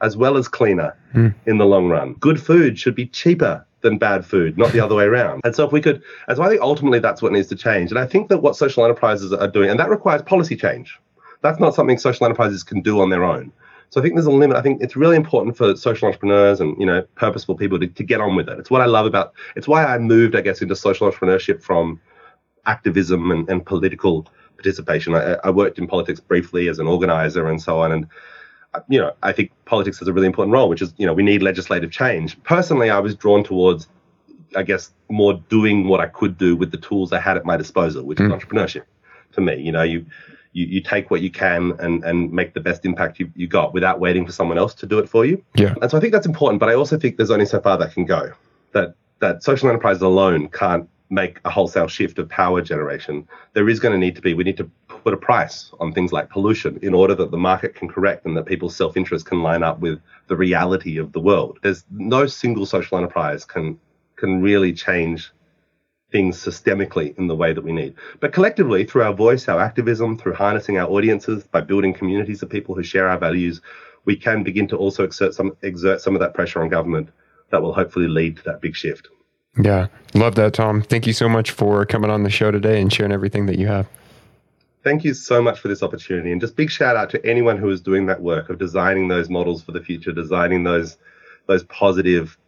as 0.00 0.16
well 0.16 0.36
as 0.36 0.48
cleaner 0.48 0.96
mm. 1.14 1.34
in 1.46 1.58
the 1.58 1.66
long 1.66 1.88
run. 1.88 2.14
Good 2.14 2.40
food 2.40 2.78
should 2.78 2.94
be 2.94 3.06
cheaper 3.06 3.64
than 3.82 3.98
bad 3.98 4.24
food, 4.24 4.58
not 4.58 4.72
the 4.72 4.80
other 4.80 4.94
way 4.94 5.04
around. 5.04 5.40
And 5.44 5.54
so 5.54 5.64
if 5.64 5.72
we 5.72 5.80
could, 5.80 6.02
and 6.28 6.36
so 6.36 6.42
I 6.42 6.48
think 6.48 6.60
ultimately 6.60 6.98
that's 6.98 7.22
what 7.22 7.32
needs 7.32 7.48
to 7.48 7.56
change. 7.56 7.90
And 7.90 7.98
I 7.98 8.06
think 8.06 8.28
that 8.28 8.38
what 8.38 8.56
social 8.56 8.84
enterprises 8.84 9.32
are 9.32 9.48
doing, 9.48 9.70
and 9.70 9.78
that 9.80 9.88
requires 9.90 10.22
policy 10.22 10.56
change. 10.56 10.98
That's 11.42 11.60
not 11.60 11.74
something 11.74 11.98
social 11.98 12.26
enterprises 12.26 12.62
can 12.62 12.82
do 12.82 13.00
on 13.00 13.10
their 13.10 13.24
own. 13.24 13.52
So 13.88 14.00
I 14.00 14.02
think 14.02 14.14
there's 14.14 14.26
a 14.26 14.30
limit. 14.30 14.56
I 14.56 14.62
think 14.62 14.82
it's 14.82 14.96
really 14.96 15.16
important 15.16 15.56
for 15.56 15.74
social 15.76 16.06
entrepreneurs 16.06 16.60
and 16.60 16.78
you 16.78 16.86
know 16.86 17.02
purposeful 17.16 17.56
people 17.56 17.78
to, 17.80 17.88
to 17.88 18.04
get 18.04 18.20
on 18.20 18.36
with 18.36 18.48
it. 18.48 18.58
It's 18.58 18.70
what 18.70 18.82
I 18.82 18.86
love 18.86 19.06
about. 19.06 19.32
It's 19.56 19.66
why 19.66 19.84
I 19.84 19.98
moved, 19.98 20.36
I 20.36 20.42
guess, 20.42 20.62
into 20.62 20.76
social 20.76 21.10
entrepreneurship 21.10 21.62
from 21.62 22.00
activism 22.66 23.30
and, 23.30 23.48
and 23.48 23.64
political 23.66 24.28
participation. 24.60 25.14
I, 25.14 25.36
I 25.44 25.50
worked 25.50 25.78
in 25.78 25.86
politics 25.86 26.20
briefly 26.20 26.68
as 26.68 26.78
an 26.78 26.86
organizer 26.86 27.48
and 27.48 27.60
so 27.60 27.80
on, 27.80 27.92
and 27.92 28.06
you 28.88 29.00
know 29.00 29.12
I 29.22 29.32
think 29.32 29.50
politics 29.64 29.98
has 29.98 30.08
a 30.08 30.12
really 30.12 30.26
important 30.26 30.52
role, 30.52 30.68
which 30.68 30.82
is 30.82 30.92
you 30.96 31.06
know 31.06 31.14
we 31.14 31.22
need 31.22 31.42
legislative 31.42 31.90
change. 31.90 32.40
Personally, 32.44 32.90
I 32.90 32.98
was 33.00 33.14
drawn 33.14 33.42
towards 33.42 33.88
I 34.56 34.62
guess 34.62 34.92
more 35.08 35.34
doing 35.48 35.88
what 35.88 36.00
I 36.00 36.06
could 36.06 36.36
do 36.36 36.56
with 36.56 36.70
the 36.70 36.76
tools 36.76 37.12
I 37.12 37.20
had 37.20 37.36
at 37.36 37.44
my 37.44 37.56
disposal, 37.56 38.04
which 38.04 38.18
mm. 38.18 38.26
is 38.26 38.32
entrepreneurship. 38.32 38.84
For 39.32 39.40
me, 39.40 39.60
you 39.60 39.72
know, 39.72 39.82
you 39.82 40.06
you, 40.52 40.66
you 40.66 40.80
take 40.80 41.10
what 41.10 41.20
you 41.20 41.30
can 41.30 41.72
and, 41.78 42.04
and 42.04 42.32
make 42.32 42.54
the 42.54 42.60
best 42.60 42.84
impact 42.84 43.20
you, 43.20 43.30
you 43.36 43.46
got 43.46 43.72
without 43.72 44.00
waiting 44.00 44.26
for 44.26 44.32
someone 44.32 44.58
else 44.58 44.74
to 44.74 44.86
do 44.86 44.98
it 44.98 45.08
for 45.08 45.24
you. 45.24 45.44
Yeah. 45.54 45.74
And 45.80 45.88
so 45.88 45.96
I 45.96 46.00
think 46.00 46.12
that's 46.12 46.26
important, 46.26 46.58
but 46.58 46.68
I 46.68 46.74
also 46.74 46.98
think 46.98 47.16
there's 47.16 47.30
only 47.30 47.46
so 47.46 47.60
far 47.60 47.78
that 47.78 47.94
can 47.94 48.04
go. 48.04 48.32
That 48.72 48.94
that 49.20 49.42
social 49.42 49.68
enterprises 49.68 50.02
alone 50.02 50.48
can't 50.48 50.88
make 51.10 51.40
a 51.44 51.50
wholesale 51.50 51.88
shift 51.88 52.18
of 52.18 52.28
power 52.28 52.62
generation. 52.62 53.28
There 53.52 53.68
is 53.68 53.80
going 53.80 53.92
to 53.92 53.98
need 53.98 54.14
to 54.14 54.22
be, 54.22 54.32
we 54.32 54.44
need 54.44 54.56
to 54.58 54.70
put 54.88 55.12
a 55.12 55.16
price 55.16 55.72
on 55.80 55.92
things 55.92 56.12
like 56.12 56.30
pollution 56.30 56.78
in 56.82 56.94
order 56.94 57.14
that 57.16 57.30
the 57.30 57.36
market 57.36 57.74
can 57.74 57.88
correct 57.88 58.24
and 58.26 58.36
that 58.36 58.46
people's 58.46 58.76
self-interest 58.76 59.26
can 59.26 59.42
line 59.42 59.62
up 59.62 59.80
with 59.80 60.00
the 60.28 60.36
reality 60.36 60.98
of 60.98 61.12
the 61.12 61.20
world. 61.20 61.58
There's 61.62 61.84
no 61.90 62.26
single 62.26 62.64
social 62.66 62.96
enterprise 62.96 63.44
can 63.44 63.78
can 64.16 64.42
really 64.42 64.72
change 64.72 65.32
things 66.12 66.36
systemically 66.36 67.16
in 67.16 67.26
the 67.26 67.34
way 67.34 67.52
that 67.54 67.64
we 67.64 67.72
need. 67.72 67.94
But 68.20 68.32
collectively, 68.32 68.84
through 68.84 69.04
our 69.04 69.14
voice, 69.14 69.48
our 69.48 69.60
activism, 69.60 70.18
through 70.18 70.34
harnessing 70.34 70.76
our 70.76 70.88
audiences, 70.88 71.44
by 71.44 71.62
building 71.62 71.94
communities 71.94 72.42
of 72.42 72.50
people 72.50 72.74
who 72.74 72.82
share 72.82 73.08
our 73.08 73.18
values, 73.18 73.62
we 74.04 74.16
can 74.16 74.42
begin 74.42 74.68
to 74.68 74.76
also 74.76 75.04
exert 75.04 75.34
some 75.34 75.56
exert 75.62 76.00
some 76.00 76.14
of 76.14 76.20
that 76.20 76.34
pressure 76.34 76.62
on 76.62 76.68
government 76.68 77.08
that 77.50 77.62
will 77.62 77.72
hopefully 77.72 78.08
lead 78.08 78.36
to 78.36 78.42
that 78.44 78.60
big 78.60 78.76
shift. 78.76 79.08
Yeah, 79.58 79.88
love 80.14 80.36
that, 80.36 80.54
Tom. 80.54 80.82
Thank 80.82 81.06
you 81.06 81.12
so 81.12 81.28
much 81.28 81.50
for 81.50 81.84
coming 81.84 82.10
on 82.10 82.22
the 82.22 82.30
show 82.30 82.50
today 82.50 82.80
and 82.80 82.92
sharing 82.92 83.12
everything 83.12 83.46
that 83.46 83.58
you 83.58 83.66
have. 83.66 83.88
Thank 84.82 85.04
you 85.04 85.12
so 85.12 85.42
much 85.42 85.58
for 85.58 85.68
this 85.68 85.82
opportunity, 85.82 86.32
and 86.32 86.40
just 86.40 86.56
big 86.56 86.70
shout 86.70 86.96
out 86.96 87.10
to 87.10 87.26
anyone 87.26 87.58
who 87.58 87.68
is 87.68 87.80
doing 87.80 88.06
that 88.06 88.22
work 88.22 88.48
of 88.48 88.58
designing 88.58 89.08
those 89.08 89.28
models 89.28 89.62
for 89.62 89.72
the 89.72 89.82
future, 89.82 90.12
designing 90.12 90.64
those 90.64 90.96
those 91.46 91.64
positive 91.64 92.38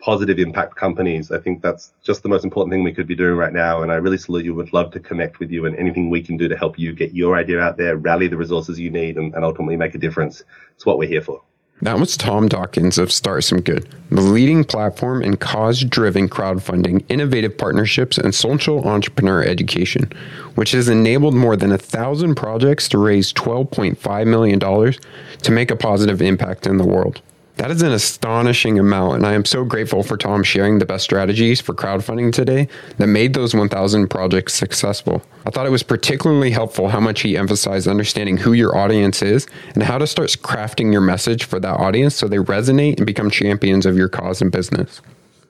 positive 0.00 0.38
impact 0.38 0.76
companies. 0.76 1.30
I 1.30 1.38
think 1.38 1.62
that's 1.62 1.92
just 2.02 2.22
the 2.22 2.28
most 2.28 2.44
important 2.44 2.72
thing 2.72 2.82
we 2.82 2.92
could 2.92 3.06
be 3.06 3.14
doing 3.14 3.36
right 3.36 3.52
now. 3.52 3.82
And 3.82 3.90
I 3.90 3.96
really 3.96 4.18
salute 4.18 4.44
you. 4.44 4.54
Would 4.54 4.72
love 4.72 4.90
to 4.92 5.00
connect 5.00 5.38
with 5.38 5.50
you 5.50 5.64
and 5.66 5.76
anything 5.76 6.10
we 6.10 6.22
can 6.22 6.36
do 6.36 6.48
to 6.48 6.56
help 6.56 6.78
you 6.78 6.92
get 6.92 7.14
your 7.14 7.36
idea 7.36 7.60
out 7.60 7.76
there, 7.76 7.96
rally 7.96 8.28
the 8.28 8.36
resources 8.36 8.78
you 8.78 8.90
need, 8.90 9.16
and, 9.16 9.34
and 9.34 9.44
ultimately 9.44 9.76
make 9.76 9.94
a 9.94 9.98
difference. 9.98 10.42
It's 10.74 10.84
what 10.84 10.98
we're 10.98 11.08
here 11.08 11.22
for. 11.22 11.42
That 11.82 12.00
was 12.00 12.16
Tom 12.16 12.48
Dawkins 12.48 12.96
of 12.96 13.12
Start 13.12 13.44
Some 13.44 13.60
Good, 13.60 13.86
the 14.10 14.22
leading 14.22 14.64
platform 14.64 15.22
in 15.22 15.36
cause 15.36 15.84
driven 15.84 16.26
crowdfunding, 16.26 17.04
innovative 17.10 17.58
partnerships, 17.58 18.16
and 18.16 18.34
social 18.34 18.88
entrepreneur 18.88 19.42
education, 19.42 20.10
which 20.54 20.72
has 20.72 20.88
enabled 20.88 21.34
more 21.34 21.54
than 21.54 21.72
a 21.72 21.78
thousand 21.78 22.34
projects 22.34 22.88
to 22.88 22.98
raise 22.98 23.30
$12.5 23.34 24.26
million 24.26 24.58
to 24.58 25.52
make 25.52 25.70
a 25.70 25.76
positive 25.76 26.22
impact 26.22 26.66
in 26.66 26.78
the 26.78 26.86
world. 26.86 27.20
That 27.56 27.70
is 27.70 27.80
an 27.80 27.92
astonishing 27.92 28.78
amount, 28.78 29.16
and 29.16 29.26
I 29.26 29.32
am 29.32 29.46
so 29.46 29.64
grateful 29.64 30.02
for 30.02 30.18
Tom 30.18 30.42
sharing 30.42 30.78
the 30.78 30.84
best 30.84 31.04
strategies 31.04 31.58
for 31.58 31.72
crowdfunding 31.72 32.30
today 32.30 32.68
that 32.98 33.06
made 33.06 33.32
those 33.32 33.54
1,000 33.54 34.08
projects 34.08 34.52
successful. 34.52 35.22
I 35.46 35.50
thought 35.50 35.64
it 35.64 35.70
was 35.70 35.82
particularly 35.82 36.50
helpful 36.50 36.88
how 36.88 37.00
much 37.00 37.22
he 37.22 37.34
emphasized 37.34 37.88
understanding 37.88 38.36
who 38.36 38.52
your 38.52 38.76
audience 38.76 39.22
is 39.22 39.46
and 39.72 39.82
how 39.82 39.96
to 39.96 40.06
start 40.06 40.28
crafting 40.42 40.92
your 40.92 41.00
message 41.00 41.44
for 41.44 41.58
that 41.60 41.80
audience 41.80 42.14
so 42.14 42.28
they 42.28 42.36
resonate 42.36 42.98
and 42.98 43.06
become 43.06 43.30
champions 43.30 43.86
of 43.86 43.96
your 43.96 44.10
cause 44.10 44.42
and 44.42 44.52
business. 44.52 45.00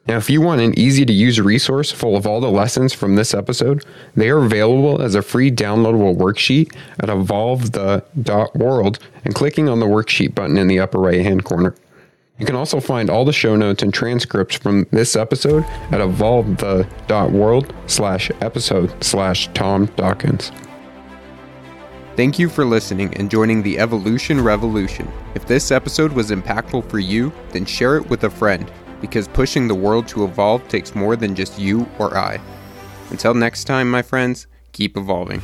Now, 0.06 0.16
if 0.16 0.30
you 0.30 0.40
want 0.40 0.60
an 0.60 0.78
easy 0.78 1.04
to 1.04 1.12
use 1.12 1.40
resource 1.40 1.90
full 1.90 2.16
of 2.16 2.24
all 2.24 2.40
the 2.40 2.48
lessons 2.48 2.92
from 2.92 3.16
this 3.16 3.34
episode, 3.34 3.84
they 4.14 4.30
are 4.30 4.38
available 4.38 5.02
as 5.02 5.16
a 5.16 5.22
free 5.22 5.50
downloadable 5.50 6.16
worksheet 6.16 6.72
at 7.00 7.08
evolvethe.world 7.08 9.00
and 9.24 9.34
clicking 9.34 9.68
on 9.68 9.80
the 9.80 9.86
worksheet 9.86 10.36
button 10.36 10.56
in 10.56 10.68
the 10.68 10.78
upper 10.78 11.00
right 11.00 11.22
hand 11.22 11.44
corner. 11.44 11.74
You 12.38 12.44
can 12.44 12.54
also 12.54 12.80
find 12.80 13.08
all 13.08 13.24
the 13.24 13.32
show 13.32 13.56
notes 13.56 13.82
and 13.82 13.94
transcripts 13.94 14.56
from 14.56 14.86
this 14.90 15.16
episode 15.16 15.64
at 15.90 16.00
evolvethe.world 16.00 17.74
slash 17.86 18.30
episode 18.42 19.02
slash 19.02 19.48
Tom 19.54 19.86
Dawkins. 19.96 20.52
Thank 22.14 22.38
you 22.38 22.48
for 22.48 22.64
listening 22.64 23.14
and 23.14 23.30
joining 23.30 23.62
the 23.62 23.78
Evolution 23.78 24.42
Revolution. 24.42 25.10
If 25.34 25.46
this 25.46 25.70
episode 25.70 26.12
was 26.12 26.30
impactful 26.30 26.90
for 26.90 26.98
you, 26.98 27.32
then 27.50 27.64
share 27.64 27.96
it 27.96 28.08
with 28.08 28.24
a 28.24 28.30
friend, 28.30 28.70
because 29.00 29.28
pushing 29.28 29.68
the 29.68 29.74
world 29.74 30.06
to 30.08 30.24
evolve 30.24 30.66
takes 30.68 30.94
more 30.94 31.16
than 31.16 31.34
just 31.34 31.58
you 31.58 31.88
or 31.98 32.16
I. 32.16 32.40
Until 33.10 33.34
next 33.34 33.64
time, 33.64 33.90
my 33.90 34.02
friends, 34.02 34.46
keep 34.72 34.96
evolving. 34.96 35.42